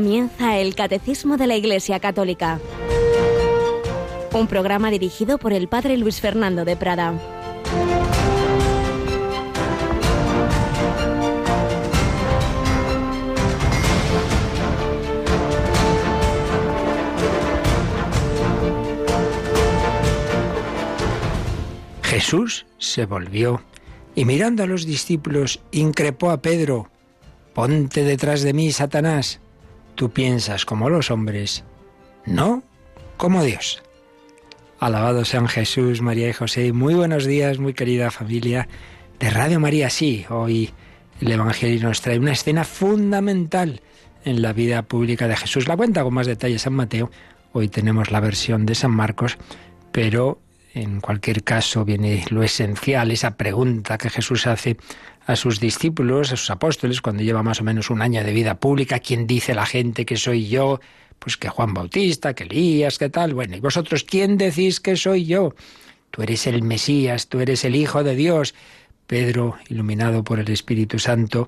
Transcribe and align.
Comienza 0.00 0.56
el 0.56 0.74
Catecismo 0.74 1.36
de 1.36 1.46
la 1.46 1.56
Iglesia 1.56 2.00
Católica, 2.00 2.58
un 4.32 4.46
programa 4.46 4.90
dirigido 4.90 5.36
por 5.36 5.52
el 5.52 5.68
Padre 5.68 5.98
Luis 5.98 6.22
Fernando 6.22 6.64
de 6.64 6.74
Prada. 6.74 7.12
Jesús 22.04 22.64
se 22.78 23.04
volvió 23.04 23.62
y 24.14 24.24
mirando 24.24 24.62
a 24.62 24.66
los 24.66 24.86
discípulos 24.86 25.60
increpó 25.72 26.30
a 26.30 26.40
Pedro, 26.40 26.88
Ponte 27.52 28.02
detrás 28.02 28.40
de 28.40 28.54
mí, 28.54 28.72
Satanás 28.72 29.42
Tú 30.00 30.08
piensas 30.08 30.64
como 30.64 30.88
los 30.88 31.10
hombres, 31.10 31.62
no 32.24 32.62
como 33.18 33.44
Dios. 33.44 33.82
Alabado 34.78 35.26
sean 35.26 35.46
Jesús, 35.46 36.00
María 36.00 36.26
y 36.30 36.32
José. 36.32 36.72
Muy 36.72 36.94
buenos 36.94 37.26
días, 37.26 37.58
muy 37.58 37.74
querida 37.74 38.10
familia 38.10 38.66
de 39.18 39.28
Radio 39.28 39.60
María. 39.60 39.90
Sí, 39.90 40.24
hoy 40.30 40.70
el 41.20 41.30
Evangelio 41.30 41.86
nos 41.86 42.00
trae 42.00 42.18
una 42.18 42.32
escena 42.32 42.64
fundamental 42.64 43.82
en 44.24 44.40
la 44.40 44.54
vida 44.54 44.80
pública 44.84 45.28
de 45.28 45.36
Jesús. 45.36 45.68
La 45.68 45.76
cuenta 45.76 46.02
con 46.02 46.14
más 46.14 46.26
detalle 46.26 46.58
San 46.58 46.72
Mateo. 46.72 47.10
Hoy 47.52 47.68
tenemos 47.68 48.10
la 48.10 48.20
versión 48.20 48.64
de 48.64 48.76
San 48.76 48.92
Marcos, 48.92 49.36
pero 49.92 50.40
en 50.74 51.00
cualquier 51.00 51.42
caso 51.42 51.84
viene 51.84 52.24
lo 52.30 52.42
esencial, 52.42 53.10
esa 53.10 53.36
pregunta 53.36 53.98
que 53.98 54.10
Jesús 54.10 54.46
hace 54.46 54.76
a 55.26 55.36
sus 55.36 55.60
discípulos, 55.60 56.32
a 56.32 56.36
sus 56.36 56.50
apóstoles, 56.50 57.00
cuando 57.00 57.22
lleva 57.22 57.42
más 57.42 57.60
o 57.60 57.64
menos 57.64 57.90
un 57.90 58.02
año 58.02 58.22
de 58.24 58.32
vida 58.32 58.58
pública, 58.58 58.98
¿quién 58.98 59.26
dice 59.26 59.54
la 59.54 59.66
gente 59.66 60.04
que 60.04 60.16
soy 60.16 60.48
yo? 60.48 60.80
Pues 61.18 61.36
que 61.36 61.48
Juan 61.48 61.74
Bautista, 61.74 62.34
que 62.34 62.44
Elías, 62.44 62.98
que 62.98 63.10
tal. 63.10 63.34
Bueno, 63.34 63.56
¿y 63.56 63.60
vosotros 63.60 64.04
quién 64.04 64.38
decís 64.38 64.80
que 64.80 64.96
soy 64.96 65.26
yo? 65.26 65.54
Tú 66.10 66.22
eres 66.22 66.46
el 66.46 66.62
Mesías, 66.62 67.28
tú 67.28 67.40
eres 67.40 67.64
el 67.64 67.76
Hijo 67.76 68.02
de 68.02 68.14
Dios. 68.14 68.54
Pedro, 69.06 69.56
iluminado 69.68 70.24
por 70.24 70.38
el 70.38 70.48
Espíritu 70.50 70.98
Santo, 70.98 71.46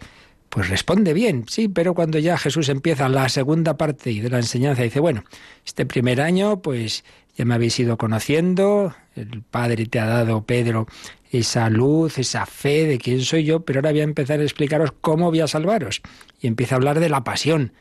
pues 0.53 0.69
responde 0.69 1.15
bien, 1.15 1.47
sí, 1.49 1.69
pero 1.69 1.95
cuando 1.95 2.19
ya 2.19 2.37
Jesús 2.37 2.69
empieza 2.69 3.09
la 3.09 3.31
segunda 3.31 3.79
parte 3.79 4.13
de 4.13 4.29
la 4.29 4.37
enseñanza, 4.37 4.83
dice, 4.83 5.01
bueno, 5.01 5.25
este 5.65 5.87
primer 5.87 6.21
año, 6.21 6.61
pues 6.61 7.05
ya 7.37 7.45
me 7.45 7.55
habéis 7.55 7.79
ido 7.79 7.97
conociendo, 7.97 8.95
el 9.15 9.43
Padre 9.43 9.87
te 9.87 9.99
ha 9.99 10.07
dado, 10.07 10.45
Pedro, 10.45 10.87
esa 11.31 11.71
luz, 11.71 12.19
esa 12.19 12.45
fe 12.45 12.87
de 12.87 12.99
quién 12.99 13.23
soy 13.23 13.45
yo, 13.45 13.61
pero 13.61 13.79
ahora 13.79 13.91
voy 13.91 14.01
a 14.01 14.05
empezar 14.05 14.41
a 14.41 14.43
explicaros 14.43 14.93
cómo 15.01 15.31
voy 15.31 15.41
a 15.41 15.47
salvaros. 15.47 16.03
Y 16.41 16.47
empieza 16.47 16.75
a 16.75 16.77
hablar 16.77 17.01
de 17.01 17.09
la 17.09 17.25
pasión. 17.25 17.73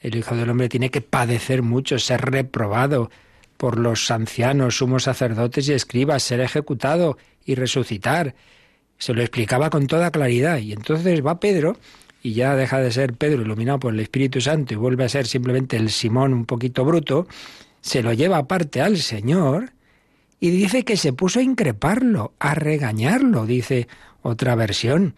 El 0.00 0.14
Hijo 0.14 0.36
del 0.36 0.48
Hombre 0.48 0.68
tiene 0.68 0.90
que 0.90 1.00
padecer 1.00 1.62
mucho, 1.62 1.98
ser 1.98 2.20
reprobado 2.20 3.10
por 3.56 3.78
los 3.78 4.10
ancianos, 4.10 4.76
sumos 4.76 5.02
sacerdotes 5.02 5.68
y 5.68 5.72
escribas, 5.72 6.22
ser 6.22 6.40
ejecutado 6.40 7.18
y 7.44 7.56
resucitar. 7.56 8.34
Se 8.96 9.12
lo 9.12 9.22
explicaba 9.22 9.70
con 9.70 9.86
toda 9.86 10.10
claridad. 10.10 10.58
Y 10.58 10.72
entonces 10.72 11.24
va 11.26 11.40
Pedro 11.40 11.76
y 12.22 12.34
ya 12.34 12.54
deja 12.54 12.78
de 12.78 12.92
ser 12.92 13.14
Pedro 13.14 13.42
iluminado 13.42 13.80
por 13.80 13.92
el 13.92 14.00
Espíritu 14.00 14.40
Santo 14.40 14.74
y 14.74 14.76
vuelve 14.76 15.04
a 15.04 15.08
ser 15.08 15.26
simplemente 15.26 15.76
el 15.76 15.90
Simón 15.90 16.32
un 16.32 16.46
poquito 16.46 16.84
bruto, 16.84 17.26
se 17.80 18.02
lo 18.02 18.12
lleva 18.12 18.38
aparte 18.38 18.80
al 18.80 18.98
Señor 18.98 19.72
y 20.38 20.50
dice 20.50 20.84
que 20.84 20.96
se 20.96 21.12
puso 21.12 21.40
a 21.40 21.42
increparlo, 21.42 22.32
a 22.38 22.54
regañarlo, 22.54 23.46
dice 23.46 23.88
otra 24.22 24.54
versión. 24.54 25.14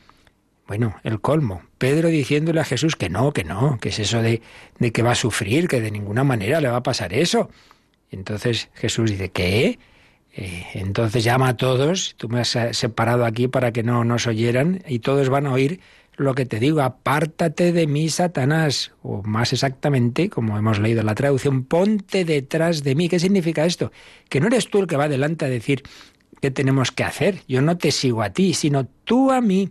Bueno, 0.66 0.97
el 1.04 1.20
colmo. 1.20 1.62
Pedro 1.78 2.09
diciéndole 2.09 2.60
a 2.60 2.64
Jesús 2.64 2.97
que 2.97 3.10
no, 3.10 3.32
que 3.32 3.44
no, 3.44 3.78
que 3.81 3.91
es 3.91 3.98
eso 3.98 4.22
de, 4.22 4.42
de 4.78 4.92
que 4.92 5.03
va 5.03 5.12
a 5.12 5.16
sufrir, 5.16 5.69
que 5.69 5.81
de 5.81 5.91
ninguna 5.91 6.25
manera 6.25 6.60
le 6.60 6.69
va 6.69 6.76
a 6.76 6.82
pasar 6.82 7.12
eso. 7.12 7.50
Entonces 8.10 8.69
Jesús 8.75 9.10
dice, 9.10 9.31
¿qué? 9.31 9.78
Eh, 10.34 10.66
entonces 10.75 11.25
llama 11.25 11.48
a 11.48 11.56
todos, 11.56 12.15
tú 12.16 12.28
me 12.28 12.41
has 12.41 12.56
separado 12.72 13.25
aquí 13.25 13.48
para 13.48 13.72
que 13.72 13.82
no 13.82 14.04
nos 14.04 14.26
oyeran, 14.26 14.82
y 14.86 15.00
todos 15.00 15.28
van 15.28 15.47
a 15.47 15.53
oír 15.53 15.81
lo 16.16 16.34
que 16.34 16.46
te 16.46 16.60
digo, 16.60 16.82
apártate 16.82 17.72
de 17.72 17.86
mí, 17.86 18.08
Satanás, 18.08 18.92
o 19.02 19.22
más 19.22 19.52
exactamente, 19.52 20.28
como 20.28 20.58
hemos 20.58 20.78
leído 20.78 21.02
la 21.02 21.14
traducción, 21.14 21.64
ponte 21.64 22.24
detrás 22.24 22.82
de 22.82 22.94
mí. 22.94 23.08
¿Qué 23.08 23.18
significa 23.18 23.64
esto? 23.64 23.92
Que 24.28 24.40
no 24.40 24.48
eres 24.48 24.68
tú 24.68 24.80
el 24.80 24.86
que 24.86 24.96
va 24.96 25.04
adelante 25.04 25.44
a 25.44 25.48
decir 25.48 25.82
qué 26.40 26.50
tenemos 26.50 26.90
que 26.90 27.04
hacer. 27.04 27.42
Yo 27.48 27.62
no 27.62 27.78
te 27.78 27.90
sigo 27.92 28.22
a 28.22 28.30
ti, 28.30 28.52
sino 28.54 28.86
tú 29.04 29.30
a 29.30 29.40
mí. 29.40 29.70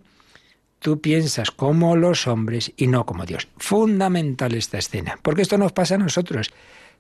Tú 0.80 1.00
piensas 1.00 1.52
como 1.52 1.96
los 1.96 2.26
hombres 2.26 2.74
y 2.76 2.88
no 2.88 3.06
como 3.06 3.26
Dios. 3.26 3.48
Fundamental 3.58 4.56
esta 4.56 4.80
escena, 4.80 5.20
porque 5.22 5.44
esto 5.44 5.60
nos 5.60 5.74
pasa 5.74 5.94
a 5.94 6.00
nosotros. 6.00 6.52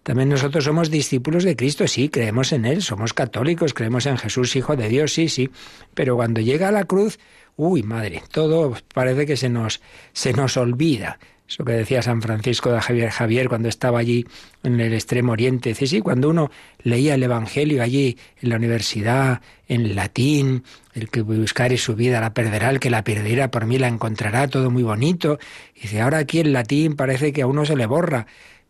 También 0.03 0.29
nosotros 0.29 0.63
somos 0.63 0.89
discípulos 0.89 1.43
de 1.43 1.55
Cristo, 1.55 1.87
sí, 1.87 2.09
creemos 2.09 2.53
en 2.53 2.65
Él, 2.65 2.81
somos 2.81 3.13
católicos, 3.13 3.73
creemos 3.73 4.07
en 4.07 4.17
Jesús, 4.17 4.55
Hijo 4.55 4.75
de 4.75 4.89
Dios, 4.89 5.13
sí, 5.13 5.29
sí, 5.29 5.51
pero 5.93 6.15
cuando 6.15 6.41
llega 6.41 6.69
a 6.69 6.71
la 6.71 6.85
cruz 6.85 7.19
Uy, 7.55 7.83
madre, 7.83 8.23
todo 8.31 8.75
parece 8.93 9.25
que 9.25 9.37
se 9.37 9.49
nos, 9.49 9.81
se 10.13 10.33
nos 10.33 10.57
olvida. 10.57 11.19
Eso 11.51 11.65
que 11.65 11.73
decía 11.73 12.01
San 12.01 12.21
Francisco 12.21 12.71
de 12.71 12.79
Javier 12.79 13.09
Javier 13.09 13.49
cuando 13.49 13.67
estaba 13.67 13.99
allí 13.99 14.25
en 14.63 14.79
el 14.79 14.93
extremo 14.93 15.33
oriente. 15.33 15.69
Dice, 15.69 15.85
sí, 15.85 15.99
cuando 15.99 16.29
uno 16.29 16.49
leía 16.81 17.15
el 17.15 17.23
Evangelio 17.23 17.83
allí 17.83 18.17
en 18.41 18.49
la 18.49 18.55
universidad, 18.55 19.41
en 19.67 19.93
latín, 19.93 20.63
el 20.93 21.09
que 21.09 21.21
buscare 21.21 21.77
su 21.77 21.93
vida 21.93 22.21
la 22.21 22.33
perderá, 22.33 22.69
el 22.69 22.79
que 22.79 22.89
la 22.89 23.03
perderá 23.03 23.51
por 23.51 23.65
mí 23.65 23.77
la 23.77 23.89
encontrará, 23.89 24.47
todo 24.47 24.71
muy 24.71 24.83
bonito. 24.83 25.39
Dice, 25.75 25.99
ahora 25.99 26.19
aquí 26.19 26.39
en 26.39 26.53
latín 26.53 26.95
parece 26.95 27.33
que 27.33 27.41
a 27.41 27.47
uno 27.47 27.65
se 27.65 27.75
le 27.75 27.85
borra. 27.85 28.27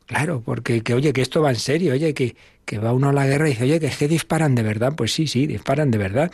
Claro, 0.07 0.41
porque 0.43 0.81
que 0.81 0.95
oye, 0.95 1.13
que 1.13 1.21
esto 1.21 1.41
va 1.43 1.51
en 1.51 1.57
serio, 1.57 1.93
oye, 1.93 2.15
que, 2.15 2.35
que 2.65 2.79
va 2.79 2.93
uno 2.93 3.09
a 3.09 3.13
la 3.13 3.27
guerra 3.27 3.47
y 3.47 3.51
dice, 3.51 3.63
oye, 3.65 3.79
que 3.79 3.85
es 3.85 3.97
que 3.97 4.07
disparan 4.07 4.55
de 4.55 4.63
verdad. 4.63 4.93
Pues 4.97 5.13
sí, 5.13 5.27
sí, 5.27 5.45
disparan 5.45 5.91
de 5.91 5.99
verdad. 5.99 6.31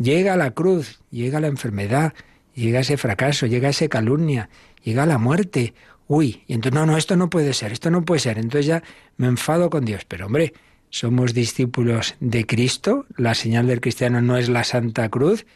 Llega 0.00 0.36
la 0.36 0.52
cruz, 0.52 1.00
llega 1.10 1.40
la 1.40 1.48
enfermedad, 1.48 2.14
llega 2.54 2.80
ese 2.80 2.96
fracaso, 2.96 3.46
llega 3.46 3.68
esa 3.68 3.88
calumnia, 3.88 4.48
llega 4.84 5.06
la 5.06 5.18
muerte. 5.18 5.74
Uy, 6.06 6.44
y 6.46 6.54
entonces 6.54 6.78
no, 6.78 6.86
no, 6.86 6.96
esto 6.96 7.16
no 7.16 7.28
puede 7.28 7.52
ser, 7.52 7.72
esto 7.72 7.90
no 7.90 8.04
puede 8.04 8.20
ser. 8.20 8.38
Entonces 8.38 8.66
ya 8.66 8.84
me 9.16 9.26
enfado 9.26 9.70
con 9.70 9.84
Dios. 9.84 10.04
Pero 10.06 10.26
hombre, 10.26 10.54
somos 10.88 11.34
discípulos 11.34 12.14
de 12.20 12.46
Cristo, 12.46 13.06
la 13.16 13.34
señal 13.34 13.66
del 13.66 13.80
cristiano 13.80 14.22
no 14.22 14.36
es 14.36 14.48
la 14.48 14.62
Santa 14.62 15.08
Cruz. 15.08 15.46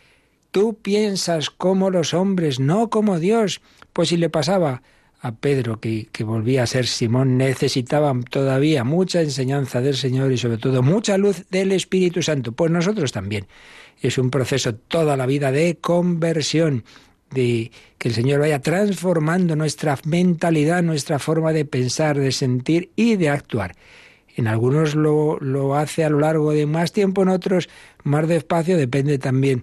Tú 0.50 0.76
piensas 0.82 1.48
como 1.48 1.90
los 1.90 2.12
hombres, 2.12 2.58
no 2.58 2.90
como 2.90 3.20
Dios. 3.20 3.60
Pues 3.92 4.08
si 4.08 4.16
le 4.16 4.28
pasaba 4.28 4.82
a 5.24 5.30
Pedro, 5.30 5.78
que, 5.78 6.08
que, 6.10 6.24
volvía 6.24 6.64
a 6.64 6.66
ser 6.66 6.84
Simón, 6.88 7.38
necesitaba 7.38 8.12
todavía 8.28 8.82
mucha 8.82 9.22
enseñanza 9.22 9.80
del 9.80 9.96
Señor 9.96 10.32
y 10.32 10.36
sobre 10.36 10.58
todo 10.58 10.82
mucha 10.82 11.16
luz 11.16 11.44
del 11.48 11.70
Espíritu 11.70 12.22
Santo. 12.22 12.50
Pues 12.50 12.72
nosotros 12.72 13.12
también 13.12 13.46
es 14.00 14.18
un 14.18 14.30
proceso 14.30 14.74
toda 14.74 15.16
la 15.16 15.26
vida 15.26 15.52
de 15.52 15.76
conversión, 15.76 16.84
de 17.30 17.70
que 17.98 18.08
el 18.08 18.14
Señor 18.14 18.40
vaya 18.40 18.58
transformando 18.58 19.54
nuestra 19.54 19.96
mentalidad, 20.04 20.82
nuestra 20.82 21.20
forma 21.20 21.52
de 21.52 21.64
pensar, 21.66 22.18
de 22.18 22.32
sentir 22.32 22.90
y 22.96 23.14
de 23.14 23.28
actuar. 23.28 23.76
En 24.34 24.48
algunos 24.48 24.96
lo, 24.96 25.38
lo 25.38 25.76
hace 25.76 26.04
a 26.04 26.10
lo 26.10 26.18
largo 26.18 26.50
de 26.50 26.66
más 26.66 26.90
tiempo, 26.90 27.22
en 27.22 27.28
otros 27.28 27.68
más 28.02 28.26
despacio, 28.26 28.76
depende 28.76 29.18
también, 29.18 29.62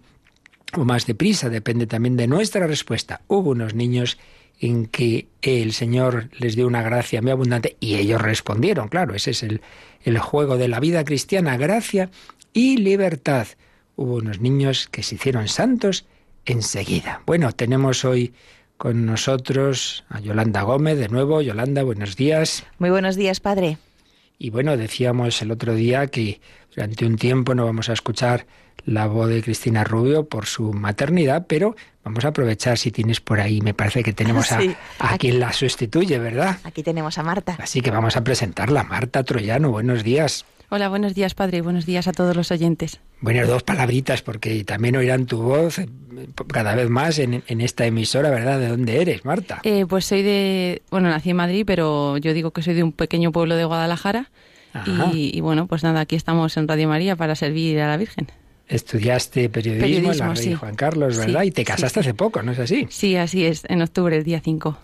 o 0.77 0.85
más 0.85 1.05
deprisa, 1.05 1.49
depende 1.49 1.85
también 1.85 2.15
de 2.15 2.27
nuestra 2.27 2.65
respuesta. 2.65 3.21
Hubo 3.27 3.49
unos 3.51 3.75
niños 3.75 4.17
en 4.59 4.87
que 4.87 5.27
el 5.41 5.73
Señor 5.73 6.29
les 6.37 6.55
dio 6.55 6.67
una 6.67 6.81
gracia 6.81 7.21
muy 7.21 7.31
abundante 7.31 7.77
y 7.79 7.95
ellos 7.95 8.21
respondieron, 8.21 8.89
claro, 8.89 9.15
ese 9.15 9.31
es 9.31 9.43
el, 9.43 9.61
el 10.03 10.19
juego 10.19 10.57
de 10.57 10.67
la 10.67 10.79
vida 10.79 11.03
cristiana, 11.05 11.57
gracia 11.57 12.09
y 12.53 12.77
libertad 12.77 13.47
hubo 13.95 14.15
unos 14.15 14.39
niños 14.39 14.87
que 14.87 15.03
se 15.03 15.15
hicieron 15.15 15.49
santos 15.49 16.05
enseguida. 16.45 17.21
Bueno, 17.25 17.51
tenemos 17.51 18.05
hoy 18.05 18.33
con 18.77 19.05
nosotros 19.05 20.05
a 20.07 20.21
Yolanda 20.21 20.61
Gómez 20.61 20.97
de 20.97 21.09
nuevo. 21.09 21.41
Yolanda, 21.41 21.83
buenos 21.83 22.15
días. 22.15 22.63
Muy 22.77 22.89
buenos 22.89 23.17
días, 23.17 23.41
padre. 23.41 23.77
Y 24.37 24.51
bueno, 24.51 24.77
decíamos 24.77 25.41
el 25.41 25.51
otro 25.51 25.75
día 25.75 26.07
que 26.07 26.39
durante 26.73 27.05
un 27.05 27.17
tiempo 27.17 27.55
no 27.55 27.65
vamos 27.65 27.89
a 27.89 27.93
escuchar 27.93 28.47
la 28.85 29.05
voz 29.07 29.27
de 29.29 29.43
Cristina 29.43 29.83
Rubio 29.83 30.29
por 30.29 30.45
su 30.45 30.71
maternidad, 30.71 31.45
pero 31.47 31.75
vamos 32.09 32.25
a 32.25 32.29
aprovechar 32.29 32.79
si 32.79 32.91
tienes 32.91 33.21
por 33.21 33.39
ahí, 33.39 33.61
me 33.61 33.75
parece 33.75 34.01
que 34.01 34.13
tenemos 34.13 34.51
a, 34.51 34.59
a 34.99 35.17
quien 35.19 35.39
la 35.39 35.53
sustituye, 35.53 36.17
¿verdad? 36.17 36.57
Aquí 36.63 36.81
tenemos 36.81 37.19
a 37.19 37.23
Marta. 37.23 37.55
Así 37.59 37.81
que 37.81 37.91
vamos 37.91 38.17
a 38.17 38.23
presentarla. 38.23 38.83
Marta 38.83 39.23
Troyano, 39.23 39.69
buenos 39.69 40.03
días. 40.03 40.43
Hola, 40.71 40.89
buenos 40.89 41.13
días, 41.13 41.35
padre, 41.35 41.59
y 41.59 41.61
buenos 41.61 41.85
días 41.85 42.07
a 42.07 42.11
todos 42.11 42.35
los 42.35 42.49
oyentes. 42.51 42.99
Bueno, 43.21 43.45
dos 43.45 43.61
palabritas, 43.61 44.23
porque 44.23 44.63
también 44.63 44.95
oirán 44.95 45.27
tu 45.27 45.39
voz 45.39 45.77
eh, 45.77 45.87
cada 46.47 46.73
vez 46.73 46.89
más 46.89 47.19
en, 47.19 47.43
esta 47.47 47.85
emisora, 47.85 48.31
¿verdad? 48.31 48.59
¿De 48.59 48.69
dónde 48.69 49.01
eres, 49.01 49.23
Marta? 49.23 49.61
Eh, 49.63 49.85
pues 49.87 50.05
soy 50.05 50.23
de, 50.23 50.81
bueno, 50.89 51.09
nací 51.09 51.29
en 51.29 51.37
Madrid, 51.37 51.63
pero 51.65 52.17
yo 52.17 52.33
digo 52.33 52.51
que 52.51 52.63
soy 52.63 52.73
de 52.73 52.81
un 52.81 52.91
pequeño 52.91 53.31
pueblo 53.31 53.55
de 53.55 53.65
Guadalajara. 53.65 54.31
Y, 55.13 55.41
bueno, 55.41 55.67
pues 55.67 55.83
nada, 55.83 56.01
aquí 56.01 56.15
estamos 56.15 56.55
en 56.57 56.67
Radio 56.67 56.87
María 56.87 57.15
para 57.15 57.35
servir 57.35 57.79
a 57.81 57.87
la 57.87 57.97
Virgen. 57.97 58.27
Estudiaste 58.69 59.49
periodismo, 59.49 60.11
en 60.11 60.17
la 60.19 60.33
Rey 60.33 60.53
Juan 60.53 60.75
Carlos, 60.75 61.17
¿verdad? 61.17 61.43
y 61.43 61.51
te 61.51 61.65
casaste 61.65 62.01
hace 62.01 62.13
poco, 62.13 62.43
¿no 62.43 62.51
es 62.51 62.59
así? 62.59 62.87
Sí, 62.91 63.15
así 63.15 63.45
es, 63.45 63.63
en 63.67 63.81
octubre, 63.81 64.15
el 64.15 64.23
día 64.23 64.41
5. 64.43 64.77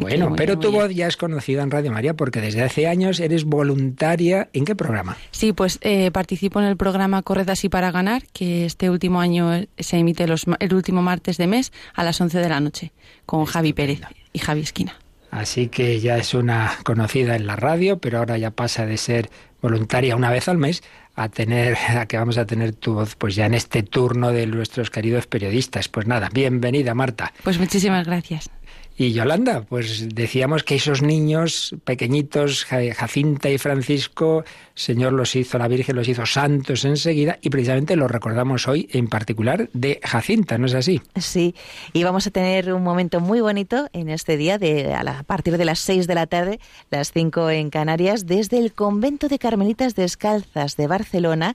bueno, 0.00 0.34
pero 0.34 0.58
tu 0.58 0.72
voz 0.72 0.90
ya 0.94 1.06
es 1.06 1.18
conocida 1.18 1.62
en 1.62 1.70
Radio 1.70 1.92
María 1.92 2.14
porque 2.14 2.40
desde 2.40 2.62
hace 2.62 2.86
años 2.86 3.20
eres 3.20 3.44
voluntaria. 3.44 4.48
¿En 4.54 4.64
qué 4.64 4.74
programa? 4.74 5.18
Sí, 5.32 5.52
pues 5.52 5.78
eh, 5.82 6.10
participo 6.10 6.60
en 6.60 6.66
el 6.66 6.78
programa 6.78 7.22
Corred 7.22 7.48
así 7.50 7.68
para 7.68 7.90
ganar, 7.90 8.22
que 8.32 8.64
este 8.64 8.88
último 8.88 9.20
año 9.20 9.66
se 9.78 9.98
emite 9.98 10.26
los, 10.26 10.46
el 10.58 10.74
último 10.74 11.02
martes 11.02 11.36
de 11.36 11.46
mes 11.46 11.72
a 11.94 12.04
las 12.04 12.18
11 12.18 12.38
de 12.38 12.48
la 12.48 12.60
noche 12.60 12.92
con 13.26 13.44
Javi 13.44 13.74
Pérez 13.74 14.00
y 14.32 14.38
Javi 14.38 14.62
Esquina. 14.62 14.96
Así 15.30 15.68
que 15.68 16.00
ya 16.00 16.16
es 16.16 16.32
una 16.32 16.72
conocida 16.84 17.36
en 17.36 17.46
la 17.46 17.56
radio, 17.56 17.98
pero 17.98 18.18
ahora 18.18 18.38
ya 18.38 18.52
pasa 18.52 18.86
de 18.86 18.96
ser 18.96 19.28
voluntaria 19.60 20.16
una 20.16 20.30
vez 20.30 20.48
al 20.48 20.56
mes 20.56 20.82
a 21.16 21.28
tener 21.28 21.76
a 21.98 22.06
que 22.06 22.16
vamos 22.16 22.38
a 22.38 22.46
tener 22.46 22.74
tu 22.74 22.94
voz 22.94 23.16
pues 23.16 23.34
ya 23.34 23.46
en 23.46 23.54
este 23.54 23.82
turno 23.82 24.32
de 24.32 24.46
nuestros 24.46 24.90
queridos 24.90 25.26
periodistas. 25.26 25.88
Pues 25.88 26.06
nada, 26.06 26.28
bienvenida 26.32 26.94
Marta. 26.94 27.32
Pues 27.42 27.58
muchísimas 27.58 28.06
gracias. 28.06 28.50
Y 28.98 29.12
Yolanda, 29.12 29.62
pues 29.68 30.14
decíamos 30.14 30.62
que 30.62 30.76
esos 30.76 31.02
niños 31.02 31.74
pequeñitos, 31.84 32.64
Jacinta 32.64 33.50
y 33.50 33.58
Francisco, 33.58 34.44
Señor 34.74 35.12
los 35.12 35.36
hizo, 35.36 35.58
la 35.58 35.68
Virgen 35.68 35.96
los 35.96 36.08
hizo 36.08 36.24
santos 36.24 36.84
enseguida 36.86 37.38
y 37.42 37.50
precisamente 37.50 37.94
los 37.94 38.10
recordamos 38.10 38.66
hoy 38.68 38.88
en 38.92 39.08
particular 39.08 39.68
de 39.74 40.00
Jacinta, 40.02 40.56
¿no 40.56 40.66
es 40.66 40.74
así? 40.74 41.02
Sí, 41.16 41.54
y 41.92 42.04
vamos 42.04 42.26
a 42.26 42.30
tener 42.30 42.72
un 42.72 42.82
momento 42.82 43.20
muy 43.20 43.42
bonito 43.42 43.88
en 43.92 44.08
este 44.08 44.38
día 44.38 44.56
de 44.56 44.94
a, 44.94 45.22
partir 45.24 45.58
de 45.58 45.66
las 45.66 45.78
seis 45.78 46.06
de 46.06 46.14
la 46.14 46.26
tarde, 46.26 46.58
las 46.90 47.12
cinco 47.12 47.50
en 47.50 47.68
Canarias, 47.68 48.24
desde 48.24 48.58
el 48.58 48.72
convento 48.72 49.28
de 49.28 49.38
Carmelitas 49.38 49.94
Descalzas 49.94 50.76
de 50.76 50.86
Barcelona 50.86 51.54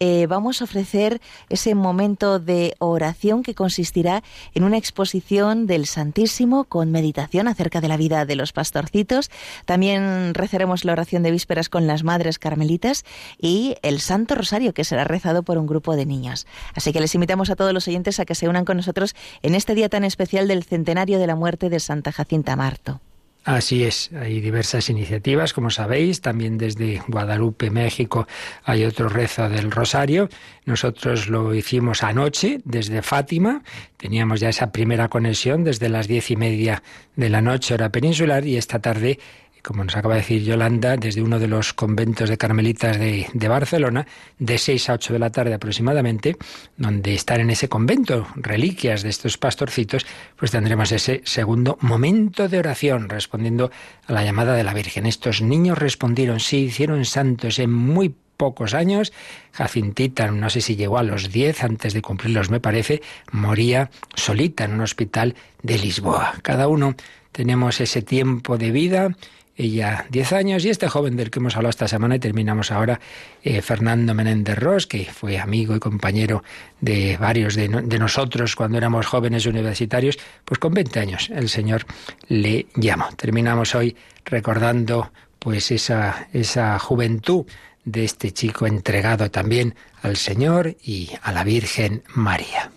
eh, 0.00 0.26
vamos 0.28 0.60
a 0.60 0.64
ofrecer 0.64 1.20
ese 1.48 1.74
momento 1.74 2.38
de 2.38 2.74
oración 2.78 3.42
que 3.42 3.54
consistirá 3.54 4.22
en 4.54 4.64
una 4.64 4.76
exposición 4.76 5.66
del 5.66 5.86
Santísimo 5.86 6.64
con 6.64 6.90
meditación 6.90 7.48
acerca 7.48 7.80
de 7.80 7.88
la 7.88 7.96
vida 7.96 8.24
de 8.24 8.36
los 8.36 8.52
pastorcitos. 8.52 9.30
También 9.64 10.34
rezaremos 10.34 10.84
la 10.84 10.92
oración 10.92 11.22
de 11.22 11.30
vísperas 11.30 11.68
con 11.68 11.86
las 11.86 12.04
madres 12.04 12.38
carmelitas 12.38 13.04
y 13.38 13.76
el 13.82 14.00
Santo 14.00 14.34
Rosario 14.34 14.74
que 14.74 14.84
será 14.84 15.04
rezado 15.04 15.42
por 15.42 15.58
un 15.58 15.66
grupo 15.66 15.96
de 15.96 16.06
niños. 16.06 16.46
Así 16.74 16.92
que 16.92 17.00
les 17.00 17.14
invitamos 17.14 17.50
a 17.50 17.56
todos 17.56 17.72
los 17.72 17.88
oyentes 17.88 18.20
a 18.20 18.24
que 18.24 18.34
se 18.34 18.48
unan 18.48 18.64
con 18.64 18.76
nosotros 18.76 19.14
en 19.42 19.54
este 19.54 19.74
día 19.74 19.88
tan 19.88 20.04
especial 20.04 20.48
del 20.48 20.64
centenario 20.64 21.18
de 21.18 21.26
la 21.26 21.36
muerte 21.36 21.70
de 21.70 21.80
Santa 21.80 22.12
Jacinta 22.12 22.56
Marto. 22.56 23.00
Así 23.48 23.84
es, 23.84 24.10
hay 24.12 24.42
diversas 24.42 24.90
iniciativas, 24.90 25.54
como 25.54 25.70
sabéis, 25.70 26.20
también 26.20 26.58
desde 26.58 27.00
Guadalupe, 27.08 27.70
México, 27.70 28.26
hay 28.62 28.84
otro 28.84 29.08
rezo 29.08 29.48
del 29.48 29.70
Rosario. 29.70 30.28
Nosotros 30.66 31.30
lo 31.30 31.54
hicimos 31.54 32.02
anoche 32.02 32.60
desde 32.66 33.00
Fátima, 33.00 33.62
teníamos 33.96 34.40
ya 34.40 34.50
esa 34.50 34.70
primera 34.70 35.08
conexión 35.08 35.64
desde 35.64 35.88
las 35.88 36.08
diez 36.08 36.30
y 36.30 36.36
media 36.36 36.82
de 37.16 37.30
la 37.30 37.40
noche, 37.40 37.72
hora 37.72 37.90
peninsular, 37.90 38.44
y 38.44 38.58
esta 38.58 38.80
tarde 38.80 39.18
como 39.62 39.84
nos 39.84 39.96
acaba 39.96 40.14
de 40.14 40.20
decir 40.20 40.42
Yolanda, 40.42 40.96
desde 40.96 41.22
uno 41.22 41.38
de 41.38 41.48
los 41.48 41.72
conventos 41.72 42.28
de 42.28 42.38
carmelitas 42.38 42.98
de, 42.98 43.48
Barcelona, 43.48 44.06
de 44.38 44.58
6 44.58 44.90
a 44.90 44.94
8 44.94 45.12
de 45.12 45.18
la 45.18 45.30
tarde 45.30 45.54
aproximadamente, 45.54 46.36
donde 46.76 47.14
están 47.14 47.40
en 47.40 47.50
ese 47.50 47.68
convento 47.68 48.26
reliquias 48.36 49.02
de 49.02 49.10
estos 49.10 49.38
pastorcitos, 49.38 50.06
pues 50.36 50.50
tendremos 50.50 50.92
ese 50.92 51.22
segundo 51.24 51.78
momento 51.80 52.48
de 52.48 52.58
oración, 52.58 53.08
respondiendo 53.08 53.70
a 54.06 54.12
la 54.12 54.24
llamada 54.24 54.54
de 54.54 54.64
la 54.64 54.74
Virgen. 54.74 55.06
Estos 55.06 55.42
niños 55.42 55.78
respondieron, 55.78 56.40
sí, 56.40 56.64
hicieron 56.64 57.04
santos 57.04 57.58
en 57.58 57.72
muy 57.72 58.14
pocos 58.38 58.72
años. 58.72 59.12
Jacintita, 59.52 60.30
no 60.30 60.48
sé 60.48 60.62
si 60.62 60.76
llegó 60.76 60.96
a 60.96 61.02
los 61.02 61.30
10, 61.30 61.64
antes 61.64 61.92
de 61.92 62.00
cumplirlos 62.00 62.48
me 62.48 62.60
parece, 62.60 63.02
moría 63.32 63.90
solita 64.14 64.64
en 64.64 64.74
un 64.74 64.80
hospital 64.80 65.34
de 65.62 65.76
Lisboa. 65.76 66.34
Cada 66.42 66.68
uno 66.68 66.94
tenemos 67.32 67.80
ese 67.82 68.00
tiempo 68.00 68.56
de 68.56 68.70
vida 68.70 69.16
ella 69.58 70.06
10 70.10 70.32
años, 70.32 70.64
y 70.64 70.70
este 70.70 70.88
joven 70.88 71.16
del 71.16 71.30
que 71.30 71.40
hemos 71.40 71.56
hablado 71.56 71.70
esta 71.70 71.88
semana 71.88 72.16
y 72.16 72.18
terminamos 72.20 72.70
ahora, 72.70 73.00
eh, 73.42 73.60
Fernando 73.60 74.14
Menéndez 74.14 74.58
Ross, 74.58 74.86
que 74.86 75.04
fue 75.04 75.38
amigo 75.38 75.74
y 75.74 75.80
compañero 75.80 76.44
de 76.80 77.16
varios 77.16 77.56
de, 77.56 77.68
nosotros 77.68 78.54
cuando 78.54 78.78
éramos 78.78 79.06
jóvenes 79.06 79.46
universitarios, 79.46 80.16
pues 80.44 80.60
con 80.60 80.72
20 80.72 81.00
años 81.00 81.30
el 81.34 81.48
Señor 81.48 81.84
le 82.28 82.66
llamó. 82.76 83.08
Terminamos 83.16 83.74
hoy 83.74 83.96
recordando 84.24 85.10
pues 85.40 85.72
esa, 85.72 86.28
esa 86.32 86.78
juventud 86.78 87.44
de 87.84 88.04
este 88.04 88.32
chico 88.32 88.66
entregado 88.66 89.30
también 89.30 89.74
al 90.02 90.16
Señor 90.16 90.76
y 90.82 91.10
a 91.22 91.32
la 91.32 91.42
Virgen 91.42 92.04
María. 92.14 92.70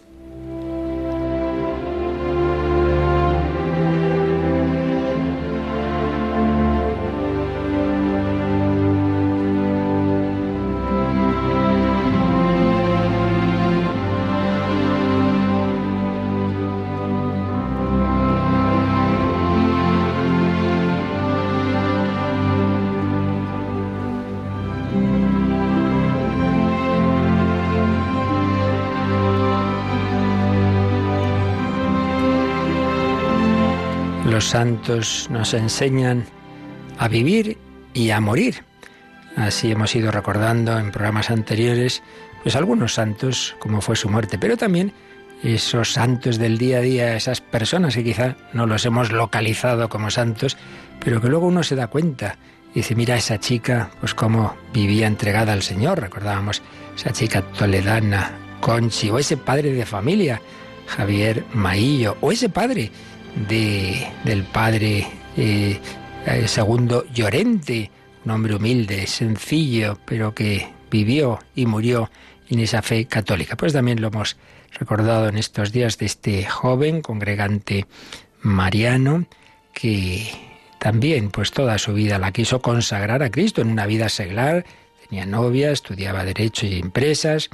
Santos 34.52 35.30
nos 35.30 35.54
enseñan 35.54 36.26
a 37.00 37.08
vivir 37.08 37.58
y 37.94 38.10
a 38.10 38.20
morir. 38.20 38.66
Así 39.38 39.72
hemos 39.72 39.96
ido 39.96 40.12
recordando 40.12 40.78
en 40.78 40.92
programas 40.92 41.30
anteriores, 41.30 42.04
pues 42.44 42.58
algunos 42.58 42.96
santos, 42.96 43.56
como 43.60 43.80
fue 43.80 43.96
su 43.96 44.10
muerte, 44.10 44.38
pero 44.38 44.58
también 44.58 44.92
esos 45.42 45.94
santos 45.94 46.38
del 46.38 46.58
día 46.58 46.80
a 46.80 46.82
día, 46.82 47.16
esas 47.16 47.40
personas 47.40 47.96
que 47.96 48.04
quizá 48.04 48.36
no 48.52 48.66
los 48.66 48.86
hemos 48.86 49.14
localizado 49.14 49.88
como 49.88 50.12
santos, 50.12 50.58
pero 51.00 51.22
que 51.22 51.30
luego 51.30 51.48
uno 51.48 51.64
se 51.64 51.78
da 51.78 51.88
cuenta. 51.88 52.38
Dice, 52.76 52.94
mira 52.94 53.16
esa 53.16 53.40
chica, 53.40 53.90
pues 54.02 54.14
cómo 54.14 54.58
vivía 54.74 55.08
entregada 55.08 55.54
al 55.54 55.62
Señor. 55.62 56.02
Recordábamos 56.02 56.62
esa 56.98 57.14
chica 57.14 57.42
toledana, 57.42 58.34
Conchi, 58.60 59.12
o 59.12 59.18
ese 59.18 59.38
padre 59.38 59.72
de 59.72 59.86
familia, 59.86 60.42
Javier 60.88 61.46
Maillo, 61.54 62.18
o 62.20 62.34
ese 62.34 62.50
padre 62.50 62.92
de, 63.48 64.08
del 64.24 64.44
padre 64.44 65.08
eh, 65.38 65.80
segundo 66.46 67.06
Llorente, 67.14 67.92
un 68.26 68.32
hombre 68.32 68.56
humilde, 68.56 69.08
sencillo, 69.08 69.98
pero 70.06 70.34
que 70.34 70.70
vivió 70.90 71.40
y 71.56 71.66
murió 71.66 72.10
en 72.50 72.60
esa 72.60 72.82
fe 72.82 73.06
católica. 73.06 73.56
Pues 73.56 73.74
también 73.74 74.02
lo 74.02 74.10
hemos 74.10 74.38
recordado 74.80 75.28
en 75.28 75.38
estos 75.38 75.72
días 75.72 75.98
de 75.98 76.06
este 76.06 76.46
joven 76.46 77.02
congregante 77.02 77.86
mariano 78.42 79.26
que 79.74 80.28
también 80.80 81.30
pues 81.30 81.52
toda 81.52 81.78
su 81.78 81.94
vida 81.94 82.18
la 82.18 82.32
quiso 82.32 82.62
consagrar 82.62 83.24
a 83.24 83.30
Cristo 83.32 83.62
en 83.62 83.70
una 83.70 83.86
vida 83.86 84.10
seglar, 84.10 84.66
tenía 85.08 85.26
novia, 85.26 85.72
estudiaba 85.72 86.26
derecho 86.26 86.66
y 86.66 86.80
empresas 86.80 87.50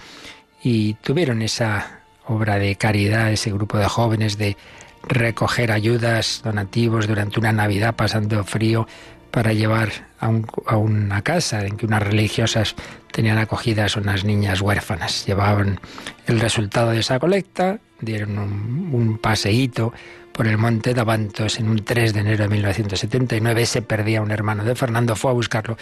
y 0.64 0.96
tuvieron 0.96 1.42
esa 1.42 2.02
obra 2.26 2.58
de 2.58 2.76
caridad, 2.76 3.32
ese 3.32 3.52
grupo 3.52 3.78
de 3.78 3.88
jóvenes 3.88 4.38
de 4.38 4.58
recoger 5.04 5.72
ayudas, 5.72 6.42
donativos 6.44 7.08
durante 7.08 7.40
una 7.40 7.52
Navidad 7.52 7.96
pasando 7.96 8.44
frío 8.44 8.88
para 9.32 9.54
llevar 9.54 9.92
a, 10.20 10.78
una 10.78 11.22
casa 11.22 11.66
en 11.66 11.78
que 11.78 11.86
unas 11.86 12.02
religiosas 12.02 12.76
tenían 13.12 13.38
acogidas 13.38 13.96
unas 13.96 14.24
niñas 14.24 14.62
huérfanas. 14.62 15.26
Llevaban 15.26 15.80
el 16.26 16.40
resultado 16.40 16.92
de 16.92 17.00
esa 17.00 17.20
colecta, 17.20 17.80
dieron 18.00 18.38
un, 18.40 19.18
paseíto 19.18 19.94
por 20.32 20.48
el 20.48 20.58
monte 20.58 20.94
de 20.94 21.02
Avantos 21.02 21.60
en 21.60 21.70
un 21.70 21.84
3 21.84 22.14
de 22.14 22.20
enero 22.22 22.44
de 22.44 22.50
1979. 22.50 23.66
Se 23.66 23.82
perdía 23.82 24.22
un 24.22 24.32
hermano 24.32 24.64
de 24.64 24.76
Fernando, 24.76 25.16
fue 25.16 25.32
a 25.32 25.36
buscarlo 25.36 25.78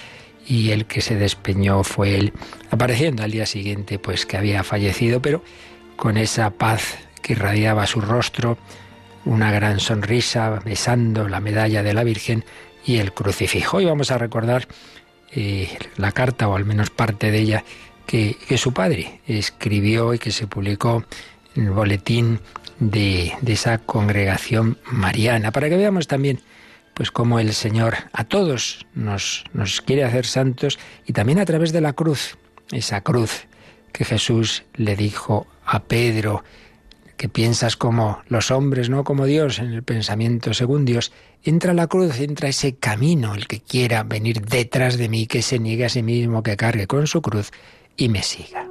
y 0.48 0.72
el 0.72 0.86
que 0.86 1.02
se 1.02 1.16
despeñó 1.16 1.84
fue 1.84 2.18
él, 2.18 2.34
apareciendo 2.70 3.24
al 3.24 3.32
día 3.32 3.46
siguiente 3.46 4.00
pues 4.00 4.26
que 4.26 4.38
había 4.38 4.64
fallecido, 4.64 5.22
pero 5.22 5.44
con 5.96 6.18
esa 6.18 6.52
paz 6.52 6.98
que 7.22 7.34
irradiaba 7.34 7.88
su 7.88 8.02
rostro, 8.02 8.58
una 9.25 9.51
gran 9.51 9.79
sonrisa 9.79 10.62
besando 10.63 11.27
la 11.27 11.39
medalla 11.39 11.84
de 11.84 11.94
la 11.94 12.03
Virgen 12.03 12.46
y 12.86 12.98
el 12.98 13.13
crucifijo. 13.13 13.77
Hoy 13.77 13.86
vamos 13.86 14.12
a 14.12 14.17
recordar 14.17 14.67
eh, 15.32 15.77
la 15.98 16.12
carta, 16.12 16.48
o 16.48 16.55
al 16.55 16.65
menos 16.65 16.91
parte 16.91 17.32
de 17.32 17.39
ella, 17.39 17.63
que, 18.05 18.38
su 18.58 18.74
padre 18.74 19.22
escribió 19.27 20.13
y 20.13 20.20
que 20.20 20.32
se 20.32 20.48
publicó 20.48 21.03
en 21.55 21.65
el 21.65 21.72
boletín 21.72 22.39
de, 22.79 23.34
de 23.41 23.53
esa 23.53 23.79
congregación 23.79 24.77
mariana, 24.91 25.51
para 25.51 25.70
que 25.70 25.77
veamos 25.77 26.08
también 26.08 26.41
pues 26.94 27.12
cómo 27.12 27.39
el 27.39 27.53
Señor 27.53 27.96
a 28.13 28.24
todos 28.24 28.86
nos, 28.94 29.44
nos 29.53 29.82
quiere 29.82 30.03
hacer 30.03 30.25
santos 30.25 30.79
y 31.05 31.13
también 31.13 31.39
a 31.39 31.46
través 31.46 31.74
de 31.74 31.82
la 31.82 31.94
cruz, 31.94 32.38
esa 32.72 33.01
cruz 33.01 33.48
que 33.91 34.05
Jesús 34.05 34.63
le 34.75 34.96
dijo 34.96 35.48
a 35.65 35.84
Pedro, 35.84 36.44
que 37.18 37.30
piensas 37.30 37.76
como 37.76 38.22
los 38.28 38.52
hombres, 38.52 38.90
no 38.90 39.04
como 39.04 39.26
Dios, 39.26 39.60
en 39.60 39.74
el 39.74 39.84
pensamiento 39.84 40.54
según 40.54 40.86
Dios, 40.86 41.12
entra 41.44 41.74
la 41.74 41.88
cruz, 41.88 42.20
entra 42.20 42.50
ese 42.50 42.76
camino, 42.76 43.36
el 43.36 43.48
que 43.48 43.62
quiera 43.62 44.04
venir 44.04 44.42
detrás 44.42 44.98
de 44.98 45.10
mí, 45.10 45.28
que 45.28 45.42
se 45.42 45.60
niegue 45.60 45.86
a 45.86 45.90
sí 45.90 46.04
mismo, 46.04 46.44
que 46.44 46.58
cargue 46.58 46.88
con 46.88 47.08
su 47.08 47.22
cruz 47.22 47.52
y 47.98 48.10
me 48.10 48.24
siga. 48.24 48.68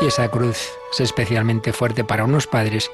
Y 0.00 0.06
esa 0.06 0.28
cruz 0.30 0.68
es 0.92 1.00
especialmente 1.00 1.72
fuerte 1.72 2.04
para 2.04 2.24
unos 2.24 2.46
padres 2.46 2.90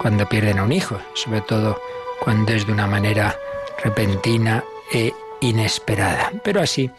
cuando 0.00 0.28
pierden 0.28 0.58
a 0.58 0.64
un 0.64 0.72
hijo, 0.72 0.98
sobre 1.14 1.40
todo 1.40 1.80
cuando 2.20 2.52
es 2.52 2.66
de 2.66 2.72
una 2.72 2.86
manera 2.86 3.36
repentina 3.82 4.62
e 4.92 5.12
inesperada. 5.40 6.32
Pero 6.44 6.60
así 6.60 6.90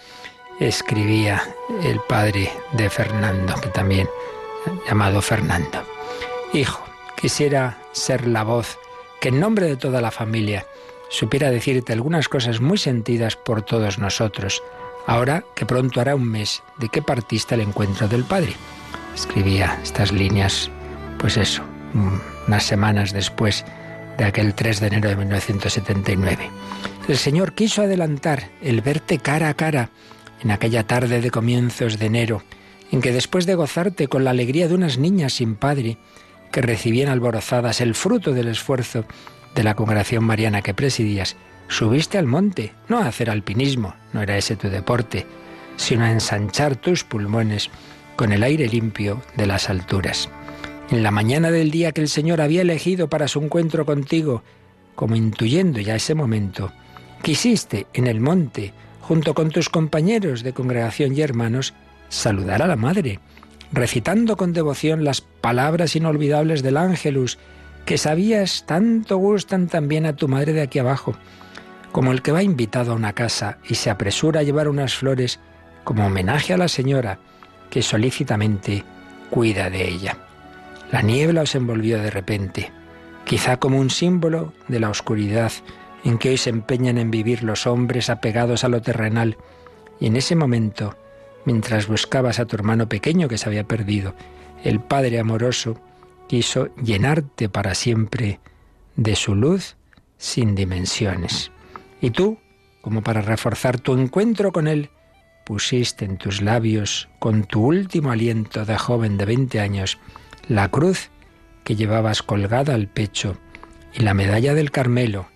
escribía 0.60 1.42
el 1.84 2.00
padre 2.02 2.52
de 2.74 2.90
Fernando, 2.90 3.56
que 3.62 3.70
también 3.70 4.10
llamado 4.88 5.22
Fernando. 5.22 5.84
Hijo, 6.53 6.84
quisiera 7.15 7.77
ser 7.91 8.27
la 8.27 8.43
voz 8.43 8.77
que 9.19 9.29
en 9.29 9.39
nombre 9.39 9.67
de 9.67 9.77
toda 9.77 10.01
la 10.01 10.12
familia 10.12 10.65
supiera 11.10 11.50
decirte 11.50 11.93
algunas 11.93 12.29
cosas 12.29 12.62
muy 12.62 12.77
sentidas 12.77 13.36
por 13.36 13.62
todos 13.62 14.00
nosotros, 14.00 14.62
ahora 15.07 15.43
que 15.55 15.65
pronto 15.65 16.01
hará 16.01 16.15
un 16.15 16.29
mes 16.29 16.63
de 16.77 16.89
que 16.89 17.01
partiste 17.01 17.55
el 17.55 17.62
encuentro 17.62 18.07
del 18.07 18.24
Padre. 18.24 18.53
Escribía 19.13 19.79
estas 19.81 20.12
líneas, 20.12 20.69
pues 21.19 21.38
eso, 21.38 21.63
unas 22.48 22.63
semanas 22.63 23.13
después 23.13 23.65
de 24.17 24.25
aquel 24.25 24.53
3 24.53 24.79
de 24.79 24.88
enero 24.88 25.10
de 25.10 25.15
1979. 25.15 26.50
El 27.07 27.17
Señor 27.17 27.53
quiso 27.53 27.84
adelantar 27.84 28.50
el 28.62 28.81
verte 28.81 29.19
cara 29.19 29.50
a 29.50 29.53
cara 29.53 29.89
en 30.41 30.51
aquella 30.51 30.86
tarde 30.86 31.22
de 31.22 31.31
comienzos 31.31 32.00
de 32.00 32.07
enero, 32.07 32.43
en 32.92 33.01
que 33.01 33.12
después 33.12 33.46
de 33.46 33.56
gozarte 33.56 34.08
con 34.08 34.24
la 34.24 34.32
alegría 34.32 34.68
de 34.68 34.75
unas 34.75 34.98
niñas 34.98 35.34
sin 35.34 35.56
padre, 35.56 35.98
que 36.51 36.62
recibían 36.62 37.10
alborozadas 37.10 37.82
el 37.82 37.96
fruto 37.96 38.34
del 38.34 38.48
esfuerzo 38.48 39.06
de 39.56 39.63
la 39.63 39.75
congregación 39.75 40.24
mariana 40.24 40.62
que 40.62 40.74
presidías, 40.74 41.36
subiste 41.68 42.18
al 42.18 42.27
monte, 42.27 42.74
no 42.88 43.00
a 43.00 43.08
hacer 43.08 43.30
alpinismo, 43.30 43.96
no 44.13 44.22
era 44.22 44.38
ese 44.38 44.56
tu 44.56 44.70
deporte, 44.70 45.25
sino 45.77 46.06
a 46.06 46.12
ensanchar 46.12 46.75
tus 46.75 47.04
pulmones 47.04 47.70
con 48.15 48.32
el 48.32 48.44
aire 48.44 48.68
limpio 48.68 49.22
de 49.36 49.48
las 49.48 49.70
alturas. 49.70 50.30
En 50.92 51.04
la 51.04 51.12
mañana 51.12 51.51
del 51.51 51.72
día 51.72 51.92
que 51.92 52.01
el 52.01 52.10
Señor 52.10 52.42
había 52.42 52.62
elegido 52.62 53.10
para 53.10 53.27
su 53.27 53.42
encuentro 53.42 53.86
contigo, 53.86 54.44
como 54.94 55.15
intuyendo 55.15 55.80
ya 55.80 55.96
ese 55.96 56.15
momento, 56.15 56.72
quisiste 57.22 57.88
en 57.94 58.08
el 58.08 58.22
monte, 58.22 58.74
junto 59.01 59.34
con 59.34 59.50
tus 59.50 59.70
compañeros 59.70 60.44
de 60.44 60.54
congregación 60.54 61.15
y 61.18 61.22
hermanos, 61.22 61.74
saludar 62.15 62.62
a 62.62 62.67
la 62.67 62.75
Madre, 62.75 63.19
recitando 63.72 64.38
con 64.38 64.53
devoción 64.53 65.03
las 65.03 65.22
palabras 65.22 65.95
inolvidables 65.95 66.63
del 66.63 66.77
Ángelus, 66.77 67.38
que 67.86 67.98
sabías 67.98 68.65
tanto 68.65 69.17
gustan 69.17 69.67
también 69.67 70.05
a 70.05 70.15
tu 70.15 70.27
madre 70.27 70.53
de 70.53 70.62
aquí 70.62 70.79
abajo, 70.79 71.15
como 71.91 72.12
el 72.12 72.22
que 72.22 72.31
va 72.31 72.43
invitado 72.43 72.91
a 72.91 72.95
una 72.95 73.13
casa 73.13 73.60
y 73.69 73.75
se 73.75 73.89
apresura 73.89 74.39
a 74.39 74.43
llevar 74.43 74.67
unas 74.67 74.95
flores 74.95 75.39
como 75.84 76.07
homenaje 76.07 76.53
a 76.53 76.57
la 76.57 76.67
señora 76.67 77.19
que 77.69 77.81
solícitamente 77.81 78.84
cuida 79.29 79.69
de 79.69 79.88
ella. 79.88 80.17
La 80.91 81.01
niebla 81.01 81.43
os 81.43 81.55
envolvió 81.55 82.01
de 82.01 82.10
repente, 82.10 82.72
quizá 83.24 83.57
como 83.57 83.79
un 83.79 83.89
símbolo 83.89 84.53
de 84.67 84.79
la 84.79 84.89
oscuridad 84.89 85.51
en 86.03 86.17
que 86.17 86.29
hoy 86.29 86.38
se 86.38 86.50
empeñan 86.50 86.98
en 86.98 87.12
vivir 87.12 87.43
los 87.43 87.67
hombres 87.67 88.10
apegados 88.10 88.63
a 88.63 88.69
lo 88.69 88.81
terrenal, 88.81 89.38
y 90.00 90.07
en 90.07 90.15
ese 90.15 90.36
momento 90.36 90.95
mientras 91.46 91.88
buscabas 91.88 92.40
a 92.40 92.46
tu 92.46 92.56
hermano 92.56 92.90
pequeño 92.90 93.28
que 93.28 93.38
se 93.38 93.48
había 93.48 93.66
perdido. 93.66 94.16
El 94.64 94.80
Padre 94.80 95.20
amoroso 95.20 95.80
quiso 96.28 96.74
llenarte 96.75 97.50
para 97.50 97.75
siempre 97.75 98.40
de 98.96 99.16
su 99.16 99.36
luz 99.36 99.75
sin 100.18 100.56
dimensiones. 100.56 101.52
Y 102.02 102.12
tú, 102.12 102.40
como 102.82 103.02
para 103.02 103.22
reforzar 103.22 103.80
tu 103.80 103.94
encuentro 103.94 104.52
con 104.52 104.68
Él, 104.68 104.90
pusiste 105.46 106.06
en 106.06 106.18
tus 106.18 106.42
labios, 106.42 107.08
con 107.20 107.44
tu 107.44 107.66
último 107.66 108.12
aliento 108.12 108.66
de 108.66 108.78
joven 108.78 109.18
de 109.18 109.25
veinte 109.25 109.60
años, 109.60 110.00
la 110.48 110.70
cruz 110.70 111.10
que 111.64 111.75
llevabas 111.75 112.24
colgada 112.24 112.74
al 112.74 112.88
pecho 112.88 113.38
y 113.94 114.02
la 114.02 114.14
medalla 114.14 114.54
del 114.54 114.72
Carmelo, 114.72 115.28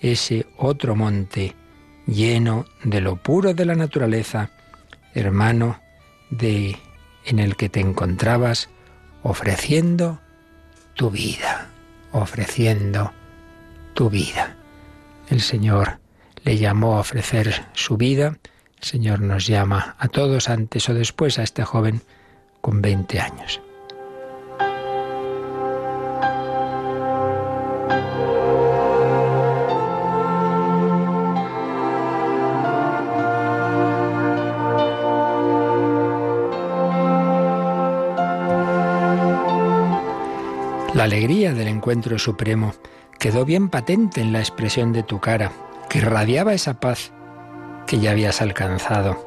ese 0.00 0.46
otro 0.56 0.96
monte 0.96 1.54
lleno 2.06 2.66
de 2.84 3.00
lo 3.00 3.16
puro 3.16 3.54
de 3.54 3.64
la 3.64 3.74
naturaleza, 3.74 4.50
hermano, 5.16 5.80
de 6.30 6.76
en 7.24 7.38
el 7.38 7.56
que 7.56 7.68
te 7.68 7.80
encontrabas 7.80 8.68
ofreciendo 9.22 10.20
tu 10.94 11.10
vida, 11.10 11.68
ofreciendo 12.12 13.12
tu 13.94 14.10
vida. 14.10 14.56
El 15.28 15.40
Señor 15.40 15.98
le 16.44 16.56
llamó 16.56 16.96
a 16.96 17.00
ofrecer 17.00 17.66
su 17.72 17.96
vida, 17.96 18.38
el 18.78 18.84
Señor 18.84 19.20
nos 19.20 19.46
llama 19.46 19.96
a 19.98 20.08
todos 20.08 20.48
antes 20.48 20.88
o 20.88 20.94
después 20.94 21.38
a 21.38 21.42
este 21.42 21.64
joven 21.64 22.02
con 22.60 22.82
20 22.82 23.18
años. 23.20 23.60
Alegría 41.06 41.54
del 41.54 41.68
encuentro 41.68 42.18
supremo 42.18 42.74
quedó 43.18 43.44
bien 43.44 43.68
patente 43.68 44.20
en 44.20 44.32
la 44.32 44.40
expresión 44.40 44.92
de 44.92 45.02
tu 45.02 45.20
cara, 45.20 45.52
que 45.88 45.98
irradiaba 45.98 46.52
esa 46.52 46.80
paz 46.80 47.12
que 47.86 47.98
ya 47.98 48.10
habías 48.10 48.42
alcanzado. 48.42 49.24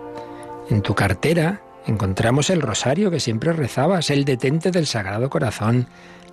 En 0.70 0.82
tu 0.82 0.94
cartera 0.94 1.62
encontramos 1.88 2.50
el 2.50 2.62
rosario 2.62 3.10
que 3.10 3.20
siempre 3.20 3.54
rezabas, 3.54 4.10
el 4.10 4.26
detente 4.26 4.72
del 4.72 4.88
Sagrado 4.88 5.30
Corazón, 5.30 5.88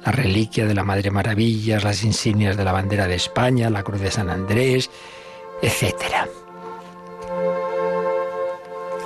la 0.04 0.12
reliquia 0.12 0.66
de 0.66 0.74
la 0.74 0.84
Madre 0.84 1.10
Maravillas, 1.10 1.84
las 1.84 2.02
insignias 2.02 2.56
de 2.56 2.64
la 2.64 2.72
bandera 2.72 3.06
de 3.06 3.14
España, 3.14 3.70
la 3.70 3.82
cruz 3.82 4.00
de 4.00 4.10
San 4.10 4.28
Andrés, 4.28 4.90
etc. 5.62 5.94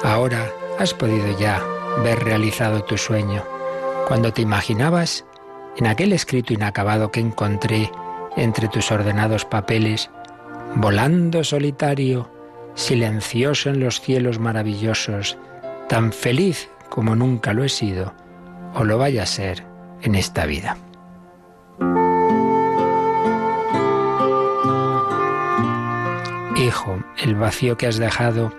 Ahora 0.03 0.51
has 0.79 0.95
podido 0.95 1.39
ya 1.39 1.63
ver 2.03 2.19
realizado 2.25 2.83
tu 2.83 2.97
sueño. 2.97 3.45
Cuando 4.09 4.33
te 4.33 4.43
imaginabas 4.43 5.25
en 5.77 5.87
aquel 5.87 6.13
escrito 6.13 6.53
inacabado 6.53 7.11
que 7.11 7.21
encontré 7.21 7.91
entre 8.37 8.69
tus 8.69 8.91
ordenados 8.91 9.45
papeles, 9.45 10.11
volando 10.75 11.45
solitario, 11.45 12.31
silencioso 12.75 13.71
en 13.71 13.81
los 13.81 14.01
cielos 14.01 14.39
maravillosos, 14.39 15.39
tan 15.89 16.13
feliz 16.13 16.71
como 16.89 17.17
nunca 17.17 17.53
lo 17.53 17.65
he 17.65 17.69
sido, 17.69 18.15
o 18.75 18.85
lo 18.85 18.99
vaya 18.99 19.25
a 19.25 19.27
ser 19.27 19.65
en 20.03 20.15
esta 20.15 20.47
vida. 20.47 20.77
Hijo, 26.57 27.03
el 27.23 27.35
vacío 27.35 27.77
que 27.77 27.87
has 27.87 27.97
dejado 27.97 28.53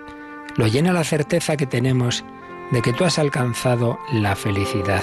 lo 0.56 0.66
llena 0.66 0.92
la 0.92 1.04
certeza 1.04 1.56
que 1.56 1.66
tenemos 1.66 2.24
de 2.72 2.82
que 2.82 2.92
tú 2.92 3.04
has 3.04 3.18
alcanzado 3.18 3.98
la 4.12 4.34
felicidad 4.34 5.02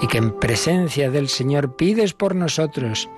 y 0.00 0.06
que 0.06 0.18
en 0.18 0.32
presencia 0.32 1.10
del 1.10 1.28
Señor 1.28 1.76
pides 1.76 2.14
por 2.14 2.34
nosotros, 2.34 3.08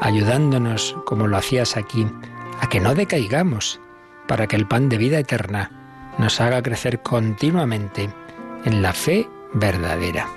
ayudándonos, 0.00 0.96
como 1.06 1.26
lo 1.26 1.36
hacías 1.36 1.76
aquí, 1.76 2.06
a 2.60 2.68
que 2.68 2.80
no 2.80 2.94
decaigamos, 2.94 3.80
para 4.28 4.46
que 4.46 4.56
el 4.56 4.68
pan 4.68 4.88
de 4.88 4.98
vida 4.98 5.18
eterna 5.18 6.12
nos 6.18 6.40
haga 6.40 6.62
crecer 6.62 7.02
continuamente 7.02 8.10
en 8.64 8.82
la 8.82 8.92
fe 8.92 9.28
verdadera. 9.54 10.28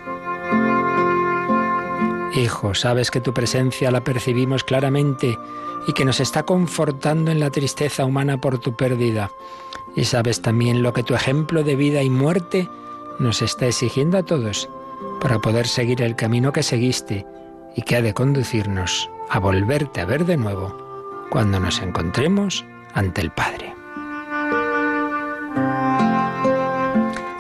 Hijo, 2.36 2.74
sabes 2.74 3.12
que 3.12 3.22
tu 3.22 3.34
presencia 3.34 3.92
la 3.92 4.04
percibimos 4.04 4.64
claramente 4.64 5.38
y 5.86 5.94
que 5.94 6.06
nos 6.06 6.20
está 6.20 6.44
confortando 6.44 7.30
en 7.30 7.40
la 7.40 7.52
tristeza 7.52 8.06
humana 8.06 8.40
por 8.40 8.58
tu 8.58 8.76
pérdida. 8.76 9.30
Y 9.96 10.06
sabes 10.06 10.42
también 10.42 10.82
lo 10.82 10.94
que 10.94 11.04
tu 11.04 11.14
ejemplo 11.14 11.64
de 11.64 11.76
vida 11.76 12.02
y 12.02 12.10
muerte 12.10 12.70
nos 13.20 13.44
está 13.44 13.68
exigiendo 13.68 14.18
a 14.18 14.24
todos 14.24 14.70
para 15.22 15.40
poder 15.40 15.68
seguir 15.68 16.02
el 16.02 16.16
camino 16.16 16.52
que 16.52 16.64
seguiste 16.64 17.26
y 17.76 17.82
que 17.82 17.98
ha 17.98 18.02
de 18.02 18.14
conducirnos 18.14 19.10
a 19.30 19.40
volverte 19.40 20.02
a 20.02 20.06
ver 20.06 20.26
de 20.26 20.38
nuevo 20.38 21.26
cuando 21.30 21.60
nos 21.60 21.82
encontremos 21.82 22.66
ante 22.94 23.22
el 23.22 23.32
Padre. 23.32 23.74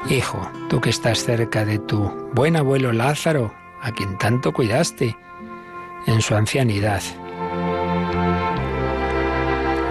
Hijo, 0.09 0.49
tú 0.69 0.81
que 0.81 0.89
estás 0.89 1.23
cerca 1.23 1.65
de 1.65 1.79
tu 1.79 2.09
buen 2.33 2.55
abuelo 2.55 2.91
Lázaro, 2.91 3.53
a 3.81 3.91
quien 3.91 4.17
tanto 4.17 4.51
cuidaste 4.53 5.15
en 6.07 6.21
su 6.21 6.35
ancianidad. 6.35 7.01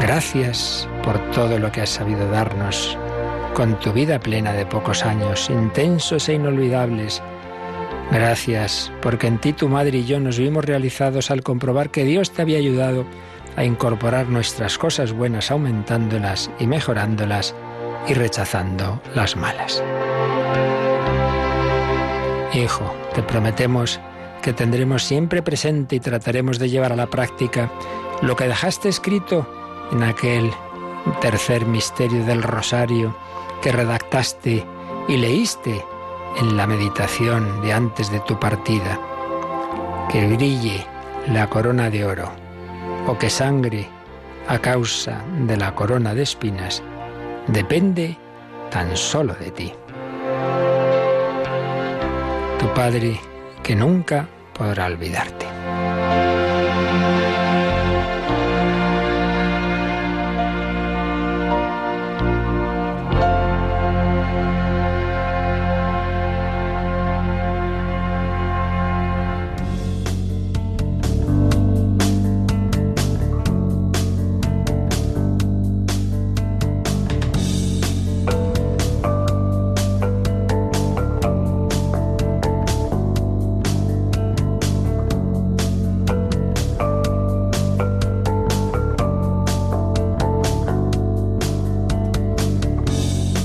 Gracias 0.01 0.89
por 1.05 1.19
todo 1.31 1.59
lo 1.59 1.71
que 1.73 1.83
has 1.83 1.91
sabido 1.91 2.29
darnos, 2.29 2.99
con 3.55 3.79
tu 3.81 3.93
vida 3.93 4.19
plena 4.19 4.53
de 4.53 4.67
pocos 4.67 5.05
años, 5.05 5.49
intensos 5.49 6.29
e 6.29 6.35
inolvidables, 6.35 7.23
Gracias, 8.13 8.93
porque 9.01 9.27
en 9.27 9.39
ti 9.39 9.55
tu 9.55 9.71
madre 9.71 9.99
y 9.99 10.05
yo 10.05 10.21
nos 10.21 10.39
vimos 10.39 10.67
realizados 10.67 11.31
al 11.31 11.43
comprobar 11.43 11.91
que 11.91 12.05
Dios 12.05 12.31
te 12.31 12.43
había 12.43 12.59
ayudado 12.59 13.07
a 13.57 13.65
incorporar 13.65 14.29
nuestras 14.29 14.77
cosas 14.77 15.13
buenas, 15.13 15.51
aumentándolas 15.51 16.51
y 16.59 16.67
mejorándolas 16.67 17.55
y 18.07 18.13
rechazando 18.13 19.01
las 19.15 19.35
malas. 19.35 19.83
Hijo, 22.53 22.95
te 23.15 23.23
prometemos 23.23 23.99
que 24.43 24.53
tendremos 24.53 25.05
siempre 25.05 25.41
presente 25.41 25.97
y 25.97 26.01
trataremos 26.01 26.59
de 26.59 26.69
llevar 26.69 26.93
a 26.93 26.97
la 26.97 27.07
práctica 27.07 27.73
lo 28.21 28.37
que 28.37 28.47
dejaste 28.47 28.91
escrito 28.91 29.49
en 29.91 30.03
aquel 30.03 30.51
tercer 31.23 31.65
misterio 31.65 32.27
del 32.27 32.43
rosario 32.43 33.17
que 33.63 33.73
redactaste 33.73 34.67
y 35.09 35.17
leíste 35.17 35.83
en 36.37 36.57
la 36.57 36.67
meditación 36.67 37.63
de 37.63 37.73
antes 37.73 38.11
de 38.11 38.21
tu 38.21 38.39
partida. 38.39 38.99
Que 40.11 40.27
brille 40.27 40.87
la 41.29 41.49
corona 41.49 41.91
de 41.91 42.05
oro 42.05 42.31
o 43.07 43.17
que 43.19 43.31
sangre 43.31 43.89
a 44.49 44.59
causa 44.59 45.23
de 45.47 45.57
la 45.57 45.75
corona 45.75 46.15
de 46.15 46.23
espinas 46.23 46.83
depende 47.47 48.17
tan 48.71 48.97
solo 48.97 49.35
de 49.35 49.51
ti. 49.51 49.73
Tu 52.59 52.67
Padre 52.75 53.21
que 53.63 53.75
nunca 53.75 54.29
podrá 54.55 54.87
olvidarte. 54.87 55.47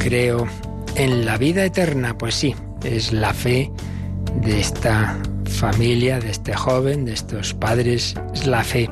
Creo 0.08 0.48
en 0.96 1.26
la 1.26 1.38
vida 1.38 1.66
eterna. 1.66 2.18
Pues 2.18 2.36
sí, 2.36 2.56
es 2.84 3.12
la 3.12 3.34
fe 3.34 3.70
de 4.42 4.60
esta 4.62 5.18
familia, 5.46 6.20
de 6.20 6.32
este 6.32 6.54
joven, 6.54 7.04
de 7.04 7.14
estos 7.14 7.54
padres, 7.54 8.16
es 8.34 8.48
la 8.48 8.64
fe 8.64 8.90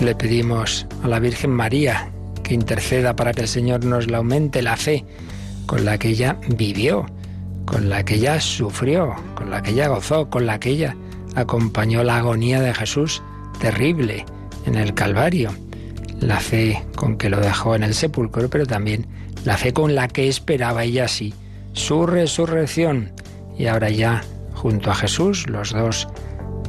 le 0.00 0.14
pedimos 0.14 0.86
a 1.02 1.08
la 1.08 1.18
Virgen 1.18 1.50
María 1.50 2.10
que 2.42 2.54
interceda 2.54 3.14
para 3.14 3.34
que 3.34 3.42
el 3.42 3.48
Señor 3.48 3.84
nos 3.84 4.10
la 4.10 4.16
aumente, 4.18 4.62
la 4.62 4.78
fe 4.78 5.04
con 5.66 5.84
la 5.84 5.98
que 5.98 6.08
ella 6.08 6.38
vivió, 6.56 7.04
con 7.66 7.90
la 7.90 8.02
que 8.02 8.14
ella 8.14 8.40
sufrió, 8.40 9.14
con 9.34 9.50
la 9.50 9.62
que 9.62 9.72
ella 9.72 9.88
gozó, 9.88 10.30
con 10.30 10.46
la 10.46 10.58
que 10.58 10.70
ella 10.70 10.96
acompañó 11.34 12.02
la 12.02 12.16
agonía 12.16 12.62
de 12.62 12.72
Jesús 12.72 13.22
terrible 13.60 14.24
en 14.64 14.76
el 14.76 14.94
Calvario, 14.94 15.50
la 16.18 16.40
fe 16.40 16.82
con 16.96 17.18
que 17.18 17.28
lo 17.28 17.38
dejó 17.40 17.74
en 17.74 17.82
el 17.82 17.92
sepulcro, 17.92 18.48
pero 18.48 18.64
también 18.64 19.06
la 19.44 19.56
fe 19.56 19.72
con 19.72 19.94
la 19.94 20.08
que 20.08 20.28
esperaba 20.28 20.84
ella 20.84 21.08
sí, 21.08 21.34
su 21.72 22.06
resurrección. 22.06 23.12
Y 23.58 23.66
ahora 23.66 23.90
ya, 23.90 24.22
junto 24.54 24.90
a 24.90 24.94
Jesús, 24.94 25.48
los 25.48 25.72
dos, 25.72 26.08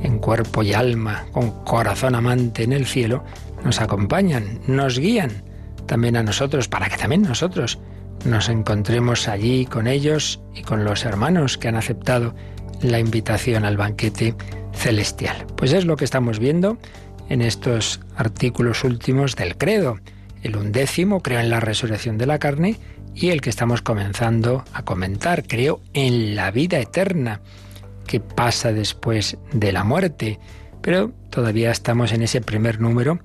en 0.03 0.19
cuerpo 0.19 0.63
y 0.63 0.73
alma, 0.73 1.25
con 1.31 1.51
corazón 1.63 2.15
amante 2.15 2.63
en 2.63 2.73
el 2.73 2.85
cielo, 2.85 3.23
nos 3.63 3.79
acompañan, 3.79 4.59
nos 4.67 4.99
guían 4.99 5.43
también 5.85 6.15
a 6.17 6.23
nosotros, 6.23 6.67
para 6.67 6.89
que 6.89 6.97
también 6.97 7.21
nosotros 7.21 7.79
nos 8.25 8.49
encontremos 8.49 9.27
allí 9.27 9.65
con 9.65 9.87
ellos 9.87 10.39
y 10.55 10.61
con 10.61 10.85
los 10.85 11.05
hermanos 11.05 11.57
que 11.57 11.67
han 11.67 11.75
aceptado 11.75 12.33
la 12.81 12.99
invitación 12.99 13.65
al 13.65 13.77
banquete 13.77 14.35
celestial. 14.73 15.45
Pues 15.57 15.73
es 15.73 15.85
lo 15.85 15.97
que 15.97 16.05
estamos 16.05 16.39
viendo 16.39 16.77
en 17.29 17.41
estos 17.41 17.99
artículos 18.15 18.83
últimos 18.83 19.35
del 19.35 19.57
credo 19.57 19.99
el 20.43 20.55
undécimo, 20.55 21.21
creo 21.21 21.39
en 21.39 21.49
la 21.49 21.59
resurrección 21.59 22.17
de 22.17 22.25
la 22.25 22.39
carne, 22.39 22.77
y 23.13 23.29
el 23.29 23.41
que 23.41 23.49
estamos 23.49 23.81
comenzando 23.81 24.63
a 24.73 24.83
comentar, 24.83 25.43
creo 25.47 25.81
en 25.93 26.35
la 26.35 26.51
vida 26.51 26.79
eterna, 26.79 27.41
que 28.07 28.19
pasa 28.19 28.71
después 28.73 29.37
de 29.53 29.71
la 29.71 29.83
muerte. 29.83 30.39
Pero 30.81 31.11
todavía 31.29 31.71
estamos 31.71 32.11
en 32.11 32.23
ese 32.23 32.41
primer 32.41 32.79
número 32.79 33.19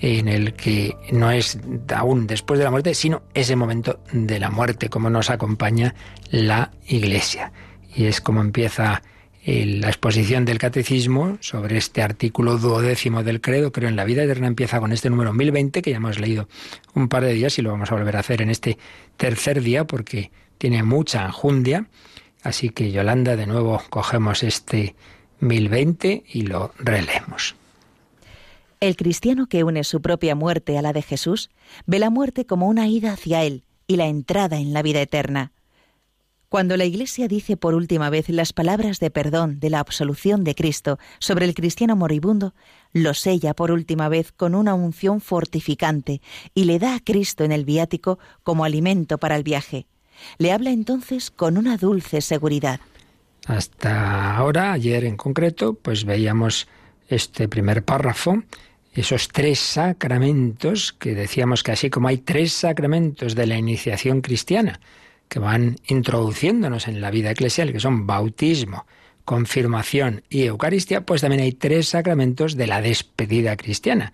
en 0.00 0.28
el 0.28 0.54
que 0.54 0.96
no 1.12 1.30
es 1.30 1.58
aún 1.94 2.26
después 2.26 2.58
de 2.58 2.64
la 2.64 2.70
muerte, 2.70 2.94
sino 2.94 3.22
ese 3.34 3.56
momento 3.56 4.00
de 4.12 4.38
la 4.38 4.50
muerte, 4.50 4.88
como 4.88 5.10
nos 5.10 5.30
acompaña 5.30 5.94
la 6.30 6.70
Iglesia. 6.86 7.52
Y 7.94 8.04
es 8.06 8.20
como 8.20 8.40
empieza 8.40 9.02
la 9.44 9.88
exposición 9.88 10.44
del 10.44 10.58
catecismo 10.58 11.38
sobre 11.40 11.78
este 11.78 12.02
artículo 12.02 12.58
duodécimo 12.58 13.22
del 13.22 13.40
credo, 13.40 13.72
creo 13.72 13.88
en 13.88 13.96
la 13.96 14.04
vida 14.04 14.22
eterna, 14.22 14.46
empieza 14.46 14.80
con 14.80 14.92
este 14.92 15.08
número 15.08 15.32
1020 15.32 15.80
que 15.80 15.90
ya 15.90 15.96
hemos 15.96 16.18
leído 16.18 16.48
un 16.94 17.08
par 17.08 17.24
de 17.24 17.32
días 17.32 17.58
y 17.58 17.62
lo 17.62 17.70
vamos 17.70 17.90
a 17.90 17.94
volver 17.94 18.16
a 18.16 18.20
hacer 18.20 18.42
en 18.42 18.50
este 18.50 18.76
tercer 19.16 19.62
día 19.62 19.86
porque 19.86 20.30
tiene 20.58 20.82
mucha 20.82 21.24
enjundia. 21.24 21.86
Así 22.42 22.70
que 22.70 22.92
Yolanda, 22.92 23.36
de 23.36 23.46
nuevo 23.46 23.82
cogemos 23.88 24.42
este 24.42 24.94
1020 25.40 26.24
y 26.32 26.42
lo 26.42 26.72
releemos. 26.78 27.54
El 28.80 28.96
cristiano 28.96 29.46
que 29.46 29.64
une 29.64 29.84
su 29.84 30.00
propia 30.00 30.34
muerte 30.34 30.78
a 30.78 30.82
la 30.82 30.92
de 30.92 31.02
Jesús 31.02 31.50
ve 31.86 31.98
la 31.98 32.10
muerte 32.10 32.46
como 32.46 32.66
una 32.66 32.88
ida 32.88 33.12
hacia 33.12 33.42
Él 33.44 33.64
y 33.86 33.96
la 33.96 34.06
entrada 34.06 34.58
en 34.58 34.72
la 34.72 34.82
vida 34.82 35.02
eterna. 35.02 35.52
Cuando 36.50 36.76
la 36.76 36.84
Iglesia 36.84 37.28
dice 37.28 37.56
por 37.56 37.74
última 37.74 38.10
vez 38.10 38.28
las 38.28 38.52
palabras 38.52 38.98
de 38.98 39.08
perdón 39.08 39.60
de 39.60 39.70
la 39.70 39.78
absolución 39.78 40.42
de 40.42 40.56
Cristo 40.56 40.98
sobre 41.20 41.44
el 41.44 41.54
cristiano 41.54 41.94
moribundo, 41.94 42.54
lo 42.92 43.14
sella 43.14 43.54
por 43.54 43.70
última 43.70 44.08
vez 44.08 44.32
con 44.32 44.56
una 44.56 44.74
unción 44.74 45.20
fortificante 45.20 46.20
y 46.52 46.64
le 46.64 46.80
da 46.80 46.96
a 46.96 47.00
Cristo 47.04 47.44
en 47.44 47.52
el 47.52 47.64
viático 47.64 48.18
como 48.42 48.64
alimento 48.64 49.18
para 49.18 49.36
el 49.36 49.44
viaje. 49.44 49.86
Le 50.38 50.50
habla 50.50 50.72
entonces 50.72 51.30
con 51.30 51.56
una 51.56 51.76
dulce 51.76 52.20
seguridad. 52.20 52.80
Hasta 53.46 54.36
ahora, 54.36 54.72
ayer 54.72 55.04
en 55.04 55.16
concreto, 55.16 55.74
pues 55.74 56.04
veíamos 56.04 56.66
este 57.08 57.46
primer 57.46 57.84
párrafo, 57.84 58.42
esos 58.92 59.28
tres 59.28 59.60
sacramentos 59.60 60.92
que 60.94 61.14
decíamos 61.14 61.62
que 61.62 61.70
así 61.70 61.90
como 61.90 62.08
hay 62.08 62.18
tres 62.18 62.52
sacramentos 62.52 63.36
de 63.36 63.46
la 63.46 63.56
iniciación 63.56 64.20
cristiana, 64.20 64.80
que 65.30 65.38
van 65.38 65.76
introduciéndonos 65.86 66.88
en 66.88 67.00
la 67.00 67.10
vida 67.10 67.30
eclesial, 67.30 67.72
que 67.72 67.80
son 67.80 68.06
bautismo, 68.06 68.84
confirmación 69.24 70.24
y 70.28 70.42
Eucaristía, 70.42 71.02
pues 71.02 71.20
también 71.20 71.42
hay 71.42 71.52
tres 71.52 71.88
sacramentos 71.88 72.56
de 72.56 72.66
la 72.66 72.82
despedida 72.82 73.56
cristiana, 73.56 74.12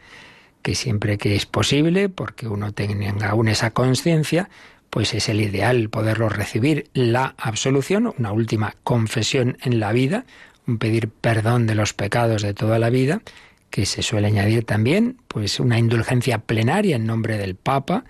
que 0.61 0.75
siempre 0.75 1.17
que 1.17 1.35
es 1.35 1.47
posible, 1.47 2.11
porque 2.11 2.47
uno 2.47 2.73
tenga 2.73 3.31
aún 3.31 3.49
esa 3.49 3.71
conciencia, 3.71 4.51
pues 4.91 5.15
es 5.15 5.31
el 5.31 5.41
ideal 5.41 5.89
poderlo 5.89 6.29
recibir. 6.29 6.91
La 6.93 7.35
absolución, 7.39 8.13
una 8.19 8.33
última 8.33 8.75
confesión 8.85 9.57
en 9.63 9.81
la 9.81 9.93
vida, 9.93 10.27
un 10.67 10.77
pedir 10.77 11.09
perdón 11.09 11.67
de 11.67 11.77
los 11.77 11.95
pecados 11.95 12.43
de 12.43 12.53
toda 12.53 12.79
la 12.79 12.91
vida, 12.91 13.23
que 13.71 13.87
se 13.87 14.03
suele 14.03 14.27
añadir 14.27 14.65
también, 14.65 15.17
pues 15.29 15.61
una 15.61 15.79
indulgencia 15.79 16.39
plenaria 16.39 16.97
en 16.97 17.07
nombre 17.07 17.39
del 17.39 17.55
Papa, 17.55 18.05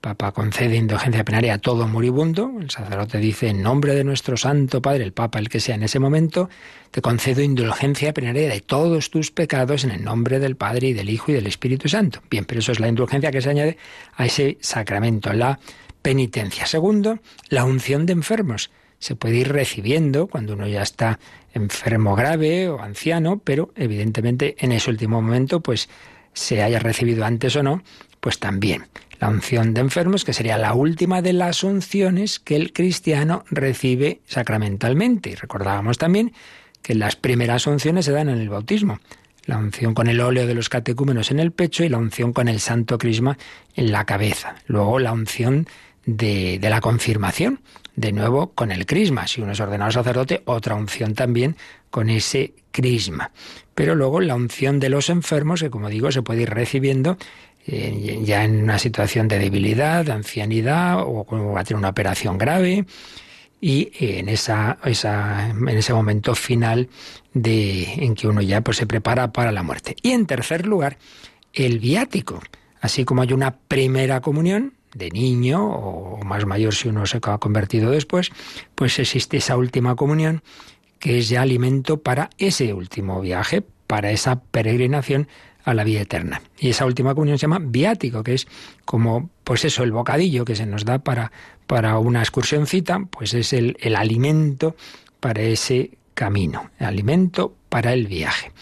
Papa 0.00 0.32
concede 0.32 0.76
indulgencia 0.76 1.24
plenaria 1.24 1.54
a 1.54 1.58
todo 1.58 1.86
moribundo. 1.86 2.50
El 2.58 2.70
sacerdote 2.70 3.18
dice, 3.18 3.48
en 3.48 3.60
nombre 3.60 3.94
de 3.94 4.02
nuestro 4.02 4.38
Santo 4.38 4.80
Padre, 4.80 5.04
el 5.04 5.12
Papa, 5.12 5.38
el 5.38 5.50
que 5.50 5.60
sea 5.60 5.74
en 5.74 5.82
ese 5.82 5.98
momento, 5.98 6.48
te 6.90 7.02
concedo 7.02 7.42
indulgencia 7.42 8.14
plenaria 8.14 8.48
de 8.48 8.62
todos 8.62 9.10
tus 9.10 9.30
pecados 9.30 9.84
en 9.84 9.90
el 9.90 10.02
nombre 10.02 10.38
del 10.38 10.56
Padre 10.56 10.88
y 10.88 10.92
del 10.94 11.10
Hijo 11.10 11.32
y 11.32 11.34
del 11.34 11.46
Espíritu 11.46 11.90
Santo. 11.90 12.22
Bien, 12.30 12.46
pero 12.46 12.60
eso 12.60 12.72
es 12.72 12.80
la 12.80 12.88
indulgencia 12.88 13.30
que 13.30 13.42
se 13.42 13.50
añade 13.50 13.76
a 14.14 14.24
ese 14.24 14.56
sacramento, 14.62 15.34
la 15.34 15.60
penitencia. 16.00 16.64
Segundo, 16.64 17.18
la 17.50 17.64
unción 17.64 18.06
de 18.06 18.14
enfermos. 18.14 18.70
Se 18.98 19.16
puede 19.16 19.36
ir 19.36 19.52
recibiendo 19.52 20.28
cuando 20.28 20.54
uno 20.54 20.66
ya 20.66 20.80
está 20.80 21.18
enfermo 21.52 22.16
grave 22.16 22.70
o 22.70 22.80
anciano, 22.80 23.38
pero 23.44 23.70
evidentemente 23.76 24.56
en 24.60 24.72
ese 24.72 24.88
último 24.88 25.20
momento, 25.20 25.60
pues 25.60 25.90
se 26.32 26.62
haya 26.62 26.78
recibido 26.78 27.26
antes 27.26 27.54
o 27.56 27.62
no, 27.62 27.82
pues 28.20 28.38
también 28.38 28.86
la 29.20 29.28
unción 29.28 29.74
de 29.74 29.82
enfermos, 29.82 30.24
que 30.24 30.32
sería 30.32 30.56
la 30.56 30.72
última 30.72 31.20
de 31.20 31.34
las 31.34 31.62
unciones 31.62 32.40
que 32.40 32.56
el 32.56 32.72
cristiano 32.72 33.44
recibe 33.50 34.22
sacramentalmente. 34.26 35.30
Y 35.30 35.34
recordábamos 35.34 35.98
también 35.98 36.32
que 36.80 36.94
las 36.94 37.16
primeras 37.16 37.66
unciones 37.66 38.06
se 38.06 38.12
dan 38.12 38.30
en 38.30 38.38
el 38.38 38.48
bautismo. 38.48 38.98
La 39.44 39.58
unción 39.58 39.92
con 39.92 40.08
el 40.08 40.20
óleo 40.20 40.46
de 40.46 40.54
los 40.54 40.70
catecúmenos 40.70 41.30
en 41.30 41.38
el 41.38 41.52
pecho 41.52 41.84
y 41.84 41.90
la 41.90 41.98
unción 41.98 42.32
con 42.32 42.48
el 42.48 42.60
santo 42.60 42.96
crisma 42.96 43.36
en 43.76 43.92
la 43.92 44.06
cabeza. 44.06 44.54
Luego 44.66 44.98
la 44.98 45.12
unción 45.12 45.66
de, 46.06 46.58
de 46.58 46.70
la 46.70 46.80
confirmación. 46.80 47.60
De 48.00 48.12
nuevo, 48.12 48.52
con 48.54 48.72
el 48.72 48.86
crisma. 48.86 49.26
Si 49.26 49.42
uno 49.42 49.52
es 49.52 49.60
ordenado 49.60 49.90
sacerdote, 49.90 50.40
otra 50.46 50.74
unción 50.74 51.14
también 51.14 51.56
con 51.90 52.08
ese 52.08 52.54
crisma. 52.70 53.30
Pero 53.74 53.94
luego 53.94 54.22
la 54.22 54.36
unción 54.36 54.80
de 54.80 54.88
los 54.88 55.10
enfermos, 55.10 55.60
que 55.60 55.68
como 55.68 55.90
digo, 55.90 56.10
se 56.10 56.22
puede 56.22 56.42
ir 56.42 56.48
recibiendo 56.48 57.18
eh, 57.66 58.22
ya 58.24 58.42
en 58.42 58.62
una 58.62 58.78
situación 58.78 59.28
de 59.28 59.38
debilidad, 59.38 60.06
de 60.06 60.12
ancianidad, 60.12 61.02
o 61.02 61.26
va 61.52 61.60
a 61.60 61.64
tener 61.64 61.78
una 61.78 61.90
operación 61.90 62.38
grave, 62.38 62.86
y 63.60 63.92
en, 64.00 64.30
esa, 64.30 64.78
esa, 64.82 65.50
en 65.50 65.68
ese 65.68 65.92
momento 65.92 66.34
final 66.34 66.88
de, 67.34 67.84
en 68.02 68.14
que 68.14 68.28
uno 68.28 68.40
ya 68.40 68.62
pues, 68.62 68.78
se 68.78 68.86
prepara 68.86 69.30
para 69.30 69.52
la 69.52 69.62
muerte. 69.62 69.94
Y 70.00 70.12
en 70.12 70.24
tercer 70.24 70.66
lugar, 70.66 70.96
el 71.52 71.80
viático. 71.80 72.40
Así 72.80 73.04
como 73.04 73.20
hay 73.20 73.34
una 73.34 73.58
primera 73.58 74.22
comunión, 74.22 74.72
de 74.94 75.10
niño 75.10 75.64
o 75.64 76.22
más 76.24 76.46
mayor 76.46 76.74
si 76.74 76.88
uno 76.88 77.06
se 77.06 77.18
ha 77.22 77.38
convertido 77.38 77.90
después, 77.90 78.30
pues 78.74 78.98
existe 78.98 79.36
esa 79.36 79.56
última 79.56 79.96
comunión 79.96 80.42
que 80.98 81.18
es 81.18 81.28
ya 81.28 81.42
alimento 81.42 82.02
para 82.02 82.30
ese 82.38 82.74
último 82.74 83.20
viaje, 83.20 83.62
para 83.86 84.10
esa 84.10 84.40
peregrinación 84.40 85.28
a 85.64 85.74
la 85.74 85.84
vida 85.84 86.02
eterna. 86.02 86.42
Y 86.58 86.70
esa 86.70 86.86
última 86.86 87.14
comunión 87.14 87.38
se 87.38 87.42
llama 87.42 87.60
viático, 87.60 88.22
que 88.22 88.34
es 88.34 88.46
como, 88.84 89.30
pues 89.44 89.64
eso, 89.64 89.82
el 89.82 89.92
bocadillo 89.92 90.44
que 90.44 90.56
se 90.56 90.66
nos 90.66 90.84
da 90.84 90.98
para, 90.98 91.32
para 91.66 91.98
una 91.98 92.20
excursioncita, 92.20 93.00
pues 93.10 93.34
es 93.34 93.52
el, 93.52 93.76
el 93.80 93.96
alimento 93.96 94.76
para 95.20 95.42
ese 95.42 95.98
camino, 96.14 96.70
el 96.78 96.86
alimento 96.86 97.54
para 97.68 97.92
el 97.92 98.06
viaje. 98.06 98.52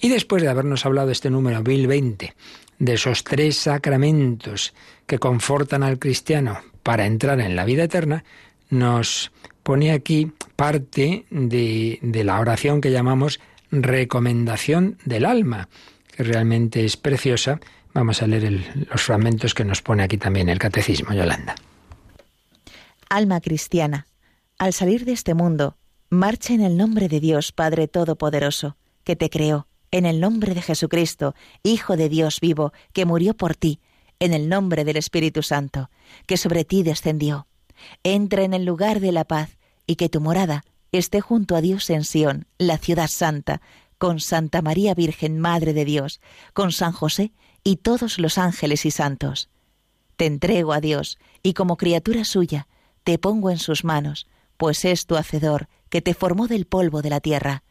Y 0.00 0.08
después 0.08 0.42
de 0.42 0.48
habernos 0.48 0.84
hablado 0.84 1.10
este 1.10 1.30
número 1.30 1.62
1020, 1.62 2.34
de 2.78 2.94
esos 2.94 3.24
tres 3.24 3.56
sacramentos 3.56 4.74
que 5.06 5.18
confortan 5.18 5.82
al 5.82 5.98
cristiano 5.98 6.60
para 6.82 7.06
entrar 7.06 7.40
en 7.40 7.56
la 7.56 7.64
vida 7.64 7.84
eterna, 7.84 8.24
nos 8.70 9.32
pone 9.62 9.92
aquí 9.92 10.32
parte 10.54 11.26
de, 11.30 11.98
la 12.02 12.40
oración 12.40 12.80
que 12.80 12.90
llamamos 12.90 13.40
recomendación 13.70 14.98
del 15.04 15.24
alma, 15.24 15.68
que 16.14 16.22
realmente 16.22 16.84
es 16.84 16.96
preciosa. 16.96 17.60
Vamos 17.92 18.22
a 18.22 18.26
leer 18.26 18.86
los 18.90 19.02
fragmentos 19.02 19.54
que 19.54 19.64
nos 19.64 19.82
pone 19.82 20.02
aquí 20.02 20.18
también 20.18 20.48
el 20.48 20.58
catecismo, 20.58 21.12
Yolanda. 21.12 21.54
Alma 23.08 23.40
cristiana, 23.40 24.06
al 24.58 24.72
salir 24.72 25.04
de 25.04 25.12
este 25.12 25.34
mundo, 25.34 25.76
marcha 26.10 26.54
en 26.54 26.60
el 26.60 26.76
nombre 26.76 27.08
de 27.08 27.20
Dios 27.20 27.52
Padre 27.52 27.88
Todopoderoso, 27.88 28.76
que 29.04 29.16
te 29.16 29.30
creó, 29.30 29.66
en 29.96 30.04
el 30.04 30.20
nombre 30.20 30.54
de 30.54 30.60
Jesucristo, 30.60 31.34
Hijo 31.62 31.96
de 31.96 32.10
Dios 32.10 32.40
vivo, 32.40 32.74
que 32.92 33.06
murió 33.06 33.34
por 33.34 33.54
ti, 33.54 33.80
en 34.18 34.34
el 34.34 34.50
nombre 34.50 34.84
del 34.84 34.98
Espíritu 34.98 35.42
Santo, 35.42 35.88
que 36.26 36.36
sobre 36.36 36.66
ti 36.66 36.82
descendió. 36.82 37.46
Entra 38.02 38.42
en 38.42 38.52
el 38.52 38.66
lugar 38.66 39.00
de 39.00 39.10
la 39.10 39.24
paz 39.24 39.56
y 39.86 39.96
que 39.96 40.10
tu 40.10 40.20
morada 40.20 40.64
esté 40.92 41.22
junto 41.22 41.56
a 41.56 41.62
Dios 41.62 41.88
en 41.88 42.04
Sión, 42.04 42.46
la 42.58 42.76
ciudad 42.76 43.08
santa, 43.08 43.62
con 43.96 44.20
Santa 44.20 44.60
María 44.60 44.92
Virgen, 44.92 45.40
Madre 45.40 45.72
de 45.72 45.86
Dios, 45.86 46.20
con 46.52 46.72
San 46.72 46.92
José 46.92 47.32
y 47.64 47.76
todos 47.76 48.18
los 48.18 48.36
ángeles 48.36 48.84
y 48.84 48.90
santos. 48.90 49.48
Te 50.16 50.26
entrego 50.26 50.74
a 50.74 50.82
Dios 50.82 51.18
y 51.42 51.54
como 51.54 51.78
criatura 51.78 52.24
suya 52.24 52.68
te 53.02 53.18
pongo 53.18 53.50
en 53.50 53.58
sus 53.58 53.82
manos, 53.82 54.26
pues 54.58 54.84
es 54.84 55.06
tu 55.06 55.16
hacedor 55.16 55.68
que 55.88 56.02
te 56.02 56.12
formó 56.12 56.48
del 56.48 56.66
polvo 56.66 57.00
de 57.00 57.08
la 57.08 57.20
tierra. 57.20 57.62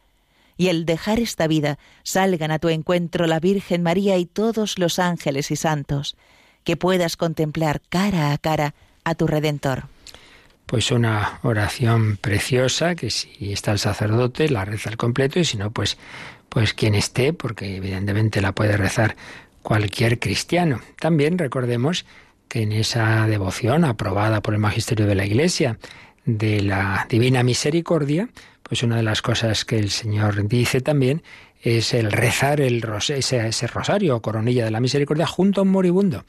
Y 0.58 0.70
al 0.70 0.86
dejar 0.86 1.20
esta 1.20 1.48
vida 1.48 1.78
salgan 2.04 2.52
a 2.52 2.60
tu 2.60 2.70
encuentro 2.70 3.28
la 3.28 3.40
Virgen 3.40 3.84
María 3.84 4.18
y 4.18 4.26
todos 4.26 4.80
los 4.80 5.00
ángeles 5.00 5.52
y 5.52 5.56
santos, 5.56 6.16
que 6.64 6.78
puedas 6.78 7.18
contemplar 7.18 7.82
cara 7.90 8.32
a 8.32 8.38
cara 8.38 8.74
a 9.04 9.16
tu 9.16 9.28
Redentor 9.28 9.86
pues 10.66 10.90
una 10.90 11.40
oración 11.44 12.18
preciosa 12.18 12.96
que 12.96 13.12
si 13.12 13.52
está 13.52 13.72
el 13.72 13.78
sacerdote 13.78 14.50
la 14.50 14.66
reza 14.66 14.90
al 14.90 14.98
completo 14.98 15.40
y 15.40 15.46
si 15.46 15.58
no 15.58 15.70
pues 15.70 15.98
pues 16.50 16.74
quien 16.74 16.96
esté 16.96 17.34
porque 17.34 17.76
evidentemente 17.76 18.42
la 18.42 18.54
puede 18.54 18.78
rezar 18.78 19.16
cualquier 19.62 20.20
cristiano. 20.20 20.80
También 21.00 21.38
recordemos 21.38 22.06
que 22.48 22.62
en 22.62 22.72
esa 22.72 23.28
devoción 23.28 23.84
aprobada 23.84 24.42
por 24.42 24.54
el 24.54 24.60
magisterio 24.60 25.06
de 25.08 25.16
la 25.16 25.26
Iglesia 25.26 25.80
de 26.24 26.62
la 26.62 27.08
Divina 27.10 27.44
Misericordia, 27.44 28.30
pues 28.68 28.82
una 28.82 28.98
de 28.98 29.04
las 29.04 29.22
cosas 29.22 29.64
que 29.64 29.78
el 29.78 29.92
Señor 29.92 30.48
dice 30.48 30.82
también 30.82 31.22
es 31.62 31.94
el 31.94 32.12
rezar 32.12 32.62
el 32.62 32.84
ese, 33.10 33.68
rosario 33.68 34.16
o 34.16 34.22
coronilla 34.22 34.66
de 34.66 34.72
la 34.72 34.80
misericordia 34.80 35.28
junto 35.28 35.62
a 35.62 35.64
un 35.64 35.72
moribundo. 35.72 36.26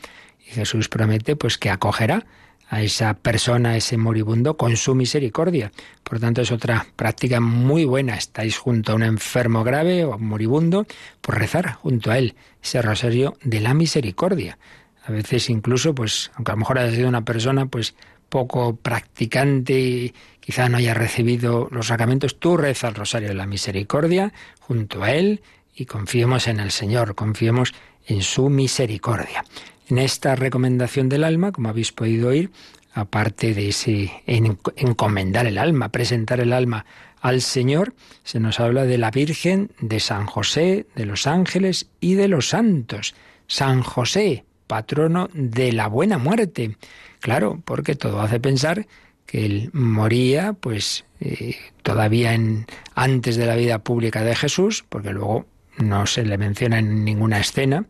Y 0.46 0.51
Jesús 0.51 0.88
promete 0.88 1.35
pues 1.35 1.57
que 1.57 1.70
acogerá 1.70 2.25
a 2.68 2.83
esa 2.83 3.14
persona, 3.14 3.70
a 3.70 3.77
ese 3.77 3.96
moribundo, 3.96 4.57
con 4.57 4.77
su 4.77 4.94
misericordia. 4.94 5.72
Por 6.03 6.20
tanto, 6.20 6.42
es 6.42 6.51
otra 6.51 6.87
práctica 6.96 7.40
muy 7.40 7.85
buena. 7.85 8.16
Estáis 8.16 8.59
junto 8.59 8.92
a 8.92 8.94
un 8.96 9.03
enfermo 9.03 9.62
grave 9.62 10.05
o 10.05 10.18
moribundo, 10.18 10.87
por 11.20 11.38
rezar 11.38 11.75
junto 11.75 12.11
a 12.11 12.18
él 12.18 12.35
ese 12.62 12.83
rosario 12.83 13.37
de 13.42 13.61
la 13.61 13.72
misericordia. 13.72 14.59
A 15.05 15.12
veces 15.12 15.49
incluso, 15.49 15.94
pues, 15.94 16.33
aunque 16.35 16.51
a 16.51 16.55
lo 16.55 16.59
mejor 16.59 16.79
haya 16.81 16.94
sido 16.94 17.09
una 17.09 17.25
persona, 17.25 17.66
pues, 17.66 17.94
poco 18.29 18.75
practicante 18.75 19.79
y 19.79 20.14
quizá 20.46 20.68
no 20.68 20.78
haya 20.78 20.94
recibido 20.94 21.66
los 21.72 21.88
sacramentos, 21.88 22.38
tú 22.38 22.56
reza 22.56 22.87
el 22.87 22.94
rosario 22.94 23.28
de 23.28 23.35
la 23.35 23.46
misericordia 23.46 24.32
junto 24.61 25.02
a 25.02 25.11
él 25.11 25.42
y 25.74 25.87
confiemos 25.87 26.46
en 26.46 26.61
el 26.61 26.70
Señor, 26.70 27.16
confiemos 27.16 27.74
en 28.06 28.22
su 28.22 28.48
misericordia. 28.48 29.44
En 29.88 29.98
esta 29.98 30.37
recomendación 30.37 31.09
del 31.09 31.24
alma, 31.24 31.50
como 31.50 31.68
habéis 31.68 31.90
podido 31.90 32.28
oír, 32.28 32.52
aparte 32.94 33.54
de 33.54 33.70
ese 33.70 34.22
encomendar 34.26 35.46
el 35.46 35.59
alma, 35.59 35.88
presentar 35.88 36.38
el 36.38 36.52
alma 36.52 36.87
al 37.20 37.42
Señor, 37.42 37.94
se 38.22 38.38
nos 38.38 38.61
habla 38.61 38.85
de 38.85 38.98
la 38.98 39.11
Virgen, 39.11 39.72
de 39.80 39.98
San 39.98 40.26
José, 40.26 40.87
de 40.94 41.06
los 41.06 41.26
ángeles 41.26 41.88
y 41.98 42.14
de 42.14 42.28
los 42.28 42.50
santos. 42.50 43.16
San 43.48 43.82
José, 43.82 44.44
patrono 44.68 45.28
de 45.32 45.72
la 45.72 45.88
buena 45.88 46.18
muerte. 46.18 46.76
Claro, 47.18 47.61
porque 47.64 47.96
todo 47.96 48.20
hace 48.20 48.38
pensar 48.38 48.87
que 49.26 49.44
él 49.44 49.70
moría, 49.72 50.52
pues 50.52 51.04
eh, 51.20 51.56
todavía 51.82 52.32
en, 52.34 52.66
antes 52.94 53.36
de 53.36 53.46
la 53.46 53.56
vida 53.56 53.80
pública 53.80 54.22
de 54.22 54.36
Jesús, 54.36 54.84
porque 54.88 55.10
luego 55.10 55.46
no 55.76 56.06
se 56.06 56.24
le 56.24 56.38
menciona 56.38 56.78
en 56.78 57.04
ninguna 57.04 57.40
escena, 57.40 57.84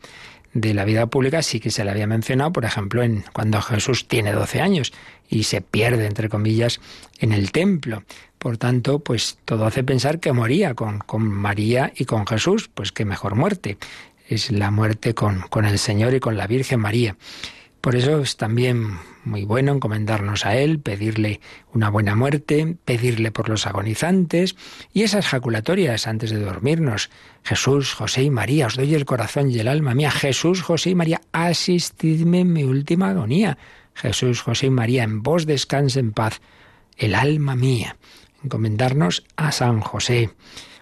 de 0.60 0.72
la 0.72 0.86
vida 0.86 1.06
pública 1.06 1.42
sí 1.42 1.60
que 1.60 1.70
se 1.70 1.84
le 1.84 1.90
había 1.90 2.06
mencionado, 2.06 2.50
por 2.50 2.64
ejemplo, 2.64 3.02
en 3.02 3.24
cuando 3.34 3.60
Jesús 3.60 4.08
tiene 4.08 4.32
12 4.32 4.62
años 4.62 4.92
y 5.28 5.42
se 5.42 5.60
pierde, 5.60 6.06
entre 6.06 6.30
comillas, 6.30 6.80
en 7.18 7.32
el 7.32 7.52
templo. 7.52 8.04
Por 8.38 8.56
tanto, 8.56 9.00
pues 9.00 9.38
todo 9.44 9.66
hace 9.66 9.84
pensar 9.84 10.18
que 10.18 10.32
moría 10.32 10.74
con, 10.74 11.00
con 11.00 11.28
María 11.28 11.92
y 11.94 12.06
con 12.06 12.26
Jesús, 12.26 12.70
pues 12.72 12.90
qué 12.90 13.04
mejor 13.04 13.34
muerte. 13.34 13.76
Es 14.28 14.50
la 14.50 14.70
muerte 14.70 15.14
con, 15.14 15.42
con 15.42 15.66
el 15.66 15.78
Señor 15.78 16.14
y 16.14 16.20
con 16.20 16.38
la 16.38 16.46
Virgen 16.46 16.80
María. 16.80 17.16
Por 17.82 17.94
eso 17.94 18.20
es 18.22 18.38
también 18.38 18.96
muy 19.26 19.44
bueno 19.44 19.72
encomendarnos 19.72 20.46
a 20.46 20.56
Él, 20.56 20.78
pedirle 20.78 21.40
una 21.74 21.90
buena 21.90 22.14
muerte, 22.14 22.76
pedirle 22.84 23.32
por 23.32 23.48
los 23.48 23.66
agonizantes 23.66 24.56
y 24.94 25.02
esas 25.02 25.26
jaculatorias 25.26 26.06
antes 26.06 26.30
de 26.30 26.38
dormirnos. 26.38 27.10
Jesús, 27.42 27.92
José 27.92 28.22
y 28.22 28.30
María, 28.30 28.68
os 28.68 28.76
doy 28.76 28.94
el 28.94 29.04
corazón 29.04 29.50
y 29.50 29.58
el 29.58 29.68
alma 29.68 29.94
mía. 29.94 30.10
Jesús, 30.10 30.62
José 30.62 30.90
y 30.90 30.94
María, 30.94 31.20
asistidme 31.32 32.40
en 32.40 32.52
mi 32.52 32.64
última 32.64 33.10
agonía. 33.10 33.58
Jesús, 33.94 34.42
José 34.42 34.66
y 34.66 34.70
María, 34.70 35.02
en 35.02 35.22
vos 35.22 35.44
descanse 35.44 36.00
en 36.00 36.12
paz 36.12 36.40
el 36.96 37.14
alma 37.14 37.56
mía. 37.56 37.96
Encomendarnos 38.44 39.24
a 39.36 39.50
San 39.50 39.80
José. 39.80 40.30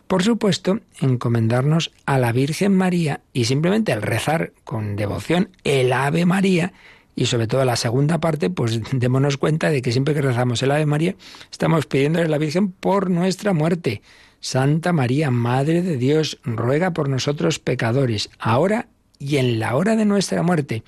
Por 0.07 0.23
supuesto, 0.23 0.81
encomendarnos 1.01 1.93
a 2.05 2.19
la 2.19 2.31
Virgen 2.33 2.77
María 2.77 3.23
y 3.33 3.47
simplemente 3.47 3.93
el 3.93 4.03
rezar 4.03 4.53
con 4.65 4.97
devoción 4.97 5.51
el 5.65 5.93
Ave 5.95 6.27
María 6.27 6.75
y 7.17 7.27
sobre 7.27 7.47
todo 7.47 7.65
la 7.65 7.77
segunda 7.77 8.19
parte, 8.19 8.51
pues 8.51 8.81
démonos 8.93 9.37
cuenta 9.37 9.71
de 9.71 9.83
que 9.83 9.93
siempre 9.93 10.15
que 10.15 10.23
rezamos 10.23 10.63
el 10.63 10.71
Ave 10.71 10.87
María, 10.87 11.15
estamos 11.51 11.87
pidiéndole 11.87 12.27
a 12.27 12.29
la 12.29 12.39
Virgen 12.39 12.73
por 12.73 13.11
nuestra 13.11 13.53
muerte. 13.53 14.03
Santa 14.41 14.93
María, 14.93 15.31
Madre 15.31 15.83
de 15.83 15.97
Dios, 15.97 16.39
ruega 16.45 16.93
por 16.93 17.09
nosotros 17.09 17.59
pecadores, 17.59 18.31
ahora 18.39 18.89
y 19.19 19.37
en 19.37 19.59
la 19.59 19.75
hora 19.77 19.97
de 19.97 20.05
nuestra 20.05 20.43
muerte. 20.43 20.83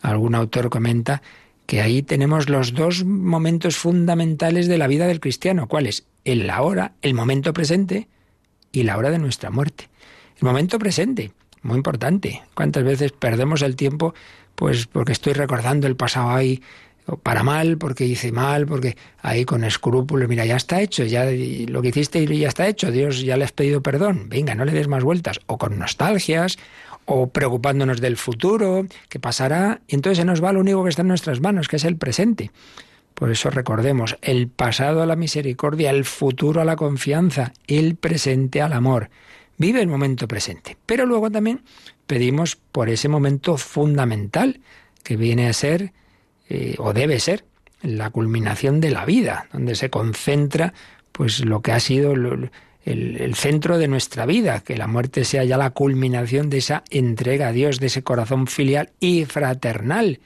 Algún 0.00 0.34
autor 0.34 0.70
comenta 0.70 1.20
que 1.66 1.80
ahí 1.80 2.02
tenemos 2.02 2.48
los 2.48 2.74
dos 2.74 3.04
momentos 3.04 3.76
fundamentales 3.76 4.68
de 4.68 4.78
la 4.78 4.86
vida 4.86 5.06
del 5.06 5.20
cristiano. 5.20 5.66
¿Cuáles? 5.66 6.06
El 6.24 6.48
ahora, 6.48 6.92
el 7.02 7.12
momento 7.12 7.52
presente 7.52 8.08
y 8.72 8.84
la 8.84 8.96
hora 8.96 9.10
de 9.10 9.18
nuestra 9.18 9.50
muerte. 9.50 9.88
El 10.38 10.46
momento 10.46 10.78
presente, 10.78 11.32
muy 11.62 11.76
importante. 11.76 12.42
¿Cuántas 12.54 12.84
veces 12.84 13.12
perdemos 13.12 13.62
el 13.62 13.74
tiempo 13.74 14.14
pues 14.56 14.86
porque 14.86 15.12
estoy 15.12 15.34
recordando 15.34 15.86
el 15.86 15.94
pasado 15.94 16.30
ahí 16.30 16.60
para 17.22 17.44
mal, 17.44 17.78
porque 17.78 18.04
hice 18.04 18.32
mal, 18.32 18.66
porque 18.66 18.96
ahí 19.22 19.44
con 19.44 19.62
escrúpulos, 19.62 20.28
mira, 20.28 20.44
ya 20.44 20.56
está 20.56 20.80
hecho, 20.80 21.04
ya 21.04 21.24
lo 21.24 21.80
que 21.80 21.88
hiciste 21.88 22.26
ya 22.36 22.48
está 22.48 22.66
hecho, 22.66 22.90
Dios 22.90 23.20
ya 23.20 23.36
le 23.36 23.44
has 23.44 23.52
pedido 23.52 23.80
perdón, 23.80 24.28
venga, 24.28 24.56
no 24.56 24.64
le 24.64 24.72
des 24.72 24.88
más 24.88 25.04
vueltas, 25.04 25.38
o 25.46 25.56
con 25.56 25.78
nostalgias, 25.78 26.58
o 27.04 27.28
preocupándonos 27.28 28.00
del 28.00 28.16
futuro, 28.16 28.86
que 29.08 29.20
pasará, 29.20 29.80
y 29.86 29.94
entonces 29.94 30.18
se 30.18 30.24
nos 30.24 30.42
va 30.42 30.52
lo 30.52 30.60
único 30.60 30.82
que 30.82 30.90
está 30.90 31.02
en 31.02 31.08
nuestras 31.08 31.40
manos, 31.40 31.68
que 31.68 31.76
es 31.76 31.84
el 31.84 31.96
presente. 31.96 32.50
Por 33.14 33.30
eso 33.30 33.50
recordemos 33.50 34.18
el 34.20 34.48
pasado 34.48 35.02
a 35.02 35.06
la 35.06 35.16
misericordia, 35.16 35.90
el 35.90 36.04
futuro 36.04 36.60
a 36.60 36.64
la 36.64 36.76
confianza, 36.76 37.52
el 37.66 37.94
presente 37.94 38.60
al 38.60 38.72
amor. 38.72 39.08
Vive 39.56 39.80
el 39.80 39.88
momento 39.88 40.28
presente. 40.28 40.76
Pero 40.84 41.06
luego 41.06 41.30
también 41.30 41.62
pedimos 42.06 42.56
por 42.56 42.88
ese 42.88 43.08
momento 43.08 43.56
fundamental 43.56 44.60
que 45.02 45.16
viene 45.16 45.48
a 45.48 45.52
ser 45.52 45.92
eh, 46.48 46.76
o 46.78 46.92
debe 46.92 47.20
ser 47.20 47.44
la 47.82 48.10
culminación 48.10 48.80
de 48.80 48.90
la 48.90 49.04
vida, 49.04 49.46
donde 49.52 49.74
se 49.74 49.90
concentra 49.90 50.72
pues 51.12 51.44
lo 51.44 51.62
que 51.62 51.72
ha 51.72 51.80
sido 51.80 52.12
el, 52.12 52.50
centro 53.34 53.78
de 53.78 53.88
nuestra 53.88 54.26
vida, 54.26 54.60
que 54.60 54.76
la 54.76 54.86
muerte 54.86 55.24
sea 55.24 55.44
ya 55.44 55.56
la 55.56 55.70
culminación 55.70 56.50
de 56.50 56.58
esa 56.58 56.84
entrega 56.90 57.48
a 57.48 57.52
Dios, 57.52 57.80
de 57.80 57.86
ese 57.86 58.02
corazón 58.02 58.46
filial 58.46 58.90
y 59.00 59.24
fraternal. 59.24 60.20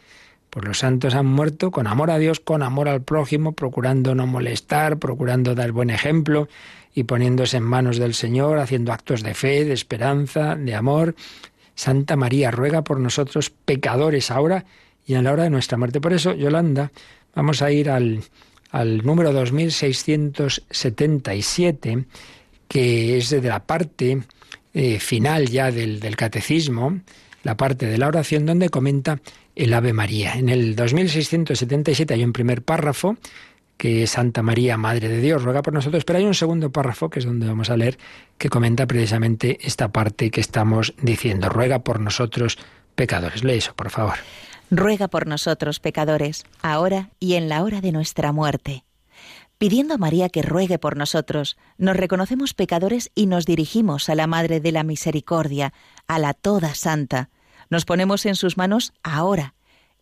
Pues 0.50 0.66
los 0.66 0.78
santos 0.78 1.14
han 1.14 1.26
muerto 1.26 1.70
con 1.70 1.86
amor 1.86 2.10
a 2.10 2.18
Dios, 2.18 2.40
con 2.40 2.62
amor 2.62 2.88
al 2.88 3.02
prójimo, 3.02 3.52
procurando 3.52 4.14
no 4.14 4.26
molestar, 4.26 4.98
procurando 4.98 5.54
dar 5.54 5.70
buen 5.70 5.90
ejemplo 5.90 6.48
y 6.92 7.04
poniéndose 7.04 7.58
en 7.58 7.62
manos 7.62 7.98
del 7.98 8.14
Señor, 8.14 8.58
haciendo 8.58 8.92
actos 8.92 9.22
de 9.22 9.34
fe, 9.34 9.64
de 9.64 9.74
esperanza, 9.74 10.56
de 10.56 10.74
amor. 10.74 11.14
Santa 11.80 12.14
María 12.14 12.50
ruega 12.50 12.84
por 12.84 13.00
nosotros 13.00 13.48
pecadores 13.48 14.30
ahora 14.30 14.66
y 15.06 15.14
en 15.14 15.24
la 15.24 15.32
hora 15.32 15.44
de 15.44 15.50
nuestra 15.50 15.78
muerte. 15.78 15.98
Por 15.98 16.12
eso, 16.12 16.34
Yolanda, 16.34 16.92
vamos 17.34 17.62
a 17.62 17.72
ir 17.72 17.88
al, 17.88 18.20
al 18.70 18.98
número 18.98 19.32
2677, 19.32 22.04
que 22.68 23.16
es 23.16 23.30
de 23.30 23.40
la 23.40 23.64
parte 23.64 24.20
eh, 24.74 25.00
final 25.00 25.48
ya 25.48 25.72
del, 25.72 26.00
del 26.00 26.16
catecismo, 26.16 27.00
la 27.44 27.56
parte 27.56 27.86
de 27.86 27.96
la 27.96 28.08
oración 28.08 28.44
donde 28.44 28.68
comenta 28.68 29.18
el 29.56 29.72
Ave 29.72 29.94
María. 29.94 30.34
En 30.34 30.50
el 30.50 30.76
2677 30.76 32.12
hay 32.12 32.24
un 32.24 32.34
primer 32.34 32.60
párrafo 32.60 33.16
que 33.80 34.06
Santa 34.06 34.42
María, 34.42 34.76
Madre 34.76 35.08
de 35.08 35.22
Dios, 35.22 35.42
ruega 35.42 35.62
por 35.62 35.72
nosotros, 35.72 36.04
pero 36.04 36.18
hay 36.18 36.26
un 36.26 36.34
segundo 36.34 36.70
párrafo, 36.70 37.08
que 37.08 37.18
es 37.18 37.24
donde 37.24 37.46
vamos 37.46 37.70
a 37.70 37.78
leer, 37.78 37.96
que 38.36 38.50
comenta 38.50 38.86
precisamente 38.86 39.58
esta 39.62 39.88
parte 39.88 40.30
que 40.30 40.42
estamos 40.42 40.92
diciendo. 41.00 41.48
Ruega 41.48 41.78
por 41.78 41.98
nosotros 41.98 42.58
pecadores. 42.94 43.42
Lee 43.42 43.54
eso, 43.54 43.74
por 43.74 43.88
favor. 43.88 44.16
Ruega 44.70 45.08
por 45.08 45.26
nosotros 45.26 45.80
pecadores, 45.80 46.44
ahora 46.60 47.08
y 47.20 47.36
en 47.36 47.48
la 47.48 47.62
hora 47.62 47.80
de 47.80 47.90
nuestra 47.90 48.32
muerte. 48.32 48.84
Pidiendo 49.56 49.94
a 49.94 49.98
María 49.98 50.28
que 50.28 50.42
ruegue 50.42 50.78
por 50.78 50.98
nosotros, 50.98 51.56
nos 51.78 51.96
reconocemos 51.96 52.52
pecadores 52.52 53.10
y 53.14 53.24
nos 53.24 53.46
dirigimos 53.46 54.10
a 54.10 54.14
la 54.14 54.26
Madre 54.26 54.60
de 54.60 54.72
la 54.72 54.84
Misericordia, 54.84 55.72
a 56.06 56.18
la 56.18 56.34
Toda 56.34 56.74
Santa. 56.74 57.30
Nos 57.70 57.86
ponemos 57.86 58.26
en 58.26 58.36
sus 58.36 58.58
manos 58.58 58.92
ahora, 59.02 59.54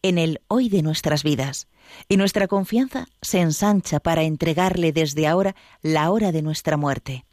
en 0.03 0.19
el 0.19 0.41
hoy 0.49 0.69
de 0.69 0.83
nuestras 0.83 1.23
vidas 1.23 1.69
y 2.09 2.17
nuestra 2.17 2.49
confianza 2.49 3.07
se 3.23 3.41
ensancha 3.41 4.01
para 4.01 4.23
entregarle 4.23 4.93
desde 4.93 5.27
ahora 5.27 5.55
la 5.83 6.11
hora 6.11 6.33
de 6.33 6.43
nuestra 6.43 6.77
muerte. 6.77 7.25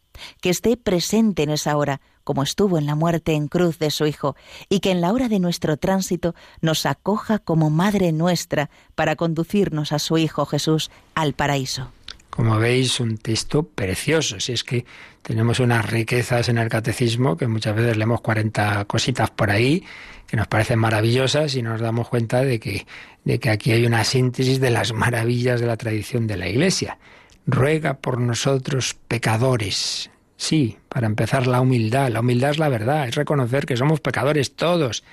Que 0.42 0.50
esté 0.50 0.78
presente 0.78 1.44
en 1.44 1.50
esa 1.50 1.76
hora, 1.76 2.02
como 2.24 2.44
estuvo 2.44 2.78
en 2.78 2.86
la 2.86 2.96
muerte 2.96 3.34
en 3.34 3.48
cruz 3.48 3.80
de 3.80 3.92
su 3.92 4.06
Hijo, 4.06 4.36
y 4.70 4.80
que 4.80 4.92
en 4.92 5.02
la 5.02 5.12
hora 5.12 5.28
de 5.28 5.40
nuestro 5.40 5.78
tránsito 5.78 6.36
nos 6.62 6.86
acoja 6.86 7.40
como 7.40 7.70
Madre 7.70 8.12
nuestra 8.12 8.70
para 8.96 9.16
conducirnos 9.16 9.92
a 9.92 10.00
su 10.00 10.18
Hijo 10.18 10.46
Jesús 10.46 10.90
al 11.16 11.34
paraíso. 11.34 11.92
Como 12.36 12.60
veis, 12.60 13.00
un 13.00 13.18
texto 13.18 13.64
precioso. 13.64 14.42
Si 14.42 14.52
es 14.52 14.66
que 14.66 14.86
tenemos 15.22 15.62
unas 15.62 15.90
riquezas 15.90 16.50
en 16.50 16.58
el 16.58 16.68
catecismo, 16.68 17.38
que 17.38 17.48
muchas 17.48 17.76
veces 17.76 17.96
leemos 17.96 18.20
40 18.20 18.84
cositas 18.86 19.32
por 19.32 19.52
ahí, 19.52 19.86
que 20.28 20.36
nos 20.36 20.48
parecen 20.48 20.80
maravillosas 20.80 21.56
y 21.56 21.62
nos 21.62 21.80
damos 21.80 22.10
cuenta 22.10 22.42
de 22.42 22.60
que, 22.60 22.86
de 23.24 23.40
que 23.40 23.50
aquí 23.50 23.72
hay 23.72 23.86
una 23.86 24.04
síntesis 24.04 24.60
de 24.60 24.70
las 24.70 24.92
maravillas 24.92 25.62
de 25.62 25.68
la 25.68 25.78
tradición 25.78 26.28
de 26.28 26.36
la 26.36 26.50
Iglesia. 26.50 26.98
Ruega 27.48 27.96
por 27.96 28.20
nosotros 28.20 28.98
pecadores. 29.08 30.12
Sí, 30.36 30.78
para 30.90 31.08
empezar 31.08 31.48
la 31.48 31.62
humildad. 31.62 32.10
La 32.12 32.20
humildad 32.20 32.52
es 32.52 32.60
la 32.60 32.68
verdad, 32.68 33.08
es 33.08 33.16
reconocer 33.16 33.66
que 33.66 33.78
somos 33.78 34.02
pecadores 34.02 34.58
todos. 34.58 35.06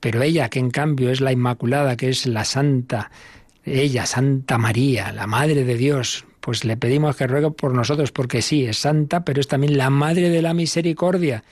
Pero 0.00 0.20
ella, 0.22 0.50
que 0.50 0.58
en 0.58 0.70
cambio 0.70 1.10
es 1.10 1.22
la 1.22 1.32
Inmaculada, 1.32 1.96
que 1.96 2.10
es 2.10 2.26
la 2.26 2.44
Santa, 2.44 3.10
ella, 3.64 4.04
Santa 4.04 4.58
María, 4.58 5.12
la 5.12 5.26
Madre 5.26 5.64
de 5.64 5.76
Dios, 5.76 6.26
pues 6.48 6.64
le 6.64 6.78
pedimos 6.78 7.14
que 7.14 7.26
ruegue 7.26 7.50
por 7.50 7.74
nosotros, 7.74 8.10
porque 8.10 8.40
sí, 8.40 8.64
es 8.64 8.78
santa, 8.78 9.22
pero 9.22 9.38
es 9.38 9.48
también 9.48 9.76
la 9.76 9.90
Madre 9.90 10.30
de 10.30 10.40
la 10.40 10.54
Misericordia 10.54 11.44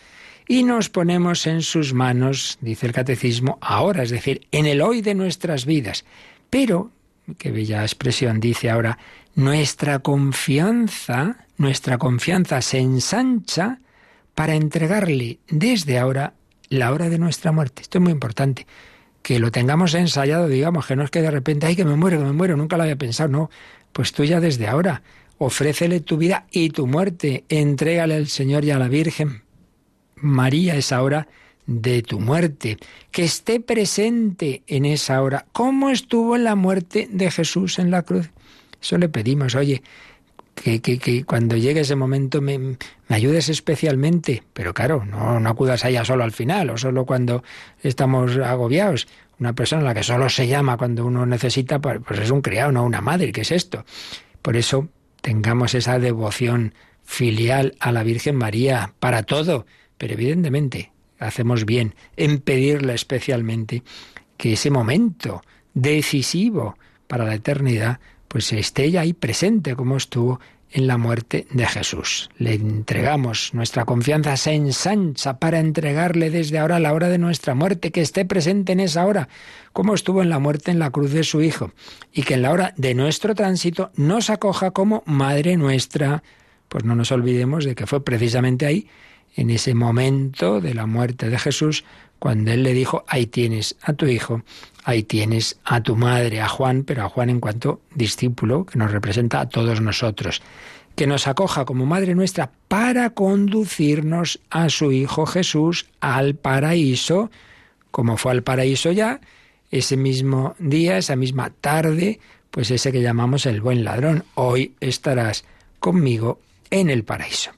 y 0.48 0.62
nos 0.62 0.88
ponemos 0.88 1.46
en 1.46 1.60
sus 1.60 1.92
manos, 1.92 2.56
dice 2.62 2.86
el 2.86 2.94
catecismo, 2.94 3.58
ahora, 3.60 4.04
es 4.04 4.08
decir, 4.08 4.46
en 4.52 4.64
el 4.64 4.80
hoy 4.80 5.02
de 5.02 5.14
nuestras 5.14 5.66
vidas. 5.66 6.06
Pero, 6.48 6.92
qué 7.36 7.50
bella 7.50 7.82
expresión 7.82 8.40
dice 8.40 8.70
ahora, 8.70 8.96
nuestra 9.34 9.98
confianza, 9.98 11.44
nuestra 11.58 11.98
confianza 11.98 12.62
se 12.62 12.78
ensancha 12.78 13.80
para 14.34 14.54
entregarle 14.54 15.40
desde 15.46 15.98
ahora 15.98 16.32
la 16.70 16.90
hora 16.90 17.10
de 17.10 17.18
nuestra 17.18 17.52
muerte. 17.52 17.82
Esto 17.82 17.98
es 17.98 18.02
muy 18.02 18.12
importante. 18.12 18.66
Que 19.20 19.40
lo 19.40 19.50
tengamos 19.50 19.92
ensayado, 19.92 20.48
digamos, 20.48 20.86
que 20.86 20.96
no 20.96 21.04
es 21.04 21.10
que 21.10 21.20
de 21.20 21.30
repente, 21.30 21.66
ay, 21.66 21.76
que 21.76 21.84
me 21.84 21.96
muero, 21.96 22.16
que 22.16 22.24
me 22.24 22.32
muero, 22.32 22.56
nunca 22.56 22.78
lo 22.78 22.84
había 22.84 22.96
pensado, 22.96 23.28
no. 23.28 23.50
Pues 23.96 24.12
tú 24.12 24.24
ya 24.24 24.40
desde 24.40 24.66
ahora, 24.66 25.00
ofrécele 25.38 26.00
tu 26.00 26.18
vida 26.18 26.44
y 26.50 26.68
tu 26.68 26.86
muerte, 26.86 27.44
entrégale 27.48 28.14
al 28.14 28.26
Señor 28.26 28.62
y 28.66 28.70
a 28.70 28.78
la 28.78 28.88
Virgen 28.88 29.42
María, 30.16 30.76
esa 30.76 31.02
hora 31.02 31.28
de 31.66 32.02
tu 32.02 32.20
muerte, 32.20 32.76
que 33.10 33.24
esté 33.24 33.58
presente 33.58 34.62
en 34.66 34.84
esa 34.84 35.22
hora, 35.22 35.46
como 35.50 35.88
estuvo 35.88 36.36
en 36.36 36.44
la 36.44 36.56
muerte 36.56 37.08
de 37.10 37.30
Jesús 37.30 37.78
en 37.78 37.90
la 37.90 38.02
cruz. 38.02 38.28
Eso 38.82 38.98
le 38.98 39.08
pedimos, 39.08 39.54
oye, 39.54 39.82
que, 40.54 40.80
que, 40.80 41.24
cuando 41.24 41.56
llegue 41.56 41.80
ese 41.80 41.96
momento 41.96 42.42
me, 42.42 42.58
me, 42.58 42.76
ayudes 43.08 43.48
especialmente, 43.48 44.42
pero 44.52 44.74
claro, 44.74 45.06
no, 45.06 45.40
no 45.40 45.48
acudas 45.48 45.86
a 45.86 45.88
ella 45.88 46.04
solo 46.04 46.22
al 46.22 46.32
final 46.32 46.68
o 46.68 46.76
solo 46.76 47.06
cuando 47.06 47.42
estamos 47.82 48.36
agobiados. 48.36 49.08
Una 49.38 49.52
persona 49.52 49.82
a 49.82 49.84
la 49.84 49.94
que 49.94 50.02
solo 50.02 50.28
se 50.28 50.46
llama 50.46 50.76
cuando 50.76 51.04
uno 51.04 51.26
necesita, 51.26 51.78
pues, 51.78 52.00
pues 52.06 52.20
es 52.20 52.30
un 52.30 52.40
criado, 52.40 52.72
no 52.72 52.84
una 52.84 53.00
madre, 53.00 53.32
¿qué 53.32 53.42
es 53.42 53.50
esto? 53.50 53.84
Por 54.42 54.56
eso 54.56 54.88
tengamos 55.20 55.74
esa 55.74 55.98
devoción 55.98 56.74
filial 57.04 57.76
a 57.80 57.92
la 57.92 58.02
Virgen 58.02 58.36
María 58.36 58.94
para 58.98 59.22
todo, 59.22 59.66
pero 59.98 60.14
evidentemente 60.14 60.92
hacemos 61.18 61.64
bien 61.64 61.94
en 62.16 62.40
pedirle 62.40 62.94
especialmente 62.94 63.82
que 64.36 64.54
ese 64.54 64.70
momento 64.70 65.42
decisivo 65.74 66.76
para 67.06 67.24
la 67.24 67.34
eternidad 67.34 68.00
pues 68.28 68.52
esté 68.52 68.90
ya 68.90 69.02
ahí 69.02 69.12
presente 69.12 69.76
como 69.76 69.96
estuvo 69.96 70.40
en 70.70 70.86
la 70.86 70.98
muerte 70.98 71.46
de 71.50 71.66
Jesús. 71.66 72.28
Le 72.38 72.54
entregamos, 72.54 73.54
nuestra 73.54 73.84
confianza 73.84 74.36
se 74.36 74.52
ensancha 74.52 75.38
para 75.38 75.60
entregarle 75.60 76.30
desde 76.30 76.58
ahora 76.58 76.80
la 76.80 76.92
hora 76.92 77.08
de 77.08 77.18
nuestra 77.18 77.54
muerte, 77.54 77.92
que 77.92 78.00
esté 78.00 78.24
presente 78.24 78.72
en 78.72 78.80
esa 78.80 79.06
hora, 79.06 79.28
como 79.72 79.94
estuvo 79.94 80.22
en 80.22 80.28
la 80.28 80.38
muerte 80.38 80.70
en 80.70 80.78
la 80.78 80.90
cruz 80.90 81.12
de 81.12 81.24
su 81.24 81.42
Hijo, 81.42 81.72
y 82.12 82.22
que 82.22 82.34
en 82.34 82.42
la 82.42 82.50
hora 82.50 82.74
de 82.76 82.94
nuestro 82.94 83.34
tránsito 83.34 83.90
nos 83.96 84.30
acoja 84.30 84.70
como 84.72 85.02
Madre 85.06 85.56
nuestra. 85.56 86.22
Pues 86.68 86.84
no 86.84 86.94
nos 86.94 87.12
olvidemos 87.12 87.64
de 87.64 87.74
que 87.74 87.86
fue 87.86 88.04
precisamente 88.04 88.66
ahí 88.66 88.88
en 89.36 89.50
ese 89.50 89.74
momento 89.74 90.60
de 90.60 90.74
la 90.74 90.86
muerte 90.86 91.28
de 91.28 91.38
Jesús, 91.38 91.84
cuando 92.18 92.52
Él 92.52 92.62
le 92.62 92.72
dijo, 92.72 93.04
ahí 93.06 93.26
tienes 93.26 93.76
a 93.82 93.92
tu 93.92 94.06
hijo, 94.06 94.42
ahí 94.84 95.02
tienes 95.02 95.58
a 95.64 95.82
tu 95.82 95.96
madre, 95.96 96.40
a 96.40 96.48
Juan, 96.48 96.84
pero 96.84 97.04
a 97.04 97.08
Juan 97.08 97.30
en 97.30 97.40
cuanto 97.40 97.80
discípulo, 97.94 98.66
que 98.66 98.78
nos 98.78 98.90
representa 98.90 99.40
a 99.40 99.48
todos 99.48 99.80
nosotros, 99.80 100.42
que 100.94 101.06
nos 101.06 101.26
acoja 101.26 101.64
como 101.64 101.84
Madre 101.86 102.14
nuestra 102.14 102.50
para 102.68 103.10
conducirnos 103.10 104.40
a 104.50 104.68
su 104.70 104.92
Hijo 104.92 105.26
Jesús 105.26 105.86
al 106.00 106.34
paraíso, 106.34 107.30
como 107.90 108.16
fue 108.16 108.32
al 108.32 108.42
paraíso 108.42 108.92
ya, 108.92 109.20
ese 109.70 109.96
mismo 109.96 110.54
día, 110.58 110.96
esa 110.96 111.16
misma 111.16 111.50
tarde, 111.50 112.20
pues 112.50 112.70
ese 112.70 112.92
que 112.92 113.02
llamamos 113.02 113.44
el 113.46 113.60
buen 113.60 113.84
ladrón, 113.84 114.24
hoy 114.34 114.74
estarás 114.80 115.44
conmigo 115.80 116.40
en 116.70 116.88
el 116.88 117.04
paraíso 117.04 117.50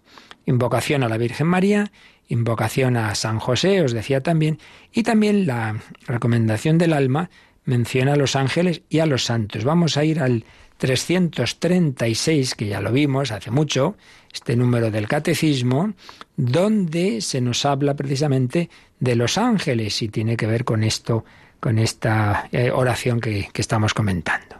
invocación 0.49 1.03
a 1.03 1.09
la 1.09 1.19
Virgen 1.19 1.47
María, 1.47 1.93
invocación 2.29 2.97
a 2.97 3.15
San 3.15 3.39
José, 3.39 3.83
os 3.83 3.93
decía 3.93 4.23
también, 4.23 4.59
y 4.93 5.03
también 5.03 5.47
la 5.47 5.81
recomendación 6.07 6.79
del 6.79 6.93
alma 6.93 7.31
menciona 7.65 8.15
a 8.15 8.17
los 8.17 8.37
ángeles 8.37 8.83
y 8.89 9.01
a 9.01 9.07
los 9.07 9.25
santos. 9.25 9.65
Vamos 9.65 9.97
a 9.97 10.05
ir 10.05 10.21
al 10.21 10.45
336, 10.79 12.55
que 12.55 12.67
ya 12.67 12.81
lo 12.81 12.93
vimos 12.93 13.31
hace 13.31 13.51
mucho, 13.51 13.97
este 14.33 14.57
número 14.57 14.91
del 14.91 15.09
catecismo, 15.09 15.93
donde 16.37 17.21
se 17.21 17.41
nos 17.41 17.65
habla 17.65 17.95
precisamente 17.95 18.71
de 19.01 19.17
los 19.17 19.39
ángeles 19.39 20.01
y 20.03 20.09
tiene 20.09 20.37
que 20.37 20.47
ver 20.47 20.65
con 20.65 20.85
esto, 20.85 21.25
con 21.61 21.79
esta 21.79 22.49
eh, 22.53 22.71
oración 22.71 23.21
que, 23.21 23.49
que 23.53 23.61
estamos 23.61 23.93
comentando. 23.93 24.57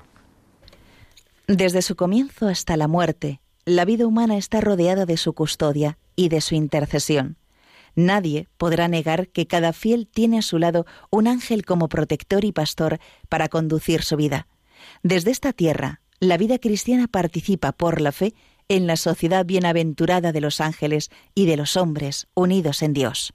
Desde 1.47 1.81
su 1.81 1.97
comienzo 1.97 2.49
hasta 2.49 2.77
la 2.77 2.89
muerte, 2.89 3.41
la 3.65 3.85
vida 3.85 4.07
humana 4.07 4.37
está 4.37 4.61
rodeada 4.61 5.07
de 5.07 5.17
su 5.17 5.33
custodia 5.33 5.99
y 6.15 6.29
de 6.29 6.41
su 6.41 6.55
intercesión. 6.55 7.37
Nadie 7.99 8.47
podrá 8.59 8.87
negar 8.87 9.27
que 9.27 9.49
cada 9.49 9.73
fiel 9.73 10.07
tiene 10.07 10.39
a 10.39 10.43
su 10.43 10.59
lado 10.61 10.87
un 11.11 11.27
ángel 11.27 11.65
como 11.65 11.89
protector 11.89 12.45
y 12.45 12.53
pastor 12.53 13.01
para 13.29 13.49
conducir 13.49 14.05
su 14.05 14.15
vida. 14.15 14.47
Desde 15.03 15.33
esta 15.33 15.53
tierra, 15.53 16.01
la 16.21 16.37
vida 16.37 16.61
cristiana 16.61 17.09
participa 17.09 17.73
por 17.73 18.01
la 18.01 18.13
fe 18.13 18.35
en 18.69 18.87
la 18.87 18.95
sociedad 18.95 19.45
bienaventurada 19.45 20.31
de 20.31 20.41
los 20.41 20.61
ángeles 20.61 21.11
y 21.35 21.47
de 21.47 21.57
los 21.57 21.77
hombres 21.77 22.29
unidos 22.35 22.83
en 22.83 22.93
Dios. 22.93 23.35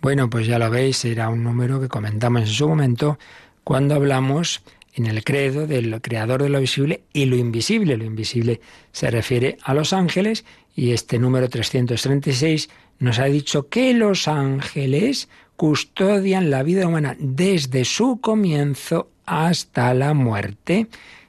Bueno, 0.00 0.30
pues 0.30 0.46
ya 0.46 0.58
lo 0.58 0.70
veis, 0.70 1.04
era 1.04 1.28
un 1.28 1.44
número 1.44 1.78
que 1.78 1.88
comentamos 1.88 2.40
en 2.40 2.48
su 2.48 2.66
momento 2.66 3.18
cuando 3.62 3.94
hablamos 3.94 4.62
en 4.94 5.04
el 5.04 5.22
credo 5.22 5.66
del 5.66 6.00
creador 6.00 6.42
de 6.42 6.48
lo 6.48 6.60
visible 6.60 7.02
y 7.12 7.26
lo 7.26 7.36
invisible. 7.36 7.98
Lo 7.98 8.04
invisible 8.04 8.62
se 8.92 9.10
refiere 9.10 9.58
a 9.62 9.74
los 9.74 9.92
ángeles 9.92 10.46
y 10.74 10.92
este 10.92 11.18
número 11.18 11.50
336 11.50 12.70
nos 12.98 13.18
ha 13.18 13.24
dicho 13.24 13.68
que 13.68 13.92
los 13.94 14.28
ángeles 14.28 15.28
custodian 15.56 16.50
la 16.50 16.62
vida 16.62 16.86
humana 16.86 17.16
desde 17.18 17.84
su 17.84 18.20
comienzo 18.20 19.10
hasta 19.24 19.92
la 19.94 20.14
muerte. 20.14 20.86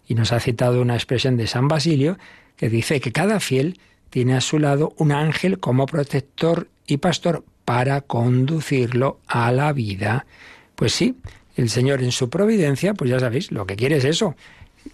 Y 0.08 0.16
nos 0.16 0.32
ha 0.32 0.40
citado 0.40 0.82
una 0.82 0.96
expresión 0.96 1.38
de 1.38 1.48
San 1.48 1.68
Basilio 1.68 2.18
que 2.56 2.70
dice 2.70 3.02
que 3.02 3.12
cada 3.12 3.40
fiel 3.40 3.80
tiene 4.10 4.36
a 4.36 4.42
su 4.42 4.60
lado 4.60 4.94
un 4.98 5.12
ángel 5.12 5.60
como 5.60 5.86
protector 5.86 6.70
y 6.86 6.98
pastor 6.98 7.44
para 7.66 8.02
conducirlo 8.02 9.20
a 9.28 9.52
la 9.52 9.74
vida. 9.74 10.26
Pues 10.76 10.94
sí, 10.94 11.18
el 11.58 11.70
Señor 11.70 12.02
en 12.02 12.12
su 12.12 12.30
providencia, 12.30 12.94
pues 12.94 13.10
ya 13.10 13.20
sabéis, 13.20 13.52
lo 13.52 13.66
que 13.66 13.76
quiere 13.76 13.98
es 13.98 14.06
eso, 14.06 14.36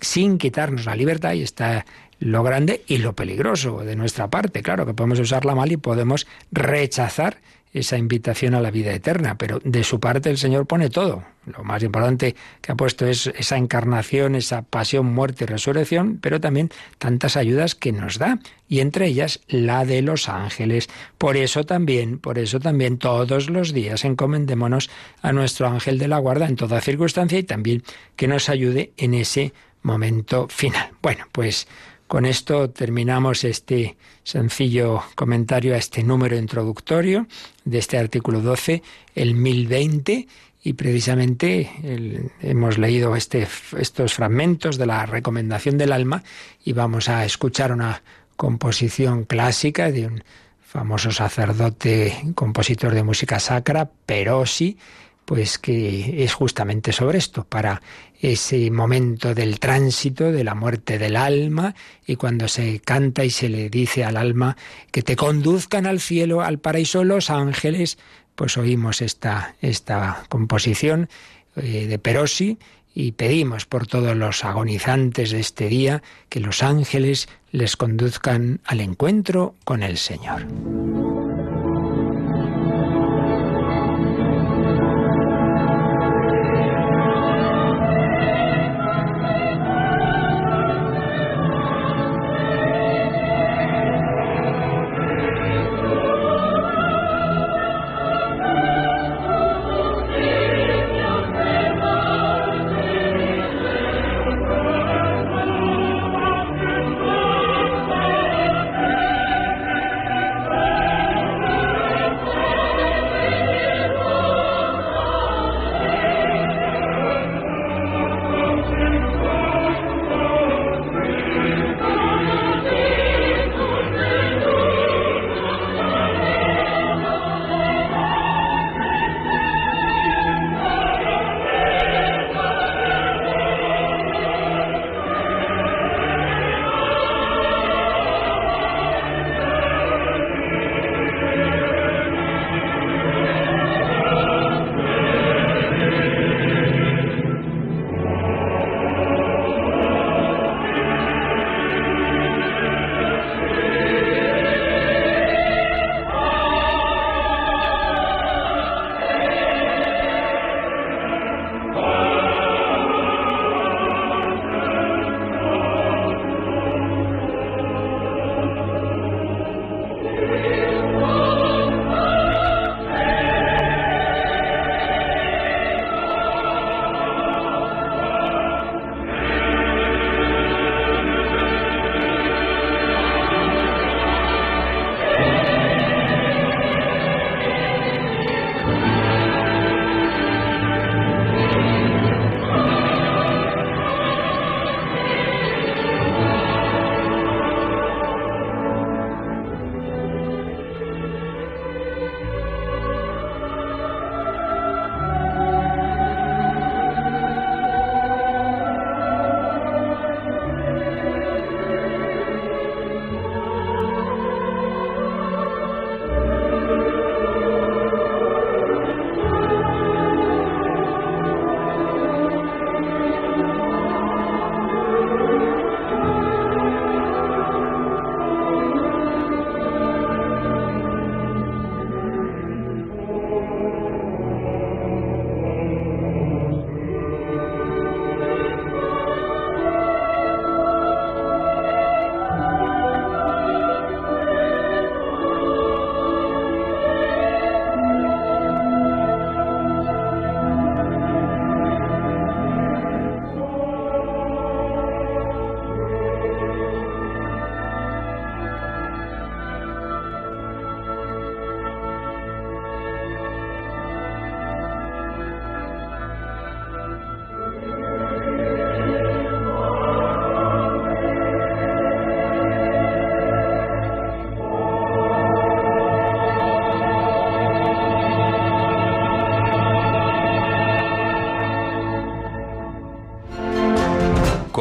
sin 0.02 0.38
quitarnos 0.38 0.86
la 0.86 0.96
libertad 0.96 1.34
y 1.34 1.44
está 1.44 1.86
lo 2.24 2.42
grande 2.42 2.84
y 2.88 2.98
lo 3.00 3.14
peligroso 3.14 3.80
de 3.80 3.98
nuestra 3.98 4.30
parte. 4.30 4.62
Claro 4.62 4.86
que 4.86 4.94
podemos 4.94 5.20
usarla 5.20 5.56
mal 5.56 5.72
y 5.74 5.78
podemos 5.78 6.26
rechazar 6.52 7.38
esa 7.74 7.98
invitación 7.98 8.54
a 8.54 8.62
la 8.62 8.72
vida 8.72 8.94
eterna, 8.94 9.38
pero 9.38 9.60
de 9.64 9.84
su 9.84 10.00
parte 10.00 10.30
el 10.30 10.38
Señor 10.38 10.66
pone 10.66 10.90
todo. 10.90 11.26
Lo 11.46 11.64
más 11.66 11.84
importante 11.84 12.36
que 12.62 12.72
ha 12.72 12.76
puesto 12.76 13.06
es 13.08 13.28
esa 13.28 13.58
encarnación, 13.58 14.36
esa 14.36 14.62
pasión, 14.62 15.08
muerte 15.08 15.44
y 15.44 15.48
resurrección, 15.48 16.20
pero 16.22 16.40
también 16.40 16.70
tantas 16.98 17.36
ayudas 17.36 17.76
que 17.76 17.92
nos 17.92 18.20
da, 18.20 18.40
y 18.70 18.80
entre 18.80 19.08
ellas 19.08 19.42
la 19.50 19.84
de 19.84 20.02
los 20.02 20.30
ángeles. 20.30 20.88
Por 21.18 21.36
eso 21.36 21.66
también, 21.66 22.20
por 22.20 22.38
eso 22.38 22.60
también 22.60 23.00
todos 23.00 23.50
los 23.50 23.74
días 23.74 24.06
encomendémonos 24.06 24.90
a 25.22 25.34
nuestro 25.34 25.68
ángel 25.68 25.98
de 25.98 26.08
la 26.08 26.20
guarda 26.20 26.48
en 26.48 26.56
toda 26.56 26.80
circunstancia 26.80 27.40
y 27.40 27.44
también 27.44 27.84
que 28.16 28.28
nos 28.28 28.48
ayude 28.48 28.94
en 28.96 29.16
ese 29.16 29.52
momento 29.82 30.48
final. 30.48 30.92
Bueno, 31.02 31.26
pues 31.32 31.68
con 32.08 32.26
esto 32.26 32.70
terminamos 32.70 33.44
este 33.44 33.98
sencillo 34.24 35.04
comentario 35.16 35.74
a 35.74 35.78
este 35.78 36.04
número 36.04 36.38
introductorio 36.38 37.28
de 37.66 37.80
este 37.80 37.98
artículo 37.98 38.42
12, 38.42 38.84
el 39.16 39.36
1020, 39.36 40.28
y 40.66 40.74
precisamente 40.74 42.32
hemos 42.42 42.78
leído 42.78 43.16
este, 43.16 43.48
estos 43.78 44.13
fragmentos 44.13 44.78
de 44.78 44.86
la 44.86 45.06
recomendación 45.06 45.78
del 45.78 45.92
alma 45.92 46.24
y 46.63 46.72
vamos 46.72 47.10
a 47.10 47.26
escuchar 47.26 47.74
una 47.74 48.02
composición 48.38 49.26
clásica 49.26 49.92
de 49.92 50.08
un 50.08 50.24
famoso 50.62 51.12
sacerdote, 51.12 52.32
compositor 52.34 52.94
de 52.94 53.04
música 53.04 53.39
sacra, 53.39 53.92
Perosi, 54.06 54.78
pues 55.26 55.58
que 55.58 56.24
es 56.24 56.34
justamente 56.34 56.92
sobre 56.92 57.18
esto, 57.18 57.44
para 57.44 57.82
ese 58.20 58.72
momento 58.72 59.34
del 59.36 59.60
tránsito, 59.60 60.32
de 60.32 60.44
la 60.44 60.56
muerte 60.56 60.98
del 60.98 61.16
alma, 61.16 61.76
y 62.06 62.16
cuando 62.16 62.48
se 62.48 62.80
canta 62.80 63.26
y 63.26 63.30
se 63.30 63.50
le 63.50 63.70
dice 63.70 64.04
al 64.04 64.18
alma 64.18 64.58
que 64.92 65.02
te 65.02 65.16
conduzcan 65.16 65.86
al 65.86 66.00
cielo, 66.00 66.42
al 66.42 66.60
paraíso 66.60 67.04
los 67.04 67.30
ángeles, 67.30 67.98
pues 68.36 68.58
oímos 68.58 69.02
esta, 69.02 69.56
esta 69.62 70.24
composición 70.30 71.10
eh, 71.56 71.88
de 71.88 72.00
Perosi 72.00 72.58
y 72.96 73.14
pedimos 73.14 73.66
por 73.66 73.88
todos 73.88 74.16
los 74.16 74.46
agonizantes 74.46 75.32
de 75.32 75.40
este 75.40 75.68
día 75.68 76.04
que 76.30 76.40
los 76.40 76.64
ángeles 76.64 77.28
les 77.52 77.76
conduzcan 77.76 78.62
al 78.66 78.82
encuentro 78.82 79.56
con 79.64 79.84
el 79.84 79.98
Señor. 79.98 80.48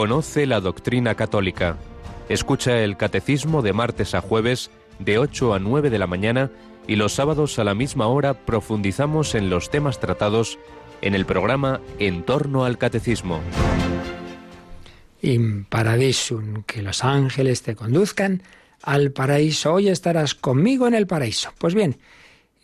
Conoce 0.02 0.46
la 0.46 0.60
doctrina 0.60 1.14
católica. 1.14 1.76
Escucha 2.28 2.82
el 2.82 2.96
catecismo 2.96 3.62
de 3.62 3.72
martes 3.72 4.16
a 4.16 4.20
jueves 4.20 4.72
de 4.98 5.18
8 5.18 5.54
a 5.54 5.60
9 5.60 5.90
de 5.90 5.98
la 6.00 6.08
mañana 6.08 6.50
y 6.88 6.96
los 6.96 7.12
sábados 7.12 7.60
a 7.60 7.62
la 7.62 7.76
misma 7.76 8.08
hora 8.08 8.34
profundizamos 8.34 9.36
en 9.36 9.48
los 9.48 9.70
temas 9.70 10.00
tratados 10.00 10.58
en 11.02 11.14
el 11.14 11.24
programa 11.24 11.80
En 12.00 12.24
torno 12.24 12.64
al 12.64 12.78
catecismo. 12.78 13.40
In 15.20 15.66
paradisum, 15.66 16.64
que 16.64 16.82
los 16.82 17.04
ángeles 17.04 17.62
te 17.62 17.76
conduzcan 17.76 18.42
al 18.82 19.12
paraíso. 19.12 19.74
Hoy 19.74 19.88
estarás 19.88 20.34
conmigo 20.34 20.88
en 20.88 20.94
el 20.94 21.06
paraíso. 21.06 21.52
Pues 21.58 21.76
bien, 21.76 21.98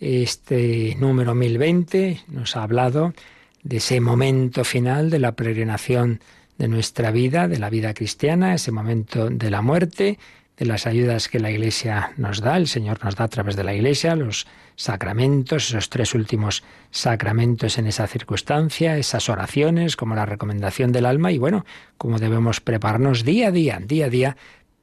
este 0.01 0.97
número 0.99 1.37
1020 1.37 2.21
nos 2.27 2.57
ha 2.57 2.65
hablado 2.65 3.15
de 3.63 3.77
ese 3.77 4.01
momento 4.01 4.65
final 4.65 5.09
de 5.09 5.21
la 5.21 5.37
peregrinación 5.37 6.21
de 6.59 6.69
nuestra 6.69 7.11
vida, 7.11 7.49
de 7.49 7.59
la 7.59 7.71
vida 7.71 7.95
cristiana, 7.95 8.55
ese 8.55 8.73
momento 8.73 9.31
de 9.31 9.51
la 9.51 9.63
muerte, 9.63 10.19
de 10.57 10.67
las 10.67 10.87
ayudas 10.87 11.29
que 11.29 11.39
la 11.39 11.53
Iglesia 11.53 12.13
nos 12.17 12.41
da, 12.41 12.57
el 12.57 12.67
Señor 12.67 13.03
nos 13.05 13.15
da 13.15 13.25
a 13.25 13.29
través 13.29 13.55
de 13.55 13.63
la 13.63 13.75
Iglesia, 13.75 14.17
los 14.17 14.47
sacramentos, 14.75 15.69
esos 15.69 15.89
tres 15.89 16.15
últimos 16.15 16.65
sacramentos 16.91 17.79
en 17.79 17.87
esa 17.87 18.09
circunstancia, 18.09 18.97
esas 18.97 19.29
oraciones 19.29 19.95
como 19.97 20.17
la 20.17 20.27
recomendación 20.27 20.91
del 20.91 21.07
alma 21.07 21.31
y 21.31 21.39
bueno, 21.39 21.65
cómo 21.97 22.19
debemos 22.19 22.61
prepararnos 22.61 23.25
día 23.25 23.49
a 23.49 23.51
día, 23.53 23.81
día 23.81 24.07
a 24.07 24.11
día, 24.11 24.37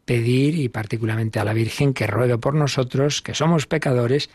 pedir 0.05 0.57
y 0.57 0.69
particularmente 0.69 1.39
a 1.39 1.43
la 1.43 1.53
Virgen 1.53 1.93
que 1.93 2.07
ruegue 2.07 2.37
por 2.37 2.53
nosotros, 2.53 3.21
que 3.21 3.33
somos 3.33 3.67
pecadores, 3.67 4.29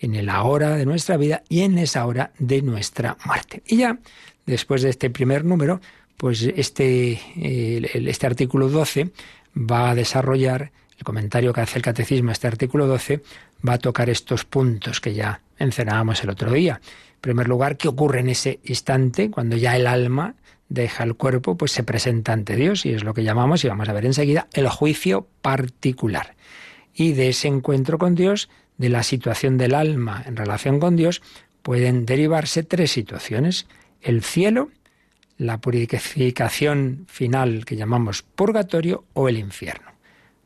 en 0.00 0.26
la 0.26 0.42
hora 0.42 0.76
de 0.76 0.86
nuestra 0.86 1.16
vida 1.16 1.42
y 1.48 1.60
en 1.60 1.78
esa 1.78 2.06
hora 2.06 2.32
de 2.38 2.62
nuestra 2.62 3.16
muerte. 3.24 3.62
Y 3.66 3.76
ya, 3.76 3.98
después 4.46 4.82
de 4.82 4.88
este 4.88 5.10
primer 5.10 5.44
número, 5.44 5.80
pues 6.20 6.42
este, 6.42 7.18
este 7.34 8.26
artículo 8.26 8.68
12 8.68 9.08
va 9.56 9.88
a 9.88 9.94
desarrollar 9.94 10.70
el 10.98 11.02
comentario 11.02 11.54
que 11.54 11.62
hace 11.62 11.78
el 11.78 11.82
catecismo 11.82 12.30
este 12.30 12.46
artículo 12.46 12.86
12 12.86 13.22
va 13.66 13.74
a 13.74 13.78
tocar 13.78 14.10
estos 14.10 14.44
puntos 14.44 15.00
que 15.00 15.14
ya 15.14 15.40
mencionábamos 15.58 16.22
el 16.22 16.28
otro 16.28 16.52
día. 16.52 16.82
En 17.14 17.20
primer 17.22 17.48
lugar, 17.48 17.78
¿qué 17.78 17.88
ocurre 17.88 18.20
en 18.20 18.28
ese 18.28 18.60
instante 18.64 19.30
cuando 19.30 19.56
ya 19.56 19.74
el 19.76 19.86
alma 19.86 20.34
deja 20.68 21.04
el 21.04 21.14
cuerpo? 21.14 21.56
Pues 21.56 21.72
se 21.72 21.84
presenta 21.84 22.34
ante 22.34 22.54
Dios 22.54 22.84
y 22.84 22.92
es 22.92 23.02
lo 23.02 23.14
que 23.14 23.24
llamamos, 23.24 23.64
y 23.64 23.68
vamos 23.68 23.88
a 23.88 23.94
ver 23.94 24.04
enseguida, 24.04 24.46
el 24.52 24.68
juicio 24.68 25.26
particular. 25.40 26.36
Y 26.94 27.12
de 27.14 27.30
ese 27.30 27.48
encuentro 27.48 27.96
con 27.96 28.14
Dios, 28.14 28.50
de 28.76 28.90
la 28.90 29.02
situación 29.04 29.56
del 29.56 29.74
alma 29.74 30.22
en 30.26 30.36
relación 30.36 30.80
con 30.80 30.96
Dios, 30.96 31.22
pueden 31.62 32.04
derivarse 32.04 32.62
tres 32.62 32.90
situaciones. 32.90 33.66
El 34.02 34.22
cielo, 34.22 34.68
la 35.40 35.58
purificación 35.58 37.06
final 37.08 37.64
que 37.64 37.74
llamamos 37.74 38.22
purgatorio 38.22 39.06
o 39.14 39.26
el 39.26 39.38
infierno. 39.38 39.90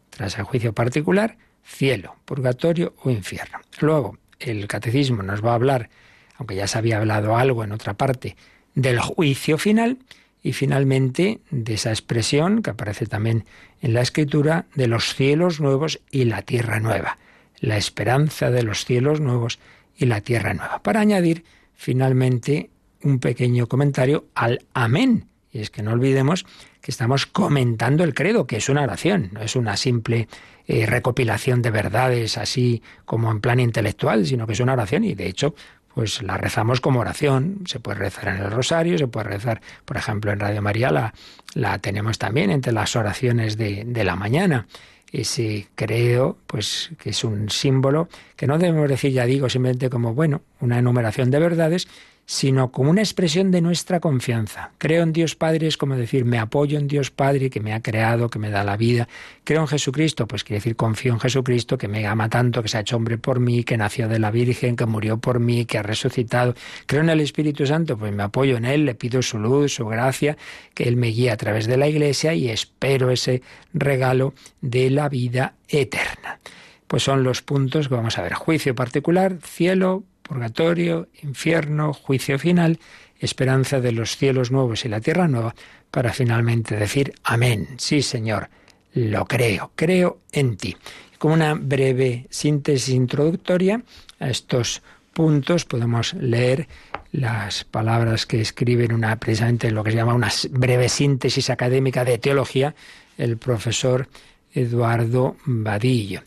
Tras 0.08 0.38
el 0.38 0.44
juicio 0.44 0.72
particular, 0.72 1.36
cielo, 1.64 2.14
purgatorio 2.24 2.94
o 3.02 3.10
infierno. 3.10 3.58
Luego, 3.80 4.18
el 4.38 4.68
catecismo 4.68 5.24
nos 5.24 5.44
va 5.44 5.50
a 5.50 5.54
hablar, 5.56 5.90
aunque 6.36 6.54
ya 6.54 6.68
se 6.68 6.78
había 6.78 6.98
hablado 6.98 7.36
algo 7.36 7.64
en 7.64 7.72
otra 7.72 7.94
parte, 7.94 8.36
del 8.76 9.00
juicio 9.00 9.58
final 9.58 9.98
y 10.44 10.52
finalmente 10.52 11.40
de 11.50 11.74
esa 11.74 11.90
expresión 11.90 12.62
que 12.62 12.70
aparece 12.70 13.06
también 13.06 13.46
en 13.82 13.94
la 13.94 14.00
escritura 14.00 14.66
de 14.76 14.86
los 14.86 15.16
cielos 15.16 15.60
nuevos 15.60 16.02
y 16.12 16.24
la 16.24 16.42
tierra 16.42 16.78
nueva, 16.78 17.18
la 17.58 17.76
esperanza 17.78 18.52
de 18.52 18.62
los 18.62 18.84
cielos 18.84 19.20
nuevos 19.20 19.58
y 19.96 20.06
la 20.06 20.20
tierra 20.20 20.54
nueva. 20.54 20.82
Para 20.84 21.00
añadir 21.00 21.44
finalmente 21.74 22.70
un 23.04 23.20
pequeño 23.20 23.68
comentario 23.68 24.24
al 24.34 24.64
amén. 24.74 25.28
Y 25.52 25.60
es 25.60 25.70
que 25.70 25.82
no 25.82 25.92
olvidemos 25.92 26.44
que 26.80 26.90
estamos 26.90 27.26
comentando 27.26 28.02
el 28.02 28.12
credo, 28.12 28.46
que 28.46 28.56
es 28.56 28.68
una 28.68 28.82
oración, 28.82 29.30
no 29.32 29.40
es 29.40 29.54
una 29.54 29.76
simple 29.76 30.26
eh, 30.66 30.84
recopilación 30.86 31.62
de 31.62 31.70
verdades 31.70 32.36
así 32.36 32.82
como 33.04 33.30
en 33.30 33.40
plan 33.40 33.60
intelectual, 33.60 34.26
sino 34.26 34.46
que 34.46 34.54
es 34.54 34.60
una 34.60 34.72
oración. 34.72 35.04
Y 35.04 35.14
de 35.14 35.28
hecho 35.28 35.54
pues 35.94 36.22
la 36.22 36.36
rezamos 36.36 36.80
como 36.80 37.00
oración, 37.00 37.60
se 37.66 37.78
puede 37.78 37.98
rezar 37.98 38.28
en 38.28 38.42
el 38.42 38.50
rosario, 38.50 38.98
se 38.98 39.06
puede 39.06 39.28
rezar, 39.28 39.60
por 39.84 39.96
ejemplo, 39.96 40.32
en 40.32 40.40
Radio 40.40 40.60
María 40.60 40.90
la, 40.90 41.14
la 41.54 41.78
tenemos 41.78 42.18
también 42.18 42.50
entre 42.50 42.72
las 42.72 42.96
oraciones 42.96 43.56
de, 43.56 43.84
de 43.86 44.04
la 44.04 44.16
mañana. 44.16 44.66
Ese 45.12 45.68
credo, 45.76 46.36
pues 46.48 46.90
que 46.98 47.10
es 47.10 47.22
un 47.22 47.48
símbolo 47.48 48.08
que 48.34 48.48
no 48.48 48.58
debemos 48.58 48.88
decir, 48.88 49.12
ya 49.12 49.24
digo, 49.24 49.48
simplemente 49.48 49.88
como, 49.88 50.14
bueno, 50.14 50.42
una 50.58 50.80
enumeración 50.80 51.30
de 51.30 51.38
verdades, 51.38 51.86
sino 52.26 52.72
como 52.72 52.90
una 52.90 53.02
expresión 53.02 53.50
de 53.50 53.60
nuestra 53.60 54.00
confianza. 54.00 54.70
Creo 54.78 55.02
en 55.02 55.12
Dios 55.12 55.34
Padre 55.34 55.66
es 55.66 55.76
como 55.76 55.96
decir, 55.96 56.24
me 56.24 56.38
apoyo 56.38 56.78
en 56.78 56.88
Dios 56.88 57.10
Padre 57.10 57.50
que 57.50 57.60
me 57.60 57.74
ha 57.74 57.82
creado, 57.82 58.30
que 58.30 58.38
me 58.38 58.50
da 58.50 58.64
la 58.64 58.76
vida. 58.76 59.08
Creo 59.44 59.60
en 59.60 59.68
Jesucristo, 59.68 60.26
pues 60.26 60.42
quiere 60.42 60.58
decir, 60.58 60.76
confío 60.76 61.12
en 61.12 61.20
Jesucristo 61.20 61.76
que 61.76 61.88
me 61.88 62.06
ama 62.06 62.28
tanto, 62.28 62.62
que 62.62 62.68
se 62.68 62.78
ha 62.78 62.80
hecho 62.80 62.96
hombre 62.96 63.18
por 63.18 63.40
mí, 63.40 63.64
que 63.64 63.76
nació 63.76 64.08
de 64.08 64.18
la 64.18 64.30
Virgen, 64.30 64.76
que 64.76 64.86
murió 64.86 65.18
por 65.18 65.38
mí, 65.38 65.66
que 65.66 65.78
ha 65.78 65.82
resucitado. 65.82 66.54
Creo 66.86 67.02
en 67.02 67.10
el 67.10 67.20
Espíritu 67.20 67.66
Santo, 67.66 67.98
pues 67.98 68.12
me 68.12 68.22
apoyo 68.22 68.56
en 68.56 68.64
Él, 68.64 68.86
le 68.86 68.94
pido 68.94 69.20
su 69.20 69.38
luz, 69.38 69.74
su 69.74 69.86
gracia, 69.86 70.36
que 70.72 70.84
Él 70.84 70.96
me 70.96 71.08
guíe 71.08 71.30
a 71.30 71.36
través 71.36 71.66
de 71.66 71.76
la 71.76 71.88
Iglesia 71.88 72.34
y 72.34 72.48
espero 72.48 73.10
ese 73.10 73.42
regalo 73.74 74.34
de 74.62 74.90
la 74.90 75.08
vida 75.08 75.54
eterna. 75.68 76.40
Pues 76.86 77.02
son 77.02 77.22
los 77.22 77.42
puntos 77.42 77.88
que 77.88 77.94
vamos 77.94 78.18
a 78.18 78.22
ver. 78.22 78.34
Juicio 78.34 78.74
particular, 78.74 79.38
cielo, 79.42 80.04
purgatorio, 80.24 81.08
infierno, 81.22 81.92
juicio 81.92 82.38
final, 82.38 82.80
esperanza 83.20 83.80
de 83.80 83.92
los 83.92 84.16
cielos 84.16 84.50
nuevos 84.50 84.84
y 84.84 84.88
la 84.88 85.00
tierra 85.00 85.28
nueva, 85.28 85.54
para 85.90 86.12
finalmente 86.12 86.76
decir 86.76 87.14
amén. 87.22 87.68
Sí, 87.76 88.02
Señor, 88.02 88.48
lo 88.94 89.26
creo, 89.26 89.70
creo 89.76 90.18
en 90.32 90.56
ti. 90.56 90.76
Como 91.18 91.34
una 91.34 91.54
breve 91.54 92.26
síntesis 92.30 92.94
introductoria 92.94 93.82
a 94.18 94.28
estos 94.28 94.82
puntos 95.12 95.64
podemos 95.64 96.14
leer 96.14 96.66
las 97.12 97.62
palabras 97.64 98.26
que 98.26 98.40
escribe 98.40 98.84
en 98.84 98.92
una 98.92 99.16
precisamente 99.16 99.70
lo 99.70 99.84
que 99.84 99.92
se 99.92 99.98
llama 99.98 100.14
una 100.14 100.30
breve 100.50 100.88
síntesis 100.88 101.50
académica 101.50 102.04
de 102.04 102.18
teología 102.18 102.74
el 103.16 103.36
profesor 103.36 104.08
Eduardo 104.52 105.36
Vadillo. 105.44 106.22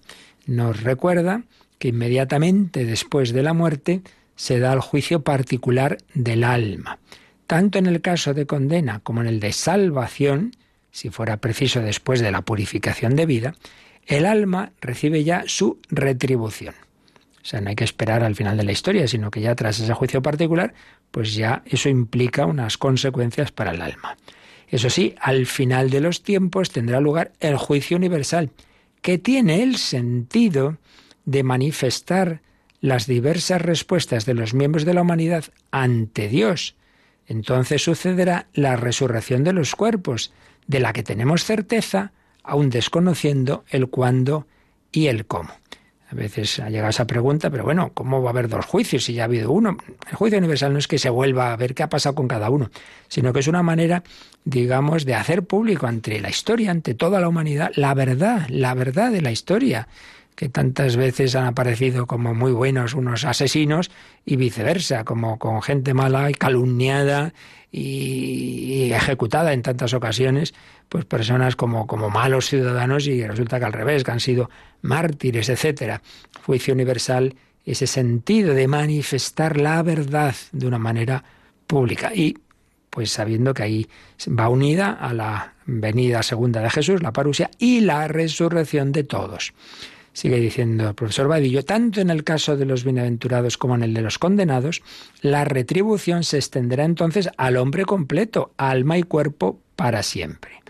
Nos 0.45 0.81
recuerda 0.81 1.43
que 1.79 1.89
inmediatamente 1.89 2.85
después 2.85 3.33
de 3.33 3.43
la 3.43 3.53
muerte 3.53 4.01
se 4.35 4.59
da 4.59 4.73
el 4.73 4.79
juicio 4.79 5.23
particular 5.23 5.97
del 6.13 6.43
alma. 6.43 6.99
Tanto 7.47 7.79
en 7.79 7.87
el 7.87 8.01
caso 8.01 8.33
de 8.33 8.45
condena 8.45 8.99
como 8.99 9.21
en 9.21 9.27
el 9.27 9.39
de 9.39 9.53
salvación, 9.53 10.51
si 10.91 11.09
fuera 11.09 11.37
preciso 11.37 11.81
después 11.81 12.19
de 12.19 12.31
la 12.31 12.41
purificación 12.41 13.15
de 13.15 13.25
vida, 13.25 13.55
el 14.05 14.25
alma 14.25 14.71
recibe 14.81 15.23
ya 15.23 15.43
su 15.47 15.79
retribución. 15.89 16.75
O 17.41 17.49
sea, 17.49 17.61
no 17.61 17.69
hay 17.69 17.75
que 17.75 17.83
esperar 17.83 18.23
al 18.23 18.35
final 18.35 18.57
de 18.57 18.63
la 18.63 18.73
historia, 18.73 19.07
sino 19.07 19.31
que 19.31 19.41
ya 19.41 19.55
tras 19.55 19.79
ese 19.79 19.93
juicio 19.93 20.21
particular, 20.21 20.73
pues 21.11 21.33
ya 21.33 21.63
eso 21.65 21.87
implica 21.87 22.45
unas 22.45 22.77
consecuencias 22.77 23.51
para 23.51 23.71
el 23.71 23.81
alma. 23.81 24.17
Eso 24.67 24.89
sí, 24.89 25.15
al 25.21 25.45
final 25.45 25.89
de 25.89 26.01
los 26.01 26.23
tiempos 26.23 26.71
tendrá 26.71 26.99
lugar 26.99 27.31
el 27.39 27.55
juicio 27.55 27.95
universal, 27.95 28.51
que 29.01 29.17
tiene 29.17 29.63
el 29.63 29.77
sentido 29.77 30.77
de 31.27 31.43
manifestar 31.43 32.41
las 32.79 33.05
diversas 33.05 33.61
respuestas 33.61 34.25
de 34.25 34.33
los 34.33 34.53
miembros 34.53 34.85
de 34.85 34.93
la 34.93 35.01
humanidad 35.01 35.43
ante 35.71 36.29
Dios. 36.29 36.75
Entonces 37.27 37.83
sucederá 37.83 38.47
la 38.53 38.77
resurrección 38.77 39.43
de 39.43 39.51
los 39.51 39.75
cuerpos, 39.75 40.31
de 40.67 40.79
la 40.79 40.93
que 40.93 41.03
tenemos 41.03 41.43
certeza, 41.43 42.13
aun 42.43 42.69
desconociendo 42.69 43.65
el 43.69 43.89
cuándo 43.89 44.47
y 44.91 45.07
el 45.07 45.25
cómo. 45.25 45.49
A 46.09 46.15
veces 46.15 46.61
ha 46.61 46.69
llegado 46.69 46.89
esa 46.91 47.05
pregunta, 47.05 47.49
pero 47.49 47.65
bueno, 47.65 47.91
¿cómo 47.93 48.21
va 48.21 48.29
a 48.29 48.31
haber 48.31 48.47
dos 48.47 48.65
juicios 48.65 49.03
si 49.03 49.13
ya 49.13 49.23
ha 49.23 49.25
habido 49.25 49.51
uno? 49.51 49.75
El 50.09 50.15
juicio 50.15 50.39
universal 50.39 50.71
no 50.71 50.79
es 50.79 50.87
que 50.87 50.97
se 50.97 51.09
vuelva 51.09 51.51
a 51.51 51.57
ver 51.57 51.75
qué 51.75 51.83
ha 51.83 51.89
pasado 51.89 52.15
con 52.15 52.29
cada 52.29 52.49
uno, 52.49 52.71
sino 53.09 53.33
que 53.33 53.41
es 53.41 53.47
una 53.49 53.63
manera, 53.63 54.03
digamos, 54.45 55.03
de 55.03 55.15
hacer 55.15 55.43
público 55.43 55.87
ante 55.87 56.21
la 56.21 56.29
historia, 56.29 56.71
ante 56.71 56.93
toda 56.93 57.19
la 57.19 57.27
humanidad, 57.27 57.71
la 57.75 57.93
verdad, 57.93 58.47
la 58.47 58.73
verdad 58.73 59.11
de 59.11 59.21
la 59.21 59.31
historia 59.31 59.89
que 60.37 60.49
tantas 60.49 60.97
veces 60.97 61.35
han 61.35 61.45
aparecido 61.45 62.05
como 62.05 62.35
muy 62.35 62.51
buenos 62.51 62.93
unos 62.93 63.25
asesinos 63.25 63.89
y 64.23 64.35
viceversa, 64.35 65.03
como 65.03 65.39
con 65.39 65.63
gente 65.63 65.95
mala 65.95 66.29
y 66.29 66.35
calumniada 66.35 67.33
y, 67.71 68.91
ejecutada 68.93 69.51
en 69.51 69.63
tantas 69.63 69.95
ocasiones, 69.95 70.53
pues 70.89 71.05
personas 71.05 71.55
como, 71.55 71.87
como 71.87 72.11
malos 72.11 72.45
ciudadanos 72.45 73.07
y 73.07 73.25
resulta 73.25 73.57
que 73.57 73.65
al 73.65 73.73
revés, 73.73 74.03
que 74.03 74.11
han 74.11 74.19
sido 74.19 74.51
mártires, 74.83 75.49
etcétera. 75.49 76.03
Juicio 76.45 76.75
universal, 76.75 77.33
ese 77.65 77.87
sentido 77.87 78.53
de 78.53 78.67
manifestar 78.67 79.57
la 79.57 79.81
verdad 79.81 80.35
de 80.51 80.67
una 80.67 80.77
manera 80.77 81.23
pública 81.65 82.13
y 82.13 82.37
pues 82.91 83.09
sabiendo 83.09 83.55
que 83.55 83.63
ahí 83.63 83.89
va 84.27 84.49
unida 84.49 84.91
a 84.91 85.15
la 85.15 85.55
venida 85.65 86.21
segunda 86.21 86.61
de 86.61 86.69
Jesús, 86.69 87.01
la 87.01 87.11
parusia 87.11 87.49
y 87.57 87.79
la 87.79 88.07
resurrección 88.07 88.91
de 88.91 89.03
todos. 89.03 89.53
Sigue 90.17 90.39
diciendo 90.39 90.89
el 90.89 90.95
profesor 90.95 91.27
Vadillo, 91.27 91.63
tanto 91.63 92.01
en 92.01 92.09
el 92.09 92.23
caso 92.23 92.57
de 92.57 92.65
los 92.65 92.83
bienaventurados 92.83 93.55
como 93.55 93.75
en 93.75 93.83
el 93.83 93.93
de 93.93 94.01
los 94.01 94.17
condenados, 94.17 94.81
la 95.21 95.45
retribución 95.45 96.23
se 96.23 96.37
extenderá 96.37 96.85
entonces 96.85 97.29
al 97.37 97.55
hombre 97.55 97.85
completo, 97.85 98.51
alma 98.57 98.97
y 98.97 99.03
cuerpo 99.03 99.59
para 99.75 100.01
siempre. 100.01 100.63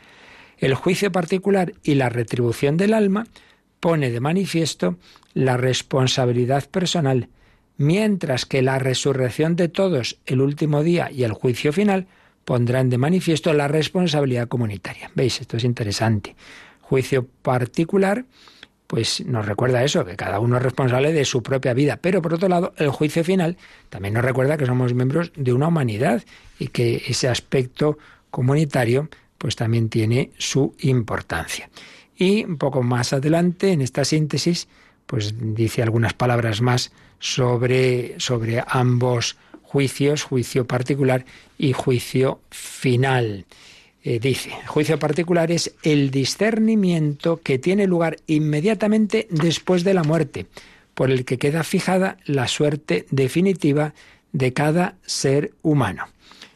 El 0.57 0.73
juicio 0.73 1.13
particular 1.13 1.71
y 1.81 1.95
la 1.95 2.09
retribución 2.09 2.75
del 2.75 2.93
alma 2.93 3.25
pone 3.79 4.11
de 4.11 4.19
manifiesto 4.19 4.97
la 5.33 5.55
responsabilidad 5.55 6.69
personal, 6.69 7.29
mientras 7.77 8.45
que 8.45 8.61
la 8.61 8.79
resurrección 8.79 9.55
de 9.55 9.69
todos, 9.69 10.19
el 10.25 10.41
último 10.41 10.83
día 10.83 11.09
y 11.09 11.23
el 11.23 11.31
juicio 11.31 11.71
final 11.71 12.07
pondrán 12.43 12.89
de 12.89 12.97
manifiesto 12.97 13.53
la 13.53 13.69
responsabilidad 13.69 14.49
comunitaria. 14.49 15.09
¿Veis? 15.15 15.39
Esto 15.39 15.55
es 15.55 15.63
interesante. 15.63 16.35
Juicio 16.81 17.25
particular, 17.41 18.25
pues 18.87 19.25
nos 19.25 19.45
recuerda 19.45 19.83
eso, 19.83 20.05
que 20.05 20.15
cada 20.15 20.39
uno 20.39 20.57
es 20.57 20.63
responsable 20.63 21.11
de 21.11 21.25
su 21.25 21.43
propia 21.43 21.73
vida. 21.73 21.97
Pero 22.01 22.21
por 22.21 22.33
otro 22.33 22.47
lado, 22.47 22.73
el 22.77 22.89
juicio 22.89 23.23
final 23.23 23.57
también 23.89 24.13
nos 24.13 24.23
recuerda 24.23 24.57
que 24.57 24.65
somos 24.65 24.93
miembros 24.93 25.31
de 25.35 25.53
una 25.53 25.67
humanidad 25.67 26.23
y 26.57 26.69
que 26.69 27.03
ese 27.07 27.27
aspecto 27.27 27.97
comunitario 28.31 29.09
pues 29.37 29.55
también 29.55 29.89
tiene 29.89 30.31
su 30.37 30.73
importancia. 30.79 31.69
Y 32.15 32.45
un 32.45 32.57
poco 32.57 32.81
más 32.81 33.13
adelante, 33.13 33.71
en 33.71 33.81
esta 33.81 34.03
síntesis, 34.03 34.67
pues 35.05 35.35
dice 35.37 35.83
algunas 35.83 36.13
palabras 36.13 36.61
más 36.61 36.91
sobre, 37.19 38.15
sobre 38.19 38.63
ambos 38.65 39.37
juicios, 39.61 40.23
juicio 40.23 40.65
particular 40.65 41.25
y 41.57 41.73
juicio 41.73 42.39
final. 42.49 43.45
Eh, 44.09 44.19
dice, 44.19 44.51
juicio 44.67 44.97
particular 44.97 45.51
es 45.51 45.75
el 45.83 46.11
discernimiento 46.11 47.41
que 47.43 47.59
tiene 47.59 47.87
lugar 47.87 48.15
inmediatamente 48.25 49.27
después 49.29 49.83
de 49.83 49.93
la 49.93 50.03
muerte, 50.03 50.45
por 50.93 51.11
el 51.11 51.25
que 51.25 51.37
queda 51.37 51.65
fijada 51.65 52.15
la 52.23 52.47
suerte 52.47 53.05
definitiva 53.11 53.93
de 54.31 54.53
cada 54.53 54.95
ser 55.05 55.51
humano. 55.61 56.05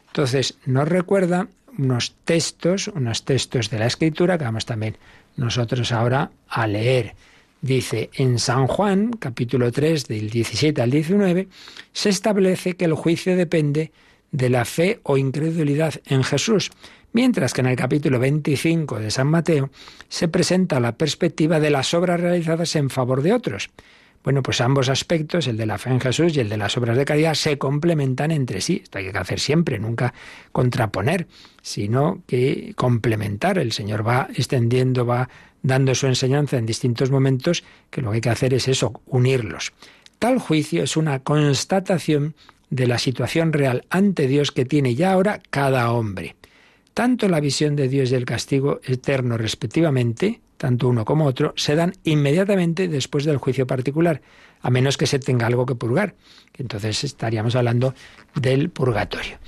Entonces, 0.06 0.56
nos 0.64 0.88
recuerda 0.88 1.46
unos 1.76 2.14
textos, 2.24 2.88
unos 2.88 3.26
textos 3.26 3.68
de 3.68 3.80
la 3.80 3.86
Escritura 3.86 4.38
que 4.38 4.44
vamos 4.44 4.64
también 4.64 4.96
nosotros 5.36 5.92
ahora 5.92 6.30
a 6.48 6.66
leer. 6.66 7.14
Dice, 7.60 8.08
en 8.14 8.38
San 8.38 8.66
Juan, 8.66 9.10
capítulo 9.12 9.70
3, 9.70 10.08
del 10.08 10.30
17 10.30 10.80
al 10.80 10.90
19, 10.90 11.48
se 11.92 12.08
establece 12.08 12.76
que 12.76 12.86
el 12.86 12.94
juicio 12.94 13.36
depende 13.36 13.92
de 14.30 14.48
la 14.48 14.64
fe 14.64 15.00
o 15.02 15.18
incredulidad 15.18 16.00
en 16.06 16.24
Jesús, 16.24 16.70
mientras 17.12 17.52
que 17.52 17.60
en 17.60 17.68
el 17.68 17.76
capítulo 17.76 18.18
25 18.18 18.98
de 18.98 19.10
San 19.10 19.28
Mateo 19.28 19.70
se 20.08 20.28
presenta 20.28 20.80
la 20.80 20.92
perspectiva 20.92 21.60
de 21.60 21.70
las 21.70 21.94
obras 21.94 22.20
realizadas 22.20 22.76
en 22.76 22.90
favor 22.90 23.22
de 23.22 23.32
otros. 23.32 23.70
Bueno, 24.24 24.42
pues 24.42 24.60
ambos 24.60 24.88
aspectos, 24.88 25.48
el 25.48 25.56
de 25.56 25.66
la 25.66 25.78
fe 25.78 25.90
en 25.90 26.00
Jesús 26.00 26.36
y 26.36 26.40
el 26.40 26.48
de 26.48 26.56
las 26.56 26.76
obras 26.76 26.96
de 26.96 27.04
caridad, 27.04 27.34
se 27.34 27.58
complementan 27.58 28.30
entre 28.30 28.60
sí. 28.60 28.80
Esto 28.84 28.98
hay 28.98 29.10
que 29.10 29.18
hacer 29.18 29.40
siempre, 29.40 29.80
nunca 29.80 30.14
contraponer, 30.52 31.26
sino 31.60 32.22
que 32.28 32.72
complementar. 32.76 33.58
El 33.58 33.72
Señor 33.72 34.06
va 34.06 34.28
extendiendo, 34.32 35.04
va 35.04 35.28
dando 35.62 35.94
su 35.96 36.06
enseñanza 36.06 36.56
en 36.56 36.66
distintos 36.66 37.10
momentos, 37.10 37.64
que 37.90 38.00
lo 38.00 38.10
que 38.10 38.16
hay 38.16 38.20
que 38.20 38.30
hacer 38.30 38.54
es 38.54 38.68
eso, 38.68 39.02
unirlos. 39.06 39.72
Tal 40.20 40.38
juicio 40.38 40.84
es 40.84 40.96
una 40.96 41.18
constatación 41.18 42.36
de 42.70 42.86
la 42.86 42.98
situación 42.98 43.52
real 43.52 43.84
ante 43.90 44.28
Dios 44.28 44.52
que 44.52 44.64
tiene 44.64 44.94
ya 44.94 45.12
ahora 45.12 45.42
cada 45.50 45.90
hombre. 45.90 46.36
Tanto 46.94 47.28
la 47.28 47.40
visión 47.40 47.74
de 47.74 47.88
Dios 47.88 48.10
y 48.10 48.14
el 48.14 48.24
castigo 48.24 48.80
eterno 48.84 49.38
respectivamente, 49.38 50.40
tanto 50.58 50.88
uno 50.88 51.04
como 51.04 51.24
otro, 51.24 51.54
se 51.56 51.74
dan 51.74 51.94
inmediatamente 52.04 52.86
después 52.88 53.24
del 53.24 53.38
juicio 53.38 53.66
particular, 53.66 54.20
a 54.60 54.70
menos 54.70 54.96
que 54.96 55.06
se 55.06 55.18
tenga 55.18 55.46
algo 55.46 55.64
que 55.64 55.74
purgar. 55.74 56.14
Entonces 56.56 57.02
estaríamos 57.04 57.56
hablando 57.56 57.94
del 58.34 58.70
purgatorio. 58.70 59.38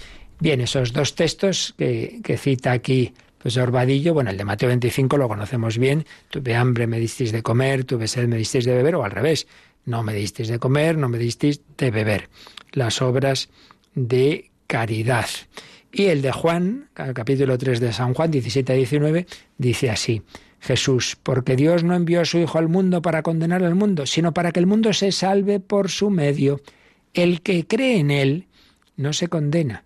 Bien, 0.40 0.60
esos 0.60 0.92
dos 0.92 1.14
textos 1.14 1.74
que, 1.78 2.38
cita 2.38 2.72
aquí 2.72 3.12
pues 3.38 3.58
Orbadillo, 3.58 4.14
bueno, 4.14 4.30
el 4.30 4.38
de 4.38 4.44
Mateo 4.46 4.70
25 4.70 5.18
lo 5.18 5.28
conocemos 5.28 5.76
bien, 5.76 6.06
tuve 6.30 6.56
hambre, 6.56 6.86
me 6.86 6.98
disteis 6.98 7.30
de 7.30 7.42
comer, 7.42 7.84
tuve 7.84 8.08
sed, 8.08 8.26
me 8.26 8.38
disteis 8.38 8.64
de 8.64 8.74
beber, 8.74 8.94
o 8.94 9.04
al 9.04 9.10
revés, 9.10 9.46
no 9.84 10.02
me 10.02 10.14
disteis 10.14 10.48
de 10.48 10.58
comer, 10.58 10.96
no 10.96 11.10
me 11.10 11.18
disteis 11.18 11.60
de 11.76 11.90
beber. 11.90 12.30
Las 12.72 13.02
obras 13.02 13.50
de 13.94 14.50
caridad. 14.66 15.26
Y 15.96 16.06
el 16.06 16.22
de 16.22 16.32
Juan, 16.32 16.88
capítulo 16.92 17.56
3 17.56 17.78
de 17.78 17.92
San 17.92 18.14
Juan, 18.14 18.28
17 18.28 18.72
a 18.72 18.74
19, 18.74 19.26
dice 19.58 19.90
así, 19.90 20.22
Jesús, 20.58 21.16
porque 21.22 21.54
Dios 21.54 21.84
no 21.84 21.94
envió 21.94 22.20
a 22.20 22.24
su 22.24 22.38
Hijo 22.38 22.58
al 22.58 22.68
mundo 22.68 23.00
para 23.00 23.22
condenar 23.22 23.62
al 23.62 23.76
mundo, 23.76 24.04
sino 24.04 24.34
para 24.34 24.50
que 24.50 24.58
el 24.58 24.66
mundo 24.66 24.92
se 24.92 25.12
salve 25.12 25.60
por 25.60 25.90
su 25.90 26.10
medio. 26.10 26.60
El 27.12 27.42
que 27.42 27.64
cree 27.68 28.00
en 28.00 28.10
Él 28.10 28.48
no 28.96 29.12
se 29.12 29.28
condena, 29.28 29.84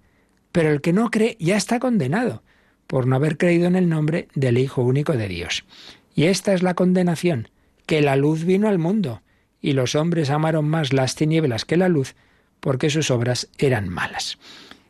pero 0.50 0.70
el 0.70 0.80
que 0.80 0.94
no 0.94 1.10
cree 1.10 1.36
ya 1.40 1.58
está 1.58 1.78
condenado 1.78 2.42
por 2.86 3.06
no 3.06 3.16
haber 3.16 3.36
creído 3.36 3.66
en 3.66 3.76
el 3.76 3.90
nombre 3.90 4.28
del 4.34 4.56
Hijo 4.56 4.80
único 4.80 5.12
de 5.12 5.28
Dios. 5.28 5.66
Y 6.14 6.24
esta 6.24 6.54
es 6.54 6.62
la 6.62 6.72
condenación, 6.72 7.50
que 7.84 8.00
la 8.00 8.16
luz 8.16 8.44
vino 8.44 8.68
al 8.68 8.78
mundo, 8.78 9.20
y 9.60 9.74
los 9.74 9.94
hombres 9.94 10.30
amaron 10.30 10.70
más 10.70 10.94
las 10.94 11.16
tinieblas 11.16 11.66
que 11.66 11.76
la 11.76 11.90
luz, 11.90 12.14
porque 12.60 12.88
sus 12.88 13.10
obras 13.10 13.50
eran 13.58 13.90
malas. 13.90 14.38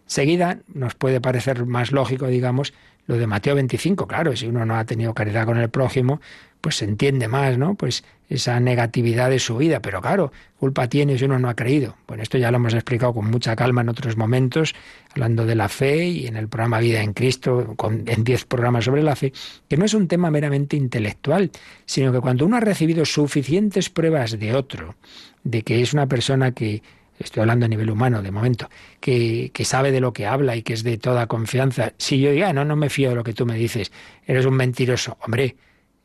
Seguida 0.09 0.59
nos 0.73 0.95
puede 0.95 1.21
parecer 1.21 1.67
más 1.67 1.93
lógico, 1.93 2.27
digamos, 2.27 2.73
lo 3.07 3.17
de 3.17 3.27
Mateo 3.27 3.55
25, 3.55 4.07
claro, 4.07 4.35
si 4.37 4.47
uno 4.47 4.67
no 4.67 4.77
ha 4.77 4.85
tenido 4.85 5.15
caridad 5.15 5.47
con 5.47 5.59
el 5.59 5.69
prójimo, 5.71 6.21
pues 6.61 6.77
se 6.77 6.87
entiende 6.87 7.29
más, 7.29 7.57
¿no? 7.57 7.75
Pues 7.75 8.05
esa 8.29 8.59
negatividad 8.59 9.31
de 9.31 9.39
su 9.39 9.57
vida, 9.57 9.81
pero 9.81 10.01
claro, 10.01 10.33
culpa 10.59 10.89
tiene 10.89 11.17
si 11.17 11.25
uno 11.25 11.39
no 11.39 11.49
ha 11.49 11.55
creído. 11.55 11.97
Bueno, 12.07 12.23
esto 12.23 12.37
ya 12.37 12.51
lo 12.51 12.57
hemos 12.57 12.75
explicado 12.75 13.15
con 13.15 13.31
mucha 13.31 13.55
calma 13.55 13.83
en 13.83 13.89
otros 13.89 14.17
momentos, 14.17 14.75
hablando 15.11 15.47
de 15.47 15.55
la 15.55 15.69
fe 15.69 16.07
y 16.07 16.27
en 16.27 16.37
el 16.37 16.49
programa 16.49 16.81
Vida 16.81 17.03
en 17.03 17.13
Cristo, 17.13 17.75
con, 17.77 18.05
en 18.07 18.25
diez 18.25 18.45
programas 18.45 18.85
sobre 18.85 19.03
la 19.03 19.17
fe, 19.17 19.33
que 19.69 19.77
no 19.77 19.85
es 19.85 19.95
un 19.95 20.09
tema 20.09 20.31
meramente 20.31 20.77
intelectual, 20.77 21.51
sino 21.87 22.13
que 22.13 22.21
cuando 22.21 22.45
uno 22.45 22.57
ha 22.57 22.61
recibido 22.61 23.05
suficientes 23.05 23.89
pruebas 23.89 24.39
de 24.39 24.55
otro, 24.55 24.97
de 25.45 25.63
que 25.63 25.81
es 25.81 25.93
una 25.93 26.07
persona 26.07 26.53
que 26.53 26.83
estoy 27.19 27.41
hablando 27.41 27.67
a 27.67 27.69
nivel 27.69 27.91
humano 27.91 28.23
de 28.23 28.31
momento, 28.31 28.69
que, 29.01 29.51
que, 29.53 29.65
sabe 29.65 29.91
de 29.93 30.01
lo 30.01 30.13
que 30.13 30.27
habla 30.27 30.57
y 30.57 30.63
que 30.63 30.73
es 30.73 30.83
de 30.83 30.99
toda 30.99 31.27
confianza, 31.27 31.93
si 31.99 32.21
yo 32.21 32.31
diga, 32.31 32.51
ah, 32.51 32.53
no, 32.53 32.65
no 32.65 32.77
me 32.77 32.91
fío 32.91 33.11
de 33.11 33.17
lo 33.17 33.25
que 33.25 33.35
tú 33.35 33.47
me 33.47 33.57
dices, 33.57 33.93
eres 34.27 34.47
un 34.47 34.55
mentiroso, 34.55 35.19
hombre, 35.23 35.57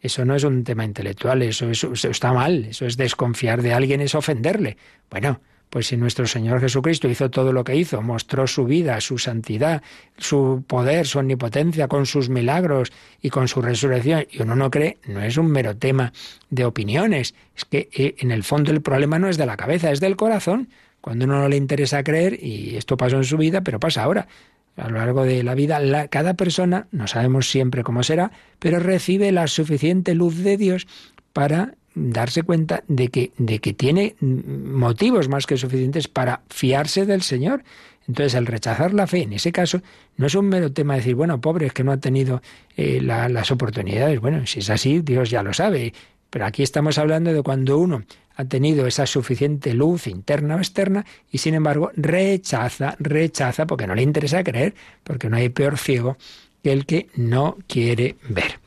eso 0.03 0.26
no 0.26 0.36
es 0.36 0.43
un 0.43 0.66
tema 0.66 0.84
intelectual, 0.84 1.41
eso, 1.43 1.70
eso, 1.70 1.93
está 1.93 2.34
mal, 2.34 2.66
eso 2.66 2.86
es 2.86 2.97
desconfiar 2.97 3.61
de 3.61 3.74
alguien, 3.74 4.01
es 4.01 4.16
ofenderle. 4.16 4.76
Bueno, 5.09 5.39
pues 5.70 5.88
si 5.88 5.95
nuestro 5.95 6.28
Señor 6.28 6.59
Jesucristo 6.59 7.07
hizo 7.07 7.32
todo 7.32 7.53
lo 7.53 7.64
que 7.64 7.78
hizo, 7.78 8.01
mostró 8.01 8.45
su 8.45 8.66
vida, 8.66 8.99
su 8.99 9.18
santidad, 9.18 9.82
su 10.18 10.66
poder, 10.68 11.07
su 11.07 11.20
omnipotencia, 11.20 11.88
con 11.88 12.05
sus 12.05 12.28
milagros 12.28 12.91
y 13.22 13.30
con 13.30 13.47
su 13.47 13.61
resurrección, 13.61 14.28
y 14.30 14.41
uno 14.41 14.57
no 14.57 14.70
cree, 14.70 14.97
no 15.07 15.22
es 15.22 15.38
un 15.38 15.49
mero 15.49 15.78
tema 15.78 16.11
de 16.49 16.66
opiniones, 16.66 17.34
es 17.55 17.64
que 17.64 17.89
eh, 17.93 18.16
en 18.18 18.32
el 18.32 18.43
fondo 18.43 18.72
el 18.72 18.82
problema 18.82 19.20
no 19.20 19.30
es 19.30 19.38
de 19.38 19.45
la 19.45 19.55
cabeza, 19.55 19.89
es 19.89 20.01
del 20.01 20.18
corazón 20.18 20.68
cuando 21.04 21.26
uno 21.26 21.41
no 21.41 21.49
le 21.49 21.58
interesa 21.58 22.01
creer, 22.01 22.41
y 22.41 22.78
esto 22.78 22.95
pasó 22.95 23.18
en 23.18 23.26
su 23.26 23.36
vida, 23.36 23.60
pero 23.60 23.78
pasa 23.78 24.04
ahora. 24.04 24.30
A 24.78 24.88
lo 24.88 24.99
largo 24.99 25.26
de 25.26 25.43
la 25.43 25.54
vida, 25.54 26.08
cada 26.08 26.36
persona, 26.36 26.88
no 26.91 27.08
sabemos 27.08 27.49
siempre 27.49 27.84
cómo 27.84 28.04
será, 28.04 28.32
pero 28.58 28.80
recibe 28.80 29.34
la 29.34 29.47
suficiente 29.47 30.16
luz 30.16 30.38
de 30.38 30.56
Dios 30.56 30.88
para 31.34 31.76
darse 31.93 32.43
cuenta 32.43 32.86
de 32.88 33.10
que, 33.10 33.34
de 33.38 33.60
que 33.60 33.74
tiene 33.74 34.16
motivos 34.22 35.28
más 35.28 35.45
que 35.45 35.58
suficientes 35.58 36.08
para 36.08 36.39
fiarse 36.49 37.06
del 37.06 37.22
Señor. 37.22 37.66
Entonces, 38.08 38.36
el 38.36 38.45
rechazar 38.45 38.93
la 38.93 39.06
fe, 39.06 39.24
en 39.24 39.34
ese 39.34 39.51
caso, 39.51 39.82
no 40.16 40.28
es 40.28 40.36
un 40.36 40.47
mero 40.47 40.72
tema 40.72 40.93
de 40.93 41.01
decir, 41.01 41.16
bueno, 41.16 41.41
pobre, 41.41 41.66
es 41.66 41.74
que 41.74 41.84
no 41.84 41.91
ha 41.91 41.97
tenido 41.97 42.41
eh, 42.78 43.01
las 43.01 43.51
oportunidades. 43.51 44.22
Bueno, 44.22 44.47
si 44.47 44.60
es 44.60 44.70
así, 44.70 45.01
Dios 45.01 45.30
ya 45.30 45.43
lo 45.43 45.51
sabe. 45.51 45.93
Pero 46.34 46.47
aquí 46.47 46.63
estamos 46.63 46.97
hablando 46.97 47.31
de 47.31 47.43
cuando 47.43 47.77
uno 47.77 48.05
ha 48.36 48.45
tenido 48.45 48.88
esa 48.88 49.05
suficiente 49.05 49.75
luz 49.75 50.07
interna 50.07 50.55
o 50.55 50.57
externa 50.57 51.05
y 51.31 51.38
sin 51.38 51.53
embargo 51.53 51.91
rechaza, 51.95 52.95
rechaza 52.97 53.67
porque 53.67 53.86
no 53.86 53.93
le 53.93 54.01
interesa 54.01 54.43
creer, 54.43 54.73
porque 55.03 55.29
no 55.29 55.38
hay 55.38 55.49
peor 55.49 55.77
ciego 55.77 56.17
que 56.63 56.71
el 56.71 56.88
que 56.88 57.07
no 57.15 57.59
quiere 57.67 58.15
ver. 58.29 58.59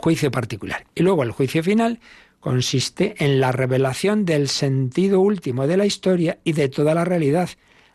Juicio 0.00 0.30
particular. 0.30 0.86
Y 0.94 1.02
luego 1.02 1.22
el 1.24 1.32
juicio 1.32 1.62
final 1.62 2.00
consiste 2.40 3.22
en 3.22 3.38
la 3.38 3.52
revelación 3.52 4.24
del 4.24 4.48
sentido 4.48 5.20
último 5.20 5.66
de 5.66 5.76
la 5.76 5.84
historia 5.84 6.38
y 6.42 6.54
de 6.54 6.70
toda 6.70 6.94
la 6.94 7.04
realidad, 7.04 7.50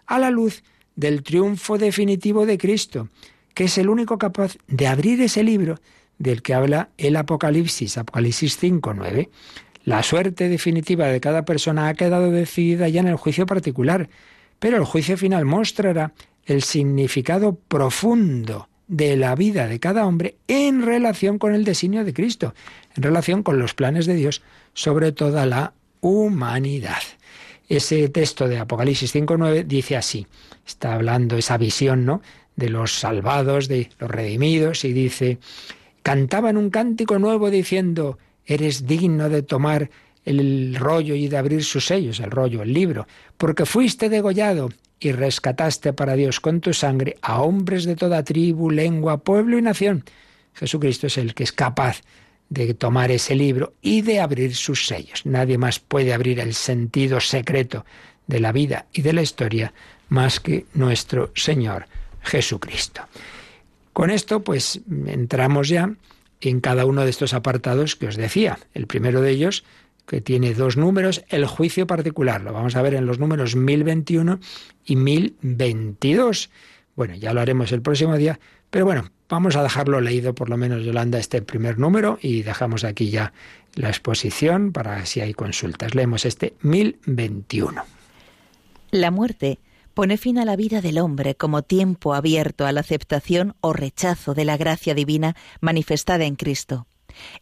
a 0.05 0.19
la 0.19 0.29
luz 0.29 0.61
del 0.95 1.23
triunfo 1.23 1.79
definitivo 1.79 2.45
de 2.45 2.59
Cristo, 2.59 3.09
que 3.55 3.63
es 3.63 3.75
el 3.79 3.89
único 3.89 4.19
capaz 4.19 4.55
de 4.67 4.85
abrir 4.85 5.19
ese 5.19 5.41
libro 5.41 5.79
del 6.23 6.41
que 6.41 6.53
habla 6.53 6.89
el 6.97 7.15
Apocalipsis, 7.17 7.97
Apocalipsis 7.97 8.57
5, 8.57 8.93
9. 8.93 9.29
La 9.83 10.01
suerte 10.01 10.47
definitiva 10.47 11.07
de 11.07 11.19
cada 11.19 11.43
persona 11.43 11.89
ha 11.89 11.93
quedado 11.93 12.31
decidida 12.31 12.87
ya 12.87 13.01
en 13.01 13.07
el 13.07 13.17
juicio 13.17 13.45
particular, 13.45 14.09
pero 14.59 14.77
el 14.77 14.85
juicio 14.85 15.17
final 15.17 15.43
mostrará 15.43 16.13
el 16.45 16.63
significado 16.63 17.55
profundo 17.67 18.69
de 18.87 19.17
la 19.17 19.35
vida 19.35 19.67
de 19.67 19.79
cada 19.79 20.05
hombre 20.05 20.37
en 20.47 20.83
relación 20.83 21.37
con 21.37 21.53
el 21.53 21.65
designio 21.65 22.05
de 22.05 22.13
Cristo, 22.13 22.53
en 22.95 23.03
relación 23.03 23.43
con 23.43 23.59
los 23.59 23.73
planes 23.73 24.05
de 24.05 24.15
Dios 24.15 24.41
sobre 24.73 25.11
toda 25.11 25.45
la 25.45 25.73
humanidad. 25.99 27.01
Ese 27.67 28.07
texto 28.07 28.47
de 28.47 28.59
Apocalipsis 28.59 29.13
5.9 29.13 29.65
dice 29.65 29.97
así, 29.97 30.27
está 30.65 30.93
hablando 30.93 31.37
esa 31.37 31.57
visión 31.57 32.05
¿no? 32.05 32.21
de 32.55 32.69
los 32.69 32.93
salvados, 32.93 33.67
de 33.67 33.89
los 33.99 34.09
redimidos, 34.09 34.85
y 34.85 34.93
dice, 34.93 35.39
cantaban 36.03 36.57
un 36.57 36.69
cántico 36.69 37.17
nuevo 37.17 37.49
diciendo, 37.49 38.19
eres 38.45 38.85
digno 38.85 39.29
de 39.29 39.41
tomar 39.41 39.89
el 40.25 40.75
rollo 40.75 41.15
y 41.15 41.27
de 41.27 41.37
abrir 41.37 41.63
sus 41.63 41.85
sellos, 41.87 42.19
el 42.19 42.31
rollo, 42.31 42.61
el 42.61 42.73
libro, 42.73 43.07
porque 43.37 43.65
fuiste 43.65 44.09
degollado 44.09 44.69
y 44.99 45.11
rescataste 45.11 45.93
para 45.93 46.15
Dios 46.15 46.39
con 46.39 46.61
tu 46.61 46.73
sangre 46.73 47.17
a 47.21 47.41
hombres 47.41 47.85
de 47.85 47.95
toda 47.95 48.23
tribu, 48.23 48.69
lengua, 48.69 49.17
pueblo 49.17 49.57
y 49.57 49.61
nación. 49.61 50.03
Jesucristo 50.53 51.07
es 51.07 51.17
el 51.17 51.33
que 51.33 51.43
es 51.43 51.51
capaz 51.51 52.01
de 52.49 52.73
tomar 52.73 53.11
ese 53.11 53.35
libro 53.35 53.73
y 53.81 54.01
de 54.01 54.19
abrir 54.19 54.55
sus 54.55 54.85
sellos. 54.85 55.25
Nadie 55.25 55.57
más 55.57 55.79
puede 55.79 56.13
abrir 56.13 56.39
el 56.39 56.53
sentido 56.53 57.19
secreto 57.19 57.85
de 58.27 58.39
la 58.39 58.51
vida 58.51 58.85
y 58.93 59.01
de 59.01 59.13
la 59.13 59.21
historia 59.21 59.73
más 60.09 60.39
que 60.39 60.65
nuestro 60.73 61.31
Señor 61.35 61.87
Jesucristo. 62.21 63.01
Con 63.93 64.09
esto, 64.09 64.43
pues 64.43 64.81
entramos 65.05 65.69
ya 65.69 65.93
en 66.41 66.59
cada 66.59 66.85
uno 66.85 67.03
de 67.03 67.09
estos 67.09 67.33
apartados 67.33 67.95
que 67.95 68.07
os 68.07 68.15
decía. 68.15 68.59
El 68.73 68.87
primero 68.87 69.21
de 69.21 69.31
ellos, 69.31 69.63
que 70.05 70.19
tiene 70.19 70.53
dos 70.53 70.77
números, 70.77 71.23
el 71.29 71.45
juicio 71.45 71.87
particular. 71.87 72.41
Lo 72.41 72.53
vamos 72.53 72.75
a 72.75 72.81
ver 72.81 72.95
en 72.95 73.05
los 73.05 73.19
números 73.19 73.55
1021 73.55 74.39
y 74.85 74.95
1022. 74.95 76.49
Bueno, 76.95 77.15
ya 77.15 77.33
lo 77.33 77.41
haremos 77.41 77.71
el 77.71 77.81
próximo 77.81 78.17
día, 78.17 78.39
pero 78.69 78.85
bueno, 78.85 79.11
vamos 79.29 79.55
a 79.55 79.63
dejarlo 79.63 80.01
leído 80.01 80.35
por 80.35 80.49
lo 80.49 80.57
menos, 80.57 80.83
Yolanda, 80.83 81.19
este 81.19 81.41
primer 81.41 81.79
número 81.79 82.19
y 82.21 82.43
dejamos 82.43 82.83
aquí 82.83 83.09
ya 83.09 83.33
la 83.75 83.89
exposición 83.89 84.71
para 84.71 85.05
si 85.05 85.21
hay 85.21 85.33
consultas. 85.33 85.95
Leemos 85.95 86.25
este 86.25 86.55
1021. 86.61 87.83
La 88.91 89.11
muerte 89.11 89.59
pone 89.93 90.17
fin 90.17 90.39
a 90.39 90.45
la 90.45 90.55
vida 90.55 90.81
del 90.81 90.97
hombre 90.97 91.35
como 91.35 91.61
tiempo 91.61 92.13
abierto 92.13 92.65
a 92.65 92.71
la 92.71 92.81
aceptación 92.81 93.55
o 93.61 93.73
rechazo 93.73 94.33
de 94.33 94.45
la 94.45 94.57
gracia 94.57 94.95
divina 94.95 95.35
manifestada 95.61 96.25
en 96.25 96.35
Cristo. 96.35 96.87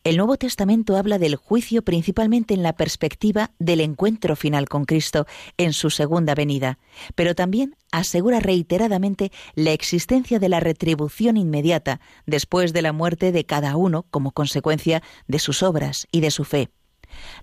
El 0.04 0.18
Nuevo 0.18 0.36
Testamento 0.38 0.98
habla 0.98 1.18
del 1.18 1.36
juicio 1.36 1.82
principalmente 1.82 2.54
en 2.54 2.62
la 2.62 2.74
perspectiva 2.74 3.52
del 3.58 3.80
encuentro 3.80 4.36
final 4.36 4.68
con 4.68 4.84
Cristo 4.84 5.28
en 5.58 5.72
su 5.72 5.90
segunda 5.90 6.36
venida, 6.36 6.78
pero 7.16 7.36
también 7.36 7.76
asegura 7.92 8.40
reiteradamente 8.40 9.32
la 9.56 9.72
existencia 9.72 10.40
de 10.40 10.50
la 10.50 10.60
retribución 10.60 11.38
inmediata 11.38 12.02
después 12.26 12.74
de 12.74 12.82
la 12.82 12.92
muerte 12.92 13.32
de 13.32 13.46
cada 13.46 13.78
uno 13.78 14.06
como 14.10 14.32
consecuencia 14.32 15.02
de 15.28 15.40
sus 15.40 15.64
obras 15.64 16.08
y 16.12 16.20
de 16.20 16.32
su 16.32 16.44
fe. 16.44 16.70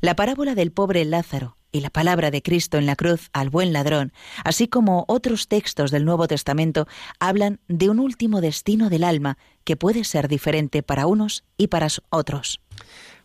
La 0.00 0.16
parábola 0.16 0.54
del 0.54 0.72
pobre 0.72 1.04
Lázaro 1.04 1.57
y 1.72 1.80
la 1.80 1.90
palabra 1.90 2.30
de 2.30 2.42
Cristo 2.42 2.78
en 2.78 2.86
la 2.86 2.96
cruz 2.96 3.30
al 3.32 3.50
buen 3.50 3.72
ladrón, 3.72 4.12
así 4.44 4.68
como 4.68 5.04
otros 5.08 5.48
textos 5.48 5.90
del 5.90 6.04
Nuevo 6.04 6.28
Testamento, 6.28 6.86
hablan 7.20 7.60
de 7.68 7.88
un 7.90 7.98
último 8.00 8.40
destino 8.40 8.90
del 8.90 9.04
alma 9.04 9.38
que 9.64 9.76
puede 9.76 10.04
ser 10.04 10.28
diferente 10.28 10.82
para 10.82 11.06
unos 11.06 11.44
y 11.56 11.68
para 11.68 11.88
otros. 12.10 12.60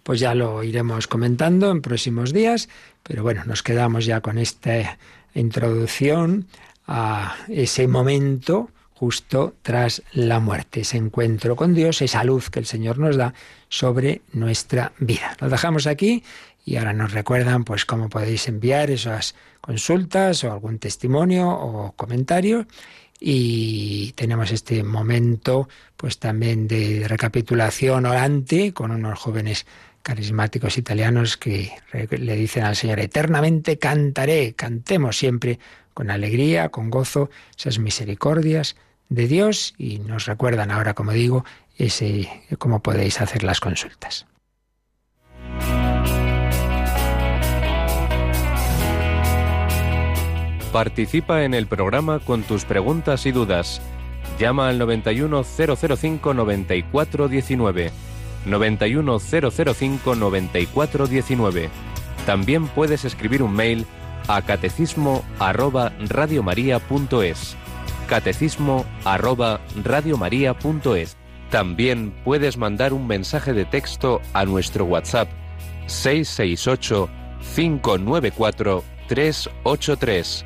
Pues 0.03 0.19
ya 0.19 0.35
lo 0.35 0.63
iremos 0.63 1.07
comentando 1.07 1.71
en 1.71 1.81
próximos 1.81 2.33
días, 2.33 2.67
pero 3.03 3.23
bueno, 3.23 3.43
nos 3.45 3.63
quedamos 3.63 4.05
ya 4.05 4.21
con 4.21 4.37
esta 4.37 4.97
introducción 5.33 6.47
a 6.85 7.35
ese 7.47 7.87
momento 7.87 8.69
justo 8.93 9.55
tras 9.61 10.01
la 10.13 10.39
muerte, 10.39 10.81
ese 10.81 10.97
encuentro 10.97 11.55
con 11.55 11.73
Dios, 11.73 12.01
esa 12.01 12.23
luz 12.23 12.49
que 12.49 12.59
el 12.59 12.65
Señor 12.65 12.99
nos 12.99 13.17
da 13.17 13.33
sobre 13.67 14.21
nuestra 14.31 14.93
vida. 14.99 15.35
Lo 15.39 15.49
dejamos 15.49 15.87
aquí 15.87 16.23
y 16.65 16.77
ahora 16.77 16.93
nos 16.93 17.11
recuerdan 17.11 17.63
pues 17.63 17.85
cómo 17.85 18.09
podéis 18.09 18.47
enviar 18.47 18.89
esas 18.89 19.35
consultas 19.61 20.43
o 20.43 20.51
algún 20.51 20.79
testimonio 20.79 21.49
o 21.49 21.93
comentario 21.93 22.67
y 23.19 24.13
tenemos 24.13 24.51
este 24.51 24.83
momento 24.83 25.69
pues 25.97 26.19
también 26.19 26.67
de 26.67 27.05
recapitulación 27.07 28.05
orante 28.05 28.73
con 28.73 28.91
unos 28.91 29.19
jóvenes 29.19 29.65
carismáticos 30.01 30.77
italianos 30.77 31.37
que 31.37 31.71
le 31.93 32.35
dicen 32.35 32.65
al 32.65 32.75
Señor 32.75 32.99
eternamente 32.99 33.77
cantaré, 33.77 34.53
cantemos 34.53 35.17
siempre 35.17 35.59
con 35.93 36.11
alegría, 36.11 36.69
con 36.69 36.89
gozo 36.89 37.29
esas 37.57 37.79
misericordias 37.79 38.75
de 39.09 39.27
Dios 39.27 39.73
y 39.77 39.99
nos 39.99 40.25
recuerdan 40.25 40.71
ahora, 40.71 40.93
como 40.93 41.13
digo, 41.13 41.45
ese 41.77 42.29
cómo 42.57 42.81
podéis 42.81 43.21
hacer 43.21 43.43
las 43.43 43.59
consultas. 43.59 44.25
Participa 50.73 51.43
en 51.43 51.53
el 51.53 51.67
programa 51.67 52.17
con 52.17 52.41
tus 52.41 52.65
preguntas 52.65 53.27
y 53.27 53.31
dudas. 53.31 53.79
Llama 54.39 54.69
al 54.69 54.79
91005 54.79 56.33
9419. 56.33 57.91
91005 58.47 60.15
9419. 60.15 61.69
También 62.25 62.67
puedes 62.69 63.05
escribir 63.05 63.43
un 63.43 63.53
mail 63.53 63.85
a 64.27 64.41
catecismo 64.41 65.23
arroba 65.37 65.93
radiomaria.es. 66.09 67.55
Catecismo 68.07 68.83
arroba 69.05 69.61
radiomaria.es. 69.83 71.17
También 71.51 72.15
puedes 72.23 72.57
mandar 72.57 72.93
un 72.93 73.05
mensaje 73.05 73.53
de 73.53 73.65
texto 73.65 74.21
a 74.33 74.43
nuestro 74.45 74.85
WhatsApp 74.85 75.29
668 75.85 77.09
594 77.53 78.83
383 79.07 80.45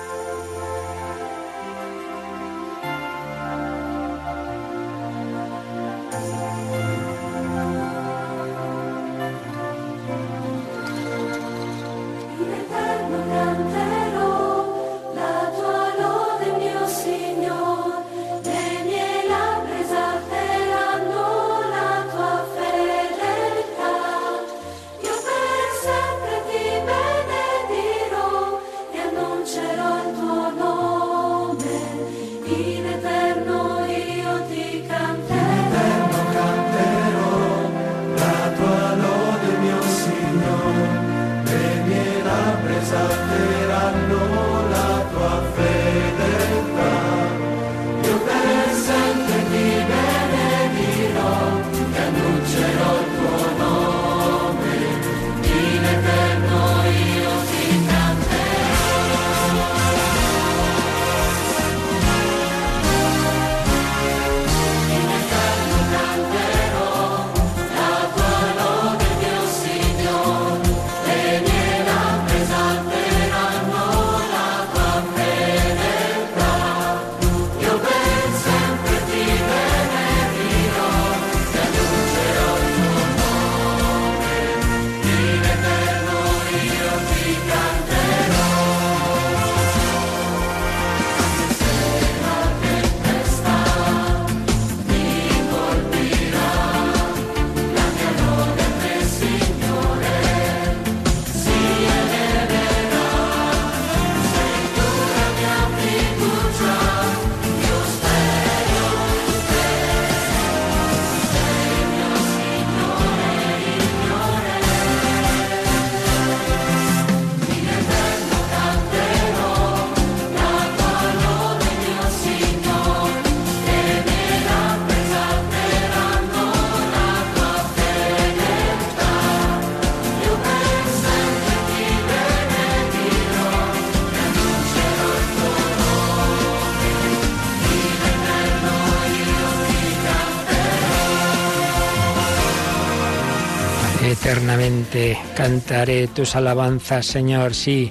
eternamente 144.91 145.17
cantaré 145.35 146.07
tus 146.07 146.35
alabanzas, 146.35 147.05
Señor, 147.05 147.53
sí, 147.53 147.89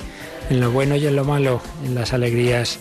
en 0.50 0.60
lo 0.60 0.70
bueno 0.70 0.96
y 0.96 1.06
en 1.06 1.16
lo 1.16 1.24
malo, 1.24 1.60
en 1.84 1.94
las 1.94 2.12
alegrías 2.12 2.78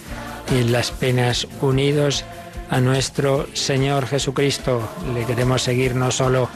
y 0.52 0.60
en 0.62 0.72
las 0.72 0.92
penas, 0.92 1.48
unidos 1.62 2.26
a 2.70 2.82
nuestro 2.82 3.48
Señor 3.54 4.08
Jesucristo. 4.08 4.88
Le 5.14 5.26
queremos 5.26 5.62
seguir 5.62 5.96
no 5.96 6.12
solo 6.12 6.50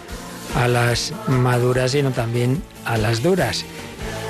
a 0.55 0.67
las 0.67 1.13
maduras, 1.27 1.91
sino 1.91 2.11
también 2.11 2.61
a 2.85 2.97
las 2.97 3.23
duras. 3.23 3.65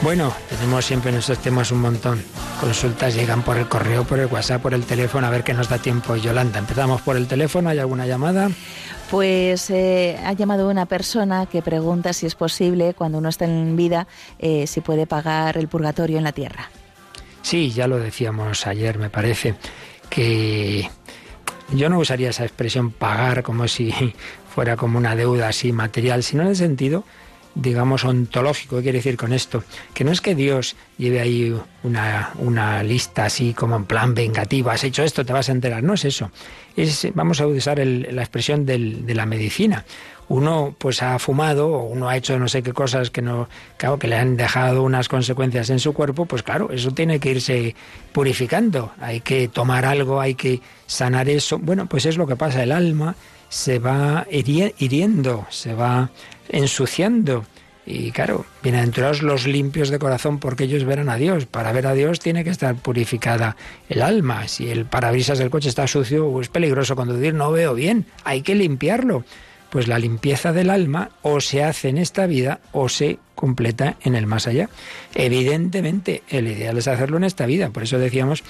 Bueno, 0.01 0.33
tenemos 0.63 0.85
siempre 0.85 1.11
en 1.11 1.17
estos 1.17 1.39
temas 1.39 1.73
un 1.73 1.81
montón. 1.81 2.23
Consultas 2.61 3.13
llegan 3.13 3.43
por 3.43 3.57
el 3.57 3.67
correo, 3.67 4.05
por 4.05 4.17
el 4.19 4.27
WhatsApp, 4.27 4.61
por 4.61 4.73
el 4.73 4.85
teléfono, 4.85 5.27
a 5.27 5.29
ver 5.29 5.43
qué 5.43 5.53
nos 5.53 5.67
da 5.67 5.77
tiempo. 5.77 6.15
Yolanda, 6.15 6.57
empezamos 6.57 7.01
por 7.01 7.17
el 7.17 7.27
teléfono, 7.27 7.69
¿hay 7.69 7.79
alguna 7.79 8.07
llamada? 8.07 8.49
Pues 9.11 9.69
eh, 9.71 10.17
ha 10.23 10.31
llamado 10.31 10.69
una 10.69 10.85
persona 10.85 11.47
que 11.47 11.61
pregunta 11.61 12.13
si 12.13 12.27
es 12.27 12.35
posible, 12.35 12.93
cuando 12.93 13.17
uno 13.17 13.27
está 13.27 13.43
en 13.43 13.75
vida, 13.75 14.07
eh, 14.39 14.65
si 14.65 14.79
puede 14.79 15.05
pagar 15.05 15.57
el 15.57 15.67
purgatorio 15.67 16.17
en 16.17 16.23
la 16.23 16.31
tierra. 16.31 16.69
Sí, 17.41 17.71
ya 17.71 17.85
lo 17.85 17.99
decíamos 17.99 18.65
ayer, 18.65 18.97
me 18.97 19.09
parece, 19.09 19.55
que 20.09 20.89
yo 21.73 21.89
no 21.89 21.99
usaría 21.99 22.29
esa 22.29 22.45
expresión 22.45 22.91
pagar 22.91 23.43
como 23.43 23.67
si 23.67 23.93
fuera 24.55 24.77
como 24.77 24.97
una 24.97 25.13
deuda 25.13 25.49
así 25.49 25.73
material, 25.73 26.23
sino 26.23 26.43
en 26.43 26.47
el 26.47 26.55
sentido 26.55 27.03
digamos, 27.55 28.03
ontológico. 28.03 28.77
¿Qué 28.77 28.83
quiere 28.83 28.99
decir 28.99 29.17
con 29.17 29.33
esto? 29.33 29.63
Que 29.93 30.03
no 30.03 30.11
es 30.11 30.21
que 30.21 30.35
Dios 30.35 30.75
lleve 30.97 31.19
ahí 31.19 31.55
una, 31.83 32.31
una 32.39 32.83
lista 32.83 33.25
así 33.25 33.53
como 33.53 33.75
en 33.75 33.85
plan 33.85 34.13
vengativo, 34.13 34.69
has 34.69 34.83
hecho 34.83 35.03
esto, 35.03 35.25
te 35.25 35.33
vas 35.33 35.49
a 35.49 35.51
enterar. 35.51 35.83
No 35.83 35.93
es 35.93 36.05
eso. 36.05 36.31
Es, 36.75 37.07
vamos 37.13 37.41
a 37.41 37.47
usar 37.47 37.79
la 37.79 38.21
expresión 38.21 38.65
del, 38.65 39.05
de 39.05 39.13
la 39.13 39.25
medicina. 39.25 39.85
Uno 40.29 40.73
pues 40.77 41.03
ha 41.03 41.19
fumado 41.19 41.67
o 41.67 41.83
uno 41.83 42.07
ha 42.07 42.15
hecho 42.15 42.39
no 42.39 42.47
sé 42.47 42.63
qué 42.63 42.71
cosas 42.71 43.09
que 43.09 43.21
no 43.21 43.49
claro, 43.77 43.99
que 43.99 44.07
le 44.07 44.15
han 44.15 44.37
dejado 44.37 44.81
unas 44.81 45.09
consecuencias 45.09 45.69
en 45.69 45.79
su 45.79 45.93
cuerpo, 45.93 46.25
pues 46.25 46.43
claro, 46.43 46.71
eso 46.71 46.91
tiene 46.91 47.19
que 47.19 47.31
irse 47.31 47.75
purificando. 48.13 48.93
Hay 48.99 49.19
que 49.19 49.49
tomar 49.49 49.85
algo, 49.85 50.21
hay 50.21 50.35
que 50.35 50.61
sanar 50.87 51.29
eso. 51.29 51.59
Bueno, 51.59 51.87
pues 51.87 52.05
es 52.05 52.17
lo 52.17 52.25
que 52.25 52.35
pasa. 52.35 52.63
El 52.63 52.71
alma 52.71 53.15
se 53.53 53.77
va 53.77 54.25
hiriendo, 54.31 55.45
se 55.51 55.75
va 55.75 56.09
ensuciando. 56.49 57.45
Y 57.85 58.09
claro, 58.09 58.47
bienaventurados 58.63 59.21
los 59.21 59.45
limpios 59.45 59.89
de 59.89 59.99
corazón 59.99 60.39
porque 60.39 60.63
ellos 60.63 60.85
verán 60.85 61.07
a 61.07 61.17
Dios. 61.17 61.45
Para 61.45 61.71
ver 61.71 61.85
a 61.85 61.93
Dios 61.93 62.19
tiene 62.19 62.43
que 62.43 62.49
estar 62.49 62.73
purificada 62.73 63.55
el 63.89 64.01
alma. 64.01 64.47
Si 64.47 64.71
el 64.71 64.85
parabrisas 64.85 65.37
del 65.37 65.51
coche 65.51 65.69
está 65.69 65.85
sucio 65.85 66.25
o 66.27 66.41
es 66.41 66.49
peligroso 66.49 66.95
conducir, 66.95 67.35
no 67.35 67.51
veo 67.51 67.75
bien. 67.75 68.07
Hay 68.23 68.41
que 68.41 68.55
limpiarlo. 68.55 69.23
Pues 69.69 69.87
la 69.87 69.99
limpieza 69.99 70.51
del 70.51 70.71
alma 70.71 71.11
o 71.21 71.39
se 71.39 71.63
hace 71.63 71.89
en 71.89 71.99
esta 71.99 72.25
vida 72.25 72.59
o 72.71 72.89
se 72.89 73.19
completa 73.35 73.97
en 74.01 74.15
el 74.15 74.25
más 74.25 74.47
allá. 74.47 74.69
Evidentemente, 75.13 76.23
el 76.29 76.47
ideal 76.47 76.79
es 76.79 76.87
hacerlo 76.87 77.17
en 77.17 77.23
esta 77.23 77.45
vida. 77.45 77.69
Por 77.69 77.83
eso 77.83 77.99
decíamos 77.99 78.43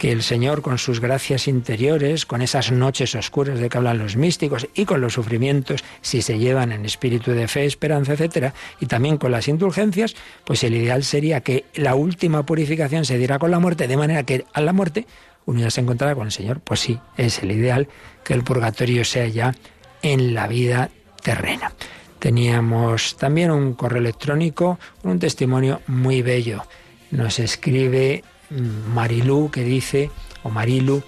que 0.00 0.12
el 0.12 0.22
Señor 0.22 0.62
con 0.62 0.78
sus 0.78 0.98
gracias 0.98 1.46
interiores, 1.46 2.24
con 2.24 2.40
esas 2.40 2.72
noches 2.72 3.14
oscuras 3.14 3.60
de 3.60 3.68
que 3.68 3.76
hablan 3.76 3.98
los 3.98 4.16
místicos 4.16 4.66
y 4.72 4.86
con 4.86 5.02
los 5.02 5.12
sufrimientos, 5.12 5.84
si 6.00 6.22
se 6.22 6.38
llevan 6.38 6.72
en 6.72 6.86
espíritu 6.86 7.32
de 7.32 7.46
fe, 7.48 7.66
esperanza, 7.66 8.14
etcétera, 8.14 8.54
y 8.80 8.86
también 8.86 9.18
con 9.18 9.30
las 9.30 9.46
indulgencias, 9.46 10.16
pues 10.46 10.64
el 10.64 10.74
ideal 10.74 11.04
sería 11.04 11.42
que 11.42 11.66
la 11.74 11.96
última 11.96 12.46
purificación 12.46 13.04
se 13.04 13.18
diera 13.18 13.38
con 13.38 13.50
la 13.50 13.58
muerte, 13.58 13.88
de 13.88 13.96
manera 13.98 14.22
que 14.22 14.46
a 14.54 14.62
la 14.62 14.72
muerte 14.72 15.06
uno 15.44 15.70
se 15.70 15.82
encontrara 15.82 16.14
con 16.14 16.28
el 16.28 16.32
Señor. 16.32 16.60
Pues 16.60 16.80
sí, 16.80 16.98
es 17.18 17.42
el 17.42 17.52
ideal 17.52 17.86
que 18.24 18.32
el 18.32 18.42
purgatorio 18.42 19.04
sea 19.04 19.26
ya 19.26 19.54
en 20.00 20.32
la 20.32 20.48
vida 20.48 20.88
terrena. 21.22 21.74
Teníamos 22.18 23.18
también 23.18 23.50
un 23.50 23.74
correo 23.74 24.00
electrónico, 24.00 24.78
un 25.02 25.18
testimonio 25.18 25.82
muy 25.88 26.22
bello. 26.22 26.62
Nos 27.10 27.38
escribe 27.38 28.24
Marilú 28.50 29.50
que 29.50 29.62
dice, 29.62 30.10
o 30.42 30.50
Marilu, 30.50 31.02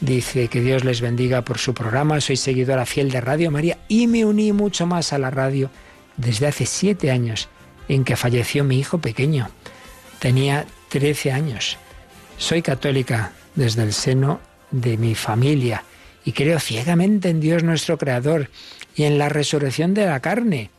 dice 0.00 0.48
que 0.48 0.60
Dios 0.60 0.84
les 0.84 1.00
bendiga 1.00 1.42
por 1.42 1.58
su 1.58 1.74
programa, 1.74 2.20
soy 2.20 2.36
seguidora 2.36 2.86
fiel 2.86 3.10
de 3.10 3.20
Radio 3.20 3.50
María 3.50 3.78
y 3.88 4.06
me 4.06 4.24
uní 4.24 4.52
mucho 4.52 4.86
más 4.86 5.12
a 5.12 5.18
la 5.18 5.30
radio 5.30 5.70
desde 6.16 6.46
hace 6.46 6.66
siete 6.66 7.10
años 7.10 7.48
en 7.88 8.04
que 8.04 8.16
falleció 8.16 8.64
mi 8.64 8.78
hijo 8.78 8.98
pequeño. 8.98 9.50
Tenía 10.18 10.66
13 10.88 11.32
años. 11.32 11.76
Soy 12.38 12.62
católica 12.62 13.32
desde 13.54 13.82
el 13.82 13.92
seno 13.92 14.40
de 14.70 14.96
mi 14.96 15.14
familia 15.14 15.84
y 16.24 16.32
creo 16.32 16.58
ciegamente 16.58 17.28
en 17.28 17.40
Dios 17.40 17.62
nuestro 17.62 17.98
Creador 17.98 18.50
y 18.94 19.04
en 19.04 19.18
la 19.18 19.28
resurrección 19.28 19.94
de 19.94 20.06
la 20.06 20.20
carne. 20.20 20.70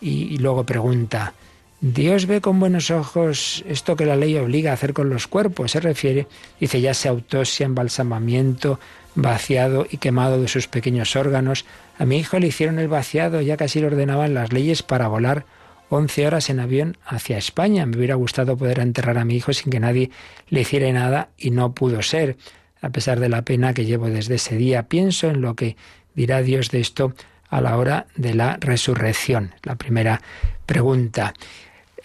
Y 0.00 0.36
luego 0.38 0.64
pregunta, 0.64 1.32
Dios 1.80 2.26
ve 2.26 2.40
con 2.40 2.58
buenos 2.58 2.90
ojos 2.90 3.64
esto 3.68 3.94
que 3.94 4.04
la 4.04 4.16
ley 4.16 4.36
obliga 4.36 4.72
a 4.72 4.74
hacer 4.74 4.92
con 4.92 5.10
los 5.10 5.28
cuerpos. 5.28 5.70
Se 5.70 5.80
refiere, 5.80 6.26
dice, 6.58 6.80
ya 6.80 6.92
sea 6.92 7.12
autopsia, 7.12 7.66
embalsamamiento, 7.66 8.80
vaciado 9.14 9.86
y 9.88 9.98
quemado 9.98 10.40
de 10.40 10.48
sus 10.48 10.66
pequeños 10.66 11.14
órganos. 11.14 11.66
A 11.96 12.04
mi 12.04 12.18
hijo 12.18 12.40
le 12.40 12.48
hicieron 12.48 12.80
el 12.80 12.88
vaciado, 12.88 13.40
ya 13.42 13.56
casi 13.56 13.78
le 13.78 13.86
ordenaban 13.86 14.34
las 14.34 14.52
leyes 14.52 14.82
para 14.82 15.06
volar 15.06 15.46
11 15.88 16.26
horas 16.26 16.50
en 16.50 16.58
avión 16.58 16.96
hacia 17.06 17.38
España. 17.38 17.86
Me 17.86 17.96
hubiera 17.96 18.16
gustado 18.16 18.56
poder 18.56 18.80
enterrar 18.80 19.16
a 19.16 19.24
mi 19.24 19.36
hijo 19.36 19.52
sin 19.52 19.70
que 19.70 19.78
nadie 19.78 20.10
le 20.48 20.62
hiciera 20.62 20.90
nada 20.92 21.28
y 21.38 21.50
no 21.50 21.74
pudo 21.74 22.02
ser. 22.02 22.36
A 22.82 22.90
pesar 22.90 23.20
de 23.20 23.28
la 23.28 23.42
pena 23.42 23.72
que 23.72 23.84
llevo 23.84 24.08
desde 24.08 24.34
ese 24.34 24.56
día, 24.56 24.88
pienso 24.88 25.28
en 25.28 25.42
lo 25.42 25.54
que 25.54 25.76
dirá 26.16 26.42
Dios 26.42 26.70
de 26.70 26.80
esto 26.80 27.14
a 27.48 27.60
la 27.60 27.76
hora 27.76 28.06
de 28.16 28.34
la 28.34 28.56
resurrección. 28.60 29.54
La 29.62 29.76
primera 29.76 30.20
pregunta. 30.66 31.34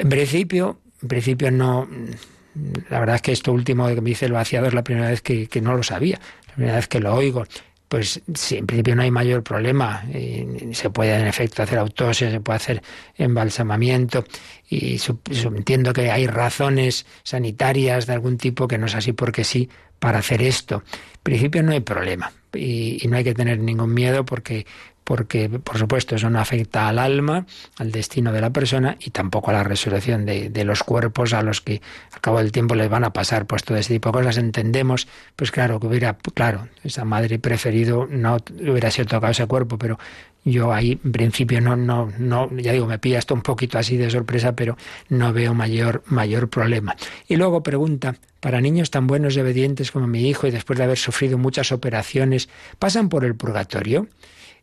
En 0.04 0.10
principio, 0.10 0.82
en 1.01 1.08
principio 1.08 1.49
no. 1.49 1.88
La 2.89 2.99
verdad 2.99 3.16
es 3.16 3.22
que 3.22 3.32
esto 3.32 3.54
último 3.54 3.88
que 3.88 4.01
me 4.01 4.10
dice 4.10 4.26
el 4.26 4.34
vaciado 4.34 4.68
es 4.68 4.74
la 4.74 4.84
primera 4.84 5.10
vez 5.10 5.22
que, 5.22 5.47
no 5.62 5.76
lo 5.76 5.82
sabía, 5.82 6.20
la 6.49 6.54
primera 6.54 6.76
vez 6.76 6.88
que 6.89 6.99
lo 6.99 7.16
oigo. 7.16 7.45
Pues 7.88 8.22
sí, 8.34 8.58
en 8.58 8.68
principio 8.68 8.95
no 8.95 9.04
hay 9.04 9.12
mayor 9.12 9.43
problema. 9.43 10.04
Eh, 10.12 10.72
se 10.74 10.89
puede 10.89 11.16
en 11.16 11.26
efecto 11.26 11.64
hacer 11.64 11.80
autopsia, 11.80 12.30
se 12.30 12.41
puede 12.41 12.58
hacer 12.58 12.82
embalsamamiento 13.16 14.26
y 14.70 14.99
entiendo 15.41 15.93
que 15.93 16.12
hay 16.12 16.28
razones 16.28 17.06
sanitarias 17.24 18.06
de 18.06 18.14
algún 18.14 18.38
tipo 18.38 18.68
que 18.68 18.78
no 18.78 18.88
es 18.88 18.95
así 18.95 19.14
porque 19.14 19.45
sí 19.45 19.70
para 19.99 20.20
hacer 20.20 20.41
esto. 20.41 20.84
En 21.16 21.22
principio 21.24 21.64
no 21.64 21.72
hay 21.72 21.80
problema 21.80 22.34
y 22.54 23.01
no 23.08 23.16
hay 23.16 23.24
que 23.24 23.34
tener 23.34 23.60
ningún 23.60 23.93
miedo 23.93 24.26
porque 24.26 24.66
porque 25.04 25.49
por 25.49 25.78
supuesto 25.78 26.16
eso 26.16 26.30
no 26.30 26.39
afecta 26.39 26.88
al 26.88 26.99
alma, 26.99 27.45
al 27.78 27.91
destino 27.91 28.32
de 28.32 28.41
la 28.41 28.51
persona 28.51 28.97
y 28.99 29.12
tampoco 29.12 29.51
a 29.51 29.54
la 29.54 29.64
resurrección 29.64 30.26
de, 30.26 30.64
los 30.64 30.84
cuerpos 30.84 31.34
a 31.34 31.41
los 31.41 31.62
que 31.62 31.82
al 32.14 32.22
cabo 32.22 32.38
del 32.38 32.51
tiempo 32.51 32.76
les 32.76 32.89
van 32.89 33.04
a 33.04 33.12
pasar 33.12 33.45
pues 33.45 33.64
todo 33.64 33.78
ese 33.78 33.93
tipo 33.93 34.10
de 34.10 34.14
cosas. 34.14 34.38
Entendemos, 34.38 35.08
pues 35.36 35.51
claro, 35.51 35.80
que 35.80 35.88
hubiera, 35.88 36.18
claro, 36.34 36.68
esa 36.84 37.04
madre 37.04 37.39
preferido 37.39 38.08
no 38.10 38.38
hubiera 38.62 38.91
sido 38.91 39.08
tocado 39.08 39.32
ese 39.32 39.45
cuerpo, 39.45 39.78
pero 39.78 39.99
yo 40.45 40.74
ahí 40.74 40.99
en 41.04 41.12
principio 41.12 41.62
no, 41.62 41.76
no, 41.76 42.12
no, 42.18 42.49
ya 42.58 42.74
digo, 42.74 42.86
me 42.86 42.99
pilla 42.99 43.20
esto 43.20 43.34
un 43.34 43.41
poquito 43.41 43.78
así 43.78 43.97
de 43.97 44.10
sorpresa, 44.10 44.56
pero 44.56 44.78
no 45.10 45.32
veo 45.32 45.54
mayor, 45.54 46.04
mayor 46.08 46.49
problema. 46.49 46.95
Y 47.28 47.38
luego 47.38 47.64
pregunta, 47.64 48.16
para 48.39 48.60
niños 48.60 48.91
tan 48.91 49.08
buenos 49.08 49.38
y 49.38 49.39
obedientes 49.39 49.91
como 49.91 50.08
mi 50.08 50.28
hijo 50.28 50.47
y 50.47 50.51
después 50.51 50.78
de 50.78 50.84
haber 50.84 50.97
sufrido 50.97 51.38
muchas 51.38 51.72
operaciones, 51.72 52.49
¿pasan 52.78 53.08
por 53.08 53.24
el 53.24 53.36
purgatorio? 53.36 54.08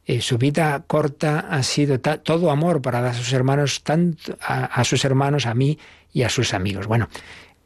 Eh, 0.06 0.20
su 0.20 0.38
vida 0.38 0.82
corta 0.86 1.40
ha 1.50 1.62
sido 1.62 2.00
todo 2.00 2.50
amor 2.50 2.82
para 2.82 3.00
dar 3.00 3.12
a 3.12 3.14
sus 3.14 3.32
hermanos, 3.32 3.82
tanto 3.82 4.36
a, 4.40 4.82
sus 4.84 5.04
hermanos, 5.04 5.46
a 5.46 5.54
mí 5.54 5.78
y 6.12 6.22
a 6.22 6.28
sus 6.28 6.54
amigos. 6.54 6.86
Bueno, 6.86 7.08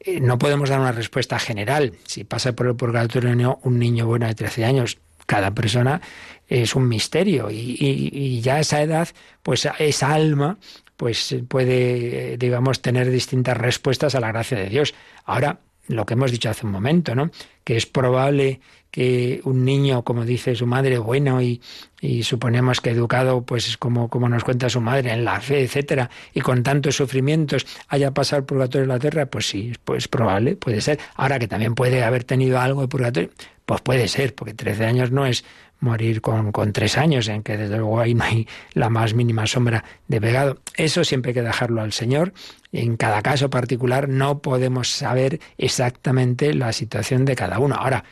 eh, 0.01 0.20
no 0.20 0.39
podemos 0.39 0.68
dar 0.68 0.80
una 0.80 0.93
respuesta 0.93 1.39
general. 1.39 1.95
Si 2.07 2.24
pasa 2.24 2.53
por 2.53 2.66
el 2.66 2.76
purgatorio 2.76 3.59
un 3.62 3.78
niño 3.78 4.07
bueno 4.07 4.26
de 4.26 4.35
13 4.35 4.64
años, 4.64 4.99
cada 5.26 5.53
persona 5.53 6.01
es 6.49 6.74
un 6.74 6.89
misterio 6.89 7.49
y, 7.51 8.41
ya 8.43 8.61
esa 8.61 8.82
edad, 8.82 9.09
pues 9.43 9.66
esa 9.78 10.12
alma 10.12 10.59
pues 10.97 11.35
puede, 11.49 12.37
digamos, 12.37 12.82
tener 12.82 13.11
distintas 13.11 13.57
respuestas 13.57 14.14
a 14.14 14.20
la 14.20 14.28
gracia 14.28 14.59
de 14.59 14.68
Dios. 14.68 14.95
Ahora, 15.24 15.61
lo 15.89 16.07
que 16.07 16.14
hemos 16.14 16.30
dicho 16.30 16.51
hace 16.51 16.66
un 16.66 16.72
momento, 16.72 17.14
¿no? 17.14 17.30
Que 17.64 17.76
es 17.76 17.87
probable 17.87 18.61
que 18.95 19.41
un 19.43 19.65
niño, 19.65 20.05
como 20.05 20.25
dice 20.25 20.55
su 20.55 20.69
madre, 20.69 20.99
bueno 20.99 21.43
y, 21.43 21.61
y 22.01 22.23
suponemos 22.23 22.81
que 22.81 22.91
educado, 22.91 23.43
pues 23.43 23.77
como, 23.77 24.09
como 24.09 24.29
nos 24.29 24.45
cuenta 24.45 24.69
su 24.69 24.81
madre, 24.81 25.11
en 25.11 25.25
la 25.25 25.41
fe, 25.41 25.65
etcétera, 25.65 26.11
y 26.33 26.43
con 26.43 26.63
tantos 26.63 26.95
sufrimientos 26.95 27.67
haya 27.89 28.13
pasado 28.13 28.39
el 28.39 28.47
purgatorio 28.47 28.85
en 28.85 28.91
la 28.91 29.01
tierra, 29.01 29.27
pues 29.27 29.49
sí, 29.49 29.73
pues 29.85 30.07
probable, 30.07 30.55
puede 30.55 30.81
ser. 30.81 31.01
Ahora 31.17 31.41
que 31.41 31.49
también 31.49 31.75
puede 31.75 32.05
haber 32.05 32.23
tenido 32.23 32.61
algo 32.61 32.83
de 32.83 32.87
purgatorio, 32.87 33.31
pues 33.67 33.81
puede 33.81 34.07
ser, 34.07 34.33
porque 34.33 34.55
13 34.55 34.85
años 34.85 35.11
no 35.11 35.27
es 35.27 35.45
morir 35.81 36.21
con, 36.21 36.53
con 36.53 36.73
tres 36.73 36.97
años, 36.97 37.27
en 37.27 37.43
que 37.43 37.57
desde 37.57 37.79
luego 37.79 37.99
ahí 37.99 38.15
no 38.15 38.23
hay 38.23 38.47
la 38.75 38.91
más 38.91 39.13
mínima 39.15 39.49
sombra 39.49 39.83
de 40.07 40.21
pecado. 40.21 40.59
Eso 40.77 41.03
siempre 41.03 41.31
hay 41.31 41.35
que 41.35 41.43
dejarlo 41.43 41.83
al 41.83 41.93
Señor. 41.93 42.33
En 42.71 42.97
cada 42.97 43.23
caso 43.23 43.51
particular 43.51 44.09
no 44.09 44.39
podemos 44.39 44.89
saber 44.89 45.41
exactamente 45.59 46.55
la 46.55 46.73
situación 46.73 47.25
de 47.25 47.35
cada 47.35 47.59
uno. 47.59 47.75
Ahora, 47.75 48.05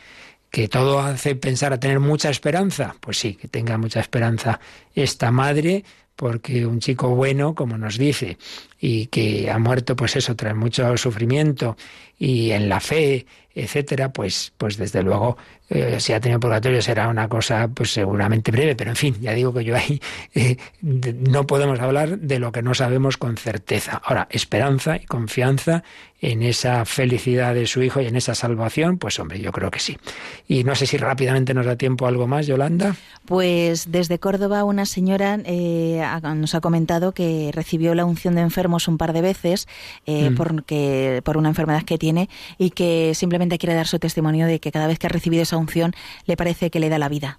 que 0.52 0.68
todo 0.68 1.00
hace 1.00 1.34
pensar 1.34 1.72
a 1.72 1.80
tener 1.80 1.98
mucha 1.98 2.28
esperanza, 2.28 2.94
pues 3.00 3.18
sí, 3.18 3.34
que 3.34 3.48
tenga 3.48 3.78
mucha 3.78 4.00
esperanza 4.00 4.60
esta 4.94 5.30
madre, 5.30 5.82
porque 6.14 6.66
un 6.66 6.78
chico 6.78 7.14
bueno, 7.14 7.54
como 7.54 7.78
nos 7.78 7.96
dice, 7.96 8.36
y 8.84 9.06
que 9.06 9.48
ha 9.48 9.60
muerto, 9.60 9.94
pues 9.94 10.16
eso, 10.16 10.34
trae 10.34 10.54
mucho 10.54 10.96
sufrimiento 10.96 11.76
y 12.18 12.50
en 12.50 12.68
la 12.68 12.80
fe, 12.80 13.26
etcétera, 13.54 14.12
pues, 14.12 14.52
pues 14.58 14.76
desde 14.76 15.02
luego, 15.04 15.36
eh, 15.70 16.00
si 16.00 16.12
ha 16.12 16.20
tenido 16.20 16.40
purgatorio 16.40 16.82
será 16.82 17.08
una 17.08 17.28
cosa, 17.28 17.68
pues 17.68 17.92
seguramente 17.92 18.50
breve, 18.50 18.74
pero 18.74 18.90
en 18.90 18.96
fin, 18.96 19.16
ya 19.20 19.32
digo 19.32 19.54
que 19.54 19.64
yo 19.64 19.76
ahí 19.76 20.00
eh, 20.34 20.56
no 20.80 21.46
podemos 21.46 21.78
hablar 21.78 22.18
de 22.18 22.38
lo 22.40 22.50
que 22.50 22.62
no 22.62 22.74
sabemos 22.74 23.16
con 23.16 23.36
certeza. 23.36 24.00
Ahora, 24.04 24.26
esperanza 24.30 24.96
y 24.96 25.06
confianza 25.06 25.84
en 26.20 26.44
esa 26.44 26.84
felicidad 26.84 27.54
de 27.54 27.66
su 27.66 27.82
hijo 27.82 28.00
y 28.00 28.06
en 28.06 28.14
esa 28.14 28.36
salvación, 28.36 28.96
pues 28.96 29.18
hombre, 29.18 29.40
yo 29.40 29.50
creo 29.50 29.72
que 29.72 29.80
sí. 29.80 29.98
Y 30.46 30.62
no 30.62 30.76
sé 30.76 30.86
si 30.86 30.96
rápidamente 30.96 31.52
nos 31.52 31.66
da 31.66 31.74
tiempo 31.74 32.06
algo 32.06 32.28
más, 32.28 32.46
Yolanda. 32.46 32.94
Pues 33.26 33.90
desde 33.90 34.20
Córdoba 34.20 34.62
una 34.62 34.86
señora 34.86 35.40
eh, 35.44 36.00
nos 36.36 36.54
ha 36.54 36.60
comentado 36.60 37.12
que 37.12 37.50
recibió 37.52 37.94
la 37.96 38.04
unción 38.04 38.36
de 38.36 38.42
un 38.88 38.98
par 38.98 39.12
de 39.12 39.22
veces 39.22 39.68
eh, 40.06 40.30
mm. 40.30 40.34
porque, 40.34 41.20
por 41.24 41.36
una 41.36 41.48
enfermedad 41.48 41.82
que 41.82 41.98
tiene 41.98 42.28
y 42.58 42.70
que 42.70 43.12
simplemente 43.14 43.58
quiere 43.58 43.74
dar 43.74 43.86
su 43.86 43.98
testimonio 43.98 44.46
de 44.46 44.60
que 44.60 44.72
cada 44.72 44.86
vez 44.86 44.98
que 44.98 45.06
ha 45.06 45.10
recibido 45.10 45.42
esa 45.42 45.56
unción 45.56 45.92
le 46.26 46.36
parece 46.36 46.70
que 46.70 46.80
le 46.80 46.88
da 46.88 46.98
la 46.98 47.08
vida. 47.08 47.38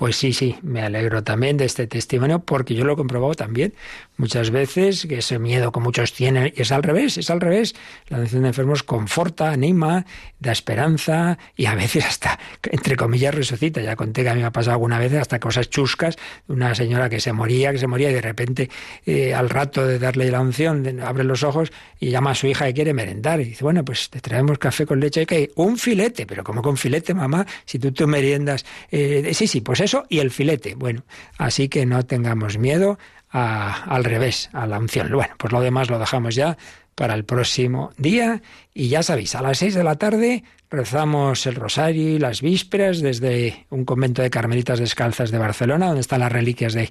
Pues 0.00 0.16
sí, 0.16 0.32
sí, 0.32 0.56
me 0.62 0.80
alegro 0.80 1.22
también 1.22 1.58
de 1.58 1.66
este 1.66 1.86
testimonio 1.86 2.38
porque 2.38 2.74
yo 2.74 2.86
lo 2.86 2.94
he 2.94 2.96
comprobado 2.96 3.34
también 3.34 3.74
muchas 4.16 4.50
veces, 4.50 5.06
que 5.06 5.18
ese 5.18 5.38
miedo 5.38 5.72
que 5.72 5.80
muchos 5.80 6.14
tienen 6.14 6.54
es 6.56 6.72
al 6.72 6.82
revés, 6.82 7.18
es 7.18 7.28
al 7.28 7.40
revés. 7.40 7.74
La 8.08 8.16
atención 8.16 8.42
de 8.42 8.48
enfermos 8.48 8.82
conforta, 8.82 9.50
anima, 9.50 10.06
da 10.38 10.52
esperanza 10.52 11.38
y 11.54 11.66
a 11.66 11.74
veces 11.74 12.06
hasta, 12.06 12.38
entre 12.70 12.96
comillas, 12.96 13.34
resucita. 13.34 13.82
Ya 13.82 13.96
conté 13.96 14.22
que 14.22 14.30
a 14.30 14.34
mí 14.34 14.40
me 14.40 14.46
ha 14.46 14.52
pasado 14.52 14.72
alguna 14.72 14.98
vez 14.98 15.12
hasta 15.14 15.38
cosas 15.38 15.68
chuscas, 15.68 16.16
una 16.48 16.74
señora 16.74 17.10
que 17.10 17.20
se 17.20 17.34
moría, 17.34 17.70
que 17.72 17.78
se 17.78 17.86
moría 17.86 18.10
y 18.10 18.14
de 18.14 18.22
repente 18.22 18.70
eh, 19.04 19.34
al 19.34 19.50
rato 19.50 19.86
de 19.86 19.98
darle 19.98 20.30
la 20.30 20.40
unción 20.40 21.00
abre 21.02 21.24
los 21.24 21.42
ojos 21.42 21.72
y 21.98 22.08
llama 22.08 22.30
a 22.30 22.34
su 22.34 22.46
hija 22.46 22.66
que 22.66 22.74
quiere 22.74 22.94
merendar 22.94 23.40
y 23.40 23.44
dice, 23.44 23.64
bueno, 23.64 23.84
pues 23.84 24.08
te 24.08 24.20
traemos 24.20 24.58
café 24.58 24.86
con 24.86 25.00
leche 25.00 25.22
y 25.22 25.26
que 25.26 25.50
un 25.56 25.76
filete, 25.76 26.24
pero 26.24 26.42
como 26.42 26.62
con 26.62 26.78
filete, 26.78 27.12
mamá? 27.12 27.46
Si 27.66 27.78
tú 27.78 27.92
te 27.92 28.06
meriendas, 28.06 28.64
eh, 28.90 29.30
sí, 29.34 29.46
sí, 29.46 29.60
pues 29.60 29.80
y 30.08 30.18
el 30.18 30.30
filete. 30.30 30.74
Bueno, 30.74 31.04
así 31.38 31.68
que 31.68 31.86
no 31.86 32.04
tengamos 32.04 32.58
miedo 32.58 32.98
al 33.30 34.04
revés, 34.04 34.50
a 34.52 34.66
la 34.66 34.78
unción. 34.78 35.10
Bueno, 35.12 35.34
pues 35.38 35.52
lo 35.52 35.60
demás 35.60 35.88
lo 35.88 35.98
dejamos 35.98 36.34
ya 36.34 36.56
para 36.94 37.14
el 37.14 37.24
próximo 37.24 37.92
día. 37.96 38.42
Y 38.74 38.88
ya 38.88 39.02
sabéis, 39.02 39.34
a 39.34 39.42
las 39.42 39.58
seis 39.58 39.74
de 39.74 39.84
la 39.84 39.96
tarde 39.96 40.44
rezamos 40.70 41.46
el 41.46 41.56
rosario 41.56 42.10
y 42.10 42.18
las 42.18 42.42
vísperas 42.42 43.00
desde 43.00 43.66
un 43.70 43.84
convento 43.84 44.22
de 44.22 44.30
carmelitas 44.30 44.78
descalzas 44.78 45.30
de 45.30 45.38
Barcelona, 45.38 45.86
donde 45.86 46.00
están 46.00 46.20
las 46.20 46.30
reliquias 46.30 46.74
de, 46.74 46.90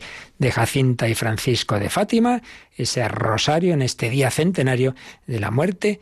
Jacinta 0.51 1.07
y 1.07 1.15
Francisco 1.15 1.79
de 1.79 1.89
Fátima, 1.89 2.41
ese 2.75 3.07
rosario 3.07 3.73
en 3.73 3.81
este 3.81 4.09
día 4.09 4.31
centenario 4.31 4.95
de 5.27 5.39
la 5.39 5.51
muerte 5.51 6.01